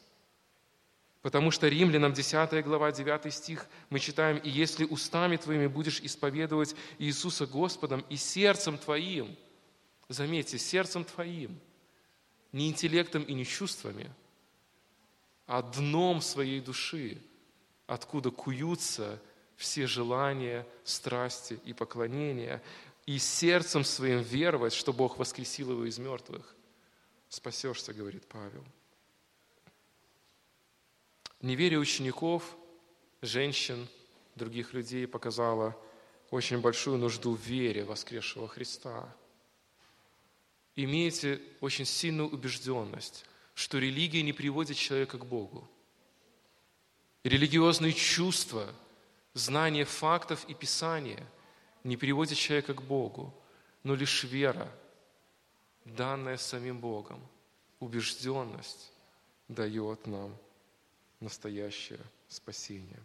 потому 1.21 1.51
что 1.51 1.69
Римлянам 1.69 2.15
10 2.15 2.65
глава 2.65 2.91
9 2.91 3.35
стих 3.35 3.67
мы 3.91 4.01
читаем, 4.01 4.39
«И 4.39 4.49
если 4.49 4.87
устами 4.87 5.37
твоими 5.37 5.67
будешь 5.67 6.01
исповедовать 6.01 6.75
Иисуса 6.99 7.47
Господом 7.47 8.03
и 8.09 8.17
сердцем 8.17 8.79
твоим, 8.79 9.37
заметьте, 10.09 10.59
сердцем 10.59 11.05
твоим, 11.05 11.61
не 12.53 12.71
интеллектом 12.71 13.25
и 13.25 13.35
не 13.35 13.45
чувствами, 13.45 14.11
а 15.47 15.61
дном 15.61 16.23
своей 16.23 16.63
души, 16.63 17.21
откуда 17.91 18.31
куются 18.31 19.21
все 19.57 19.89
желания, 19.89 20.65
страсти 20.85 21.59
и 21.65 21.73
поклонения, 21.73 22.63
и 23.05 23.19
сердцем 23.19 23.83
своим 23.83 24.23
веровать, 24.23 24.73
что 24.73 24.93
Бог 24.93 25.19
воскресил 25.19 25.73
его 25.73 25.85
из 25.85 25.99
мертвых. 25.99 26.55
Спасешься, 27.29 27.93
говорит 27.93 28.25
Павел. 28.29 28.65
Неверие 31.43 31.81
учеников, 31.81 32.57
женщин, 33.23 33.89
других 34.37 34.73
людей 34.73 35.09
показало 35.09 35.77
очень 36.31 36.61
большую 36.61 36.97
нужду 36.97 37.35
в 37.35 37.41
вере 37.41 37.83
воскресшего 37.83 38.47
Христа. 38.47 39.13
Имейте 40.77 41.43
очень 41.61 41.87
сильную 41.87 42.29
убежденность, 42.29 43.25
что 43.55 43.79
религия 43.79 44.23
не 44.23 44.33
приводит 44.33 44.77
человека 44.77 45.19
к 45.19 45.27
Богу. 45.27 45.69
Религиозные 47.25 47.93
чувства, 47.93 48.73
знание 49.35 49.85
фактов 49.85 50.45
и 50.49 50.55
Писания– 50.55 51.27
не 51.85 51.97
приводит 51.97 52.39
человека 52.39 52.75
к 52.75 52.83
Богу, 52.83 53.35
но 53.83 53.95
лишь 53.95 54.25
вера, 54.25 54.71
данная 55.85 56.37
самим 56.37 56.79
Богом, 56.79 57.27
убежденность 57.79 58.93
дает 59.49 60.07
нам 60.07 60.37
настоящее 61.21 62.01
спасение. 62.29 63.01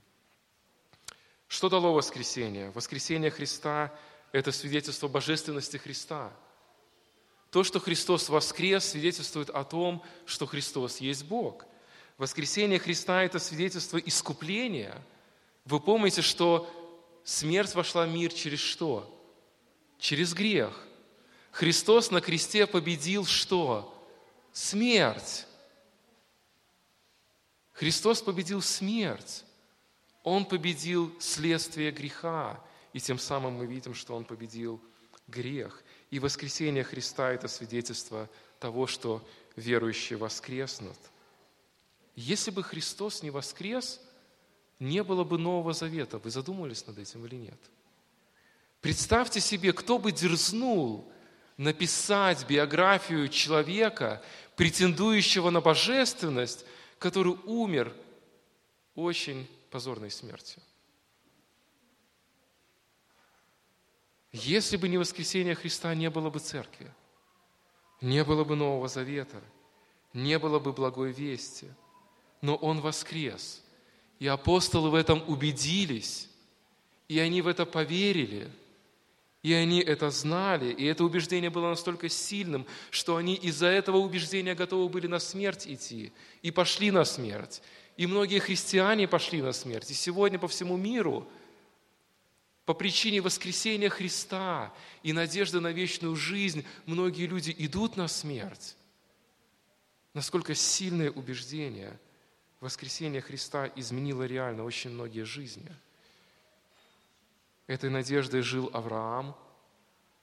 Что 1.48 1.70
дало 1.70 1.94
воскресение? 1.94 2.72
Воскресение 2.72 3.32
Христа– 3.32 3.98
это 4.32 4.52
свидетельство 4.52 5.08
божественности 5.08 5.78
Христа. 5.78 6.34
То, 7.52 7.64
что 7.64 7.80
Христос 7.80 8.28
воскрес, 8.28 8.84
свидетельствует 8.84 9.50
о 9.50 9.64
том, 9.64 10.04
что 10.26 10.46
Христос 10.46 10.98
есть 10.98 11.24
Бог. 11.26 11.66
Воскресение 12.18 12.80
Христа– 12.80 13.24
это 13.26 13.40
свидетельство 13.40 13.98
искупления. 13.98 15.02
Вы 15.66 15.80
помните, 15.80 16.22
что 16.22 16.70
Смерть 17.26 17.74
вошла 17.74 18.06
в 18.06 18.10
мир 18.12 18.32
через 18.32 18.60
что? 18.60 19.12
Через 19.98 20.36
грех. 20.36 20.80
Христос 21.52 22.12
на 22.12 22.22
кресте 22.22 22.68
победил 22.68 23.26
что? 23.26 23.92
Смерть. 24.54 25.48
Христос 27.74 28.22
победил 28.22 28.62
смерть. 28.62 29.44
Он 30.22 30.46
победил 30.46 31.16
следствие 31.20 31.92
греха. 31.92 32.64
И 32.94 33.00
тем 33.00 33.18
самым 33.18 33.56
мы 33.56 33.66
видим, 33.66 33.96
что 33.96 34.16
Он 34.16 34.24
победил 34.24 34.80
грех. 35.28 35.84
И 36.12 36.20
воскресение 36.20 36.84
Христа– 36.84 37.32
это 37.34 37.48
свидетельство 37.48 38.30
того, 38.60 38.86
что 38.86 39.28
верующие 39.56 40.18
воскреснут. 40.20 40.98
Если 42.16 42.52
бы 42.52 42.64
Христос 42.64 43.24
не 43.24 43.30
воскрес– 43.30 44.02
не 44.80 45.04
было 45.04 45.24
бы 45.24 45.38
Нового 45.38 45.74
Завета. 45.74 46.18
Вы 46.18 46.30
задумывались 46.30 46.86
над 46.88 46.98
этим 46.98 47.26
или 47.26 47.36
нет? 47.36 47.60
Представьте 48.82 49.40
себе, 49.40 49.74
кто 49.74 49.98
бы 49.98 50.12
дерзнул 50.12 51.12
написать 51.58 52.46
биографию 52.48 53.30
человека, 53.30 54.22
претендующего 54.56 55.50
на 55.50 55.62
божественность, 55.62 56.66
который 57.00 57.38
умер 57.46 57.94
очень 58.94 59.50
позорной 59.72 60.12
смертью. 60.12 60.62
Если 64.32 64.76
бы 64.76 64.90
не 64.90 64.98
воскресение 64.98 65.56
Христа, 65.56 65.96
не 65.96 66.10
было 66.10 66.30
бы 66.30 66.40
церкви, 66.40 66.94
не 68.02 68.24
было 68.26 68.44
бы 68.44 68.58
Нового 68.58 68.90
Завета, 68.90 69.42
не 70.12 70.38
было 70.38 70.60
бы 70.60 70.74
благой 70.74 71.14
вести, 71.14 71.72
но 72.46 72.56
Он 72.56 72.80
воскрес– 72.80 73.62
и 74.20 74.28
апостолы 74.28 74.90
в 74.90 74.96
этом 74.96 75.24
убедились, 75.28 76.30
и 77.08 77.20
они 77.20 77.42
в 77.42 77.48
это 77.48 77.66
поверили, 77.66 78.50
и 79.44 79.54
они 79.54 79.80
это 79.82 80.10
знали, 80.10 80.72
и 80.72 80.86
это 80.86 81.04
убеждение 81.04 81.50
было 81.50 81.70
настолько 81.70 82.10
сильным, 82.10 82.66
что 82.90 83.18
они 83.18 83.36
из-за 83.36 83.68
этого 83.68 83.98
убеждения 83.98 84.56
готовы 84.56 84.90
были 84.90 85.08
на 85.08 85.20
смерть 85.20 85.68
идти, 85.68 86.12
и 86.42 86.52
пошли 86.52 86.92
на 86.92 87.04
смерть. 87.06 87.62
И 87.98 88.08
многие 88.08 88.40
христиане 88.40 89.08
пошли 89.08 89.42
на 89.42 89.54
смерть. 89.54 89.92
И 89.92 89.94
сегодня 89.94 90.40
по 90.40 90.48
всему 90.48 90.76
миру 90.76 91.28
по 92.66 92.74
причине 92.74 93.22
воскресения 93.22 93.90
Христа 93.90 94.74
и 95.04 95.14
надежды 95.14 95.60
на 95.60 95.72
вечную 95.72 96.16
жизнь 96.16 96.66
многие 96.88 97.28
люди 97.28 97.56
идут 97.56 97.96
на 97.96 98.08
смерть. 98.08 98.76
Насколько 100.14 100.56
сильное 100.56 101.12
убеждение– 101.12 102.00
воскресение 102.66 103.22
Христа 103.22 103.72
изменило 103.76 104.24
реально 104.24 104.64
очень 104.64 104.90
многие 104.90 105.24
жизни. 105.24 105.72
Этой 107.68 107.92
надеждой 107.92 108.42
жил 108.42 108.72
Авраам. 108.74 109.36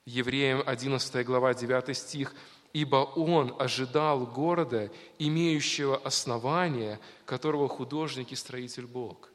Евреям 0.05 0.61
11 0.65 1.25
глава 1.25 1.53
9 1.53 1.97
стих. 1.97 2.35
«Ибо 2.73 2.97
он 2.97 3.55
ожидал 3.59 4.25
города, 4.25 4.91
имеющего 5.19 5.95
основание, 5.95 6.99
которого 7.25 7.69
художник 7.69 8.31
и 8.31 8.35
строитель 8.35 8.87
Бог». 8.87 9.31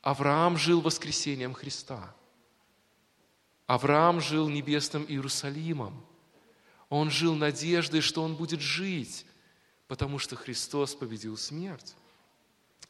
Авраам 0.00 0.56
жил 0.56 0.80
воскресением 0.80 1.52
Христа. 1.52 2.12
Авраам 3.66 4.20
жил 4.20 4.48
небесным 4.48 5.04
Иерусалимом. 5.06 6.04
Он 6.88 7.10
жил 7.10 7.36
надеждой, 7.36 8.00
что 8.00 8.24
он 8.24 8.34
будет 8.34 8.60
жить 8.60 9.26
потому 9.88 10.18
что 10.18 10.36
Христос 10.36 10.94
победил 10.94 11.36
смерть. 11.36 11.94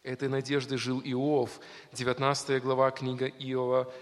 Этой 0.03 0.29
надеждой 0.29 0.79
жил 0.79 1.01
Иов, 1.05 1.61
19 1.93 2.63
глава 2.63 2.91
книга 2.91 3.27
Иова, 3.27 3.93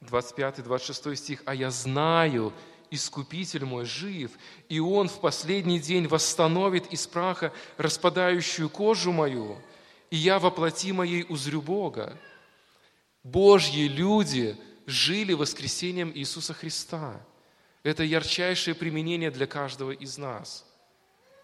25-26 0.00 1.16
стих. 1.16 1.42
«А 1.44 1.54
я 1.54 1.70
знаю, 1.70 2.52
Искупитель 2.90 3.64
мой 3.64 3.86
жив, 3.86 4.32
и 4.68 4.78
Он 4.78 5.08
в 5.08 5.20
последний 5.20 5.80
день 5.80 6.06
восстановит 6.06 6.92
из 6.92 7.06
праха 7.06 7.52
распадающую 7.78 8.68
кожу 8.68 9.12
мою, 9.12 9.56
и 10.10 10.16
я 10.16 10.38
воплоти 10.38 10.92
моей 10.92 11.24
узрю 11.28 11.62
Бога». 11.62 12.18
Божьи 13.24 13.86
люди 13.86 14.56
жили 14.86 15.32
воскресением 15.32 16.12
Иисуса 16.14 16.52
Христа. 16.52 17.24
Это 17.84 18.02
ярчайшее 18.02 18.74
применение 18.74 19.30
для 19.30 19.46
каждого 19.46 19.92
из 19.92 20.18
нас– 20.18 20.66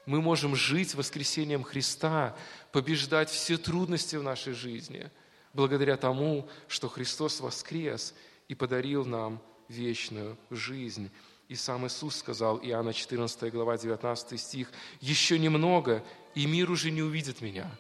мы 0.09 0.23
можем 0.23 0.57
жить 0.57 0.95
воскресением 0.95 1.63
Христа, 1.63 2.35
побеждать 2.73 3.29
все 3.29 3.59
трудности 3.59 4.17
в 4.17 4.23
нашей 4.23 4.55
жизни, 4.55 5.11
благодаря 5.53 5.99
тому, 5.99 6.49
что 6.67 6.89
Христос 6.89 7.41
воскрес 7.41 8.15
и 8.49 8.55
подарил 8.55 9.05
нам 9.05 9.43
вечную 9.69 10.39
жизнь. 10.49 11.11
И 11.49 11.55
сам 11.55 11.87
Иисус 11.87 12.17
сказал, 12.17 12.59
Иоанна 12.59 12.95
14 12.95 13.53
глава 13.53 13.77
19 13.77 14.41
стих, 14.41 14.73
«Еще 15.03 15.39
немного, 15.39 16.03
и 16.35 16.47
мир 16.47 16.71
уже 16.71 16.91
не 16.91 17.03
увидит 17.03 17.43
Меня, 17.43 17.71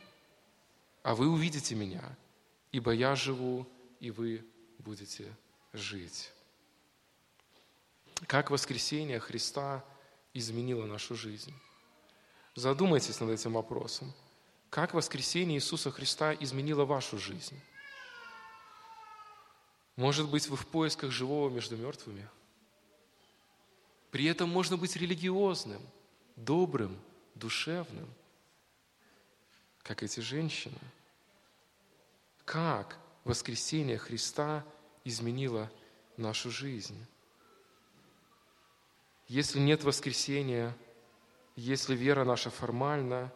а 1.03 1.15
вы 1.15 1.29
увидите 1.29 1.75
Меня, 1.75 2.15
ибо 2.73 2.93
Я 2.93 3.15
живу, 3.15 3.67
и 4.01 4.11
вы 4.11 4.45
будете 4.81 5.35
жить». 5.73 6.31
Как 8.27 8.51
воскресение 8.51 9.19
Христа 9.19 9.83
изменило 10.35 10.85
нашу 10.85 11.15
жизнь? 11.15 11.55
Задумайтесь 12.59 13.21
над 13.21 13.31
этим 13.31 13.53
вопросом. 13.53 14.13
Как 14.69 14.93
воскресение 14.93 15.59
Иисуса 15.59 15.93
Христа 15.93 16.35
изменило 16.35 16.85
вашу 16.85 17.17
жизнь? 17.17 17.57
Может 19.95 20.29
быть, 20.29 20.49
вы 20.49 20.57
в 20.57 20.67
поисках 20.67 21.13
живого 21.13 21.51
между 21.51 21.77
мертвыми? 21.77 22.29
При 24.11 24.25
этом 24.25 24.49
можно 24.49 24.77
быть 24.77 24.97
религиозным, 24.97 25.81
добрым, 26.35 26.99
душевным, 27.37 28.13
как 29.85 30.03
эти 30.03 30.19
женщины. 30.19 30.81
Как 32.45 32.99
воскресение 33.23 33.99
Христа 33.99 34.65
изменило 35.05 35.71
нашу 36.17 36.51
жизнь? 36.51 37.07
Если 39.29 39.61
нет 39.61 39.85
воскресения, 39.85 40.77
если 41.59 41.97
вера 41.97 42.25
наша 42.25 42.51
формальна, 42.51 43.33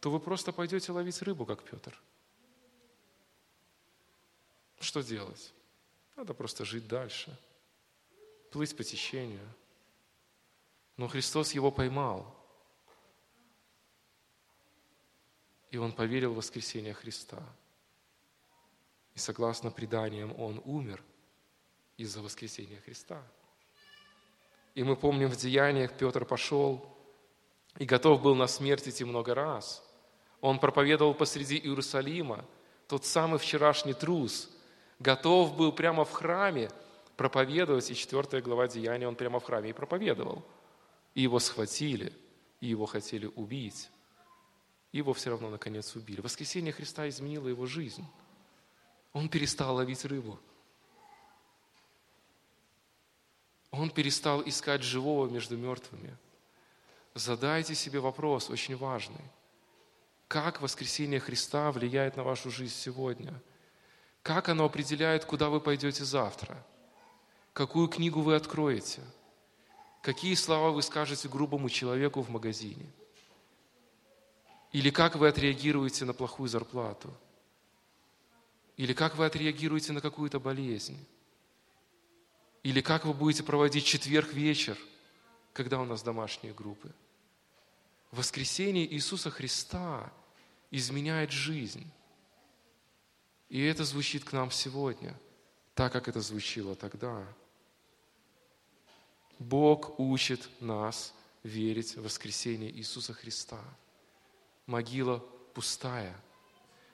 то 0.00 0.10
вы 0.10 0.18
просто 0.18 0.50
пойдете 0.50 0.92
ловить 0.92 1.20
рыбу, 1.20 1.44
как 1.44 1.62
Петр. 1.62 2.00
Что 4.80 5.02
делать? 5.02 5.52
Надо 6.16 6.32
просто 6.32 6.64
жить 6.64 6.88
дальше, 6.88 7.38
плыть 8.50 8.74
по 8.74 8.82
течению. 8.82 9.46
Но 10.96 11.06
Христос 11.06 11.52
его 11.52 11.70
поймал. 11.70 12.34
И 15.70 15.76
он 15.76 15.92
поверил 15.92 16.32
в 16.32 16.36
воскресение 16.36 16.94
Христа. 16.94 17.42
И 19.14 19.18
согласно 19.18 19.70
преданиям, 19.70 20.34
он 20.40 20.62
умер 20.64 21.02
из-за 21.98 22.22
воскресения 22.22 22.80
Христа. 22.80 23.22
И 24.74 24.82
мы 24.82 24.96
помним 24.96 25.28
в 25.28 25.36
Деяниях, 25.36 25.94
Петр 25.98 26.24
пошел 26.24 26.93
и 27.78 27.84
готов 27.84 28.22
был 28.22 28.34
на 28.34 28.46
смерть 28.46 28.88
идти 28.88 29.04
много 29.04 29.34
раз. 29.34 29.82
Он 30.40 30.58
проповедовал 30.58 31.14
посреди 31.14 31.56
Иерусалима, 31.56 32.44
тот 32.86 33.04
самый 33.04 33.38
вчерашний 33.38 33.94
трус, 33.94 34.50
готов 34.98 35.56
был 35.56 35.72
прямо 35.72 36.04
в 36.04 36.12
храме 36.12 36.70
проповедовать, 37.16 37.90
и 37.90 37.94
4 37.94 38.42
глава 38.42 38.68
Деяния 38.68 39.08
он 39.08 39.16
прямо 39.16 39.40
в 39.40 39.44
храме 39.44 39.70
и 39.70 39.72
проповедовал. 39.72 40.44
И 41.14 41.22
его 41.22 41.38
схватили, 41.38 42.12
и 42.60 42.66
его 42.66 42.86
хотели 42.86 43.30
убить. 43.36 43.88
И 44.92 44.98
его 44.98 45.12
все 45.12 45.30
равно, 45.30 45.48
наконец, 45.48 45.94
убили. 45.96 46.20
Воскресение 46.20 46.72
Христа 46.72 47.08
изменило 47.08 47.48
его 47.48 47.66
жизнь. 47.66 48.04
Он 49.12 49.28
перестал 49.28 49.76
ловить 49.76 50.04
рыбу– 50.04 50.38
Он 53.76 53.90
перестал 53.90 54.42
искать 54.46 54.82
живого 54.82 55.28
между 55.28 55.56
мертвыми. 55.56 56.16
Задайте 57.14 57.76
себе 57.76 58.00
вопрос, 58.00 58.50
очень 58.50 58.76
важный. 58.76 59.24
Как 60.26 60.60
воскресение 60.60 61.20
Христа 61.20 61.70
влияет 61.70 62.16
на 62.16 62.24
вашу 62.24 62.50
жизнь 62.50 62.74
сегодня? 62.74 63.40
Как 64.22 64.48
оно 64.48 64.64
определяет, 64.64 65.24
куда 65.24 65.48
вы 65.48 65.60
пойдете 65.60 66.04
завтра? 66.04 66.56
Какую 67.52 67.86
книгу 67.86 68.20
вы 68.20 68.34
откроете? 68.34 69.00
Какие 70.02 70.34
слова 70.34 70.70
вы 70.70 70.82
скажете 70.82 71.28
грубому 71.28 71.70
человеку 71.70 72.20
в 72.20 72.30
магазине? 72.30 72.90
Или 74.72 74.90
как 74.90 75.14
вы 75.14 75.28
отреагируете 75.28 76.04
на 76.04 76.14
плохую 76.14 76.48
зарплату? 76.48 77.14
Или 78.76 78.92
как 78.92 79.16
вы 79.16 79.26
отреагируете 79.26 79.92
на 79.92 80.00
какую-то 80.00 80.40
болезнь? 80.40 80.98
Или 82.64 82.80
как 82.80 83.04
вы 83.04 83.14
будете 83.14 83.44
проводить 83.44 83.84
четверг 83.84 84.32
вечер, 84.32 84.76
когда 85.52 85.80
у 85.80 85.84
нас 85.84 86.02
домашние 86.02 86.52
группы? 86.52 86.92
Воскресение 88.14 88.86
Иисуса 88.92 89.30
Христа 89.30 90.12
изменяет 90.70 91.30
жизнь. 91.30 91.90
И 93.48 93.60
это 93.60 93.84
звучит 93.84 94.24
к 94.24 94.32
нам 94.32 94.50
сегодня, 94.50 95.18
так 95.74 95.92
как 95.92 96.08
это 96.08 96.20
звучило 96.20 96.74
тогда. 96.74 97.26
Бог 99.38 99.98
учит 99.98 100.48
нас 100.60 101.12
верить 101.42 101.96
в 101.96 102.04
воскресение 102.04 102.70
Иисуса 102.70 103.12
Христа. 103.12 103.60
Могила 104.66 105.18
пустая. 105.52 106.16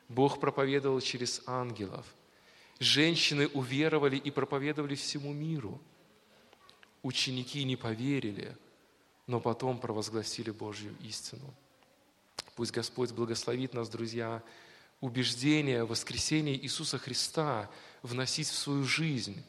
Бог 0.09 0.41
проповедовал 0.41 1.01
через 1.01 1.43
ангелов– 1.47 2.07
Женщины 2.81 3.47
уверовали 3.49 4.17
и 4.17 4.31
проповедовали 4.31 4.95
всему 4.95 5.35
миру. 5.35 5.79
Ученики 7.03 7.63
не 7.65 7.77
поверили, 7.77 8.57
но 9.31 9.39
потом 9.39 9.79
провозгласили 9.79 10.51
Божью 10.51 10.93
истину. 11.05 11.55
Пусть 12.57 12.73
Господь 12.73 13.13
благословит 13.13 13.75
нас, 13.75 13.89
друзья, 13.89 14.43
убеждение 15.01 15.85
воскресения 15.85 16.57
Иисуса 16.57 16.99
Христа 16.99 17.71
вносить 18.03 18.49
в 18.49 18.57
свою 18.57 18.83
жизнь 18.83 19.41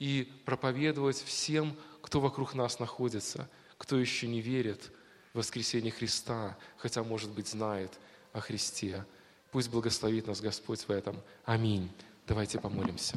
и 0.00 0.28
проповедовать 0.44 1.22
всем, 1.22 1.76
кто 2.02 2.20
вокруг 2.20 2.54
нас 2.54 2.80
находится, 2.80 3.48
кто 3.78 4.00
еще 4.00 4.26
не 4.26 4.40
верит 4.40 4.90
в 5.32 5.38
воскресение 5.38 5.92
Христа, 5.92 6.58
хотя, 6.76 7.04
может 7.04 7.30
быть, 7.30 7.46
знает 7.46 7.92
о 8.32 8.40
Христе. 8.40 9.06
Пусть 9.52 9.70
благословит 9.70 10.26
нас 10.26 10.40
Господь 10.40 10.80
в 10.80 10.90
этом. 10.90 11.16
Аминь. 11.44 11.88
Давайте 12.26 12.58
помолимся. 12.58 13.16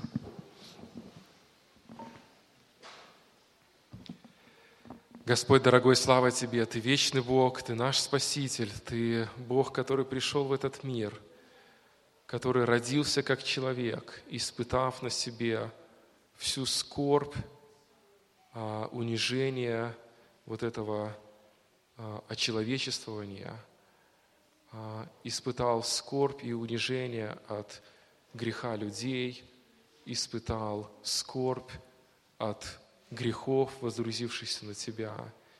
Господь, 5.26 5.63
дорогой, 5.63 5.95
слава 5.95 6.32
Тебе, 6.32 6.65
Ты 6.65 6.82
вечный 6.82 7.21
Бог, 7.21 7.63
Ты 7.63 7.76
наш 7.76 7.97
Спаситель, 7.97 8.69
Ты 8.69 9.30
Бог, 9.38 9.71
который 9.71 10.03
пришел 10.03 10.43
в 10.43 10.51
этот 10.51 10.84
мир, 10.84 11.17
который 12.26 12.65
родился 12.65 13.24
как 13.24 13.41
человек, 13.41 14.21
испытав 14.28 15.01
на 15.01 15.09
себе 15.09 15.71
всю 16.36 16.65
скорбь, 16.65 17.38
а, 18.51 18.89
унижение 18.91 19.95
вот 20.45 20.61
этого 20.61 21.15
а, 21.95 22.21
очеловечествования, 22.28 23.55
а, 24.74 25.07
испытал 25.24 25.84
скорбь 25.84 26.43
и 26.43 26.51
унижение 26.51 27.39
от 27.47 27.82
греха 28.34 28.76
людей, 28.76 29.49
испытал 30.03 30.91
скорбь 31.01 31.71
от 32.38 32.82
грехов, 33.14 33.72
возгрузившихся 33.82 34.66
на 34.66 34.74
тебя, 34.74 35.16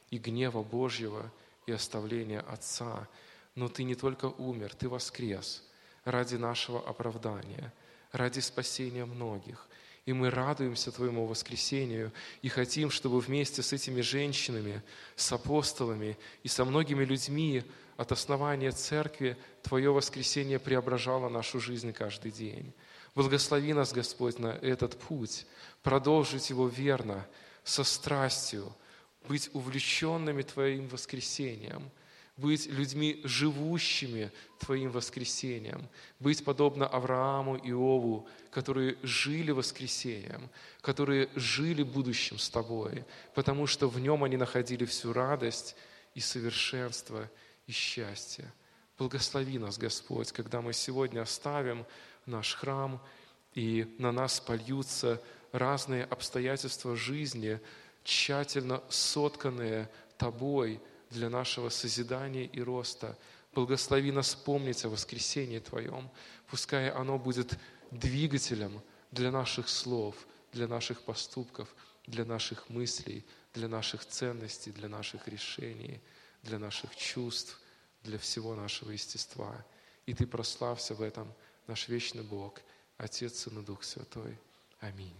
и 0.10 0.18
гнева 0.18 0.64
Божьего, 0.64 1.32
и 1.66 1.72
оставления 1.72 2.42
Отца. 2.42 3.08
Но 3.56 3.68
ты 3.68 3.84
не 3.84 3.96
только 3.96 4.26
умер, 4.26 4.74
ты 4.76 4.90
воскрес 4.90 5.64
ради 6.04 6.36
нашего 6.36 6.80
оправдания, 6.80 7.72
ради 8.12 8.40
спасения 8.40 9.06
многих. 9.06 9.68
И 10.06 10.12
мы 10.12 10.30
радуемся 10.30 10.92
Твоему 10.92 11.26
воскресению 11.26 12.12
и 12.42 12.50
хотим, 12.50 12.92
чтобы 12.92 13.20
вместе 13.22 13.62
с 13.64 13.72
этими 13.72 14.02
женщинами, 14.02 14.84
с 15.16 15.32
апостолами 15.32 16.18
и 16.44 16.50
со 16.50 16.66
многими 16.66 17.06
людьми 17.06 17.64
от 17.96 18.12
основания 18.12 18.72
церкви 18.72 19.38
Твое 19.62 19.94
воскресение 19.94 20.60
преображало 20.60 21.30
нашу 21.30 21.62
жизнь 21.62 21.94
каждый 21.94 22.32
день. 22.32 22.74
Благослови 23.16 23.74
нас, 23.74 23.94
Господь, 23.94 24.40
на 24.40 24.48
этот 24.48 25.00
путь, 25.00 25.46
продолжить 25.84 26.50
его 26.50 26.68
верно, 26.68 27.26
со 27.64 27.84
страстью, 27.84 28.74
быть 29.28 29.50
увлеченными 29.54 30.42
Твоим 30.42 30.88
воскресением, 30.88 31.90
быть 32.36 32.66
людьми, 32.68 33.22
живущими 33.24 34.32
Твоим 34.60 34.92
воскресением, 34.92 35.88
быть 36.20 36.44
подобно 36.44 36.88
Аврааму 36.88 37.56
и 37.56 37.70
Иову, 37.70 38.28
которые 38.52 38.98
жили 39.04 39.52
воскресением, 39.52 40.50
которые 40.82 41.30
жили 41.36 41.84
будущим 41.84 42.38
с 42.40 42.50
Тобой, 42.50 43.06
потому 43.36 43.68
что 43.68 43.88
в 43.88 44.00
нем 44.00 44.24
они 44.24 44.38
находили 44.38 44.86
всю 44.86 45.14
радость 45.14 45.76
и 46.16 46.20
совершенство– 46.20 47.30
и 47.68 47.72
счастья. 47.72 48.52
Благослови 48.98 49.58
нас, 49.58 49.78
Господь, 49.78 50.32
когда 50.32 50.62
мы 50.62 50.74
сегодня 50.74 51.22
оставим 51.22 51.86
наш 52.26 52.56
храм, 52.56 53.02
и 53.54 53.96
на 54.00 54.12
нас 54.12 54.40
польются 54.40 55.22
разные 55.54 56.04
обстоятельства 56.04 56.98
жизни, 56.98 57.62
тщательно 58.04 58.84
сотканные 58.90 59.90
Тобой 60.18 60.82
для 61.10 61.30
нашего 61.30 61.70
созидания 61.70 62.46
и 62.46 62.62
роста. 62.62 63.18
Благослови 63.54 64.12
нас 64.12 64.36
помнить 64.36 64.84
о 64.84 64.90
воскресении 64.90 65.60
Твоем. 65.60 66.10
Пускай 66.48 66.90
оно 66.90 67.18
будет 67.18 67.58
двигателем 67.92 68.82
для 69.12 69.32
наших 69.32 69.70
слов, 69.70 70.16
для 70.52 70.68
наших 70.68 71.02
поступков, 71.04 71.74
для 72.06 72.26
наших 72.26 72.70
мыслей, 72.70 73.26
для 73.54 73.70
наших 73.70 74.06
ценностей, 74.06 74.72
для 74.72 74.90
наших 74.90 75.30
решений– 75.30 76.02
для 76.44 76.60
наших 76.60 76.96
чувств, 76.96 77.60
для 78.04 78.18
всего 78.20 78.56
нашего 78.56 78.92
естества. 78.92 79.66
И 80.06 80.14
Ты 80.14 80.28
прославься 80.28 80.94
в 80.94 81.02
этом, 81.02 81.34
наш 81.68 81.88
вечный 81.88 82.24
Бог, 82.24 82.60
Отец, 82.98 83.40
Сын 83.40 83.60
и 83.60 83.66
Дух 83.66 83.84
Святой. 83.84 84.38
Аминь. 84.80 85.16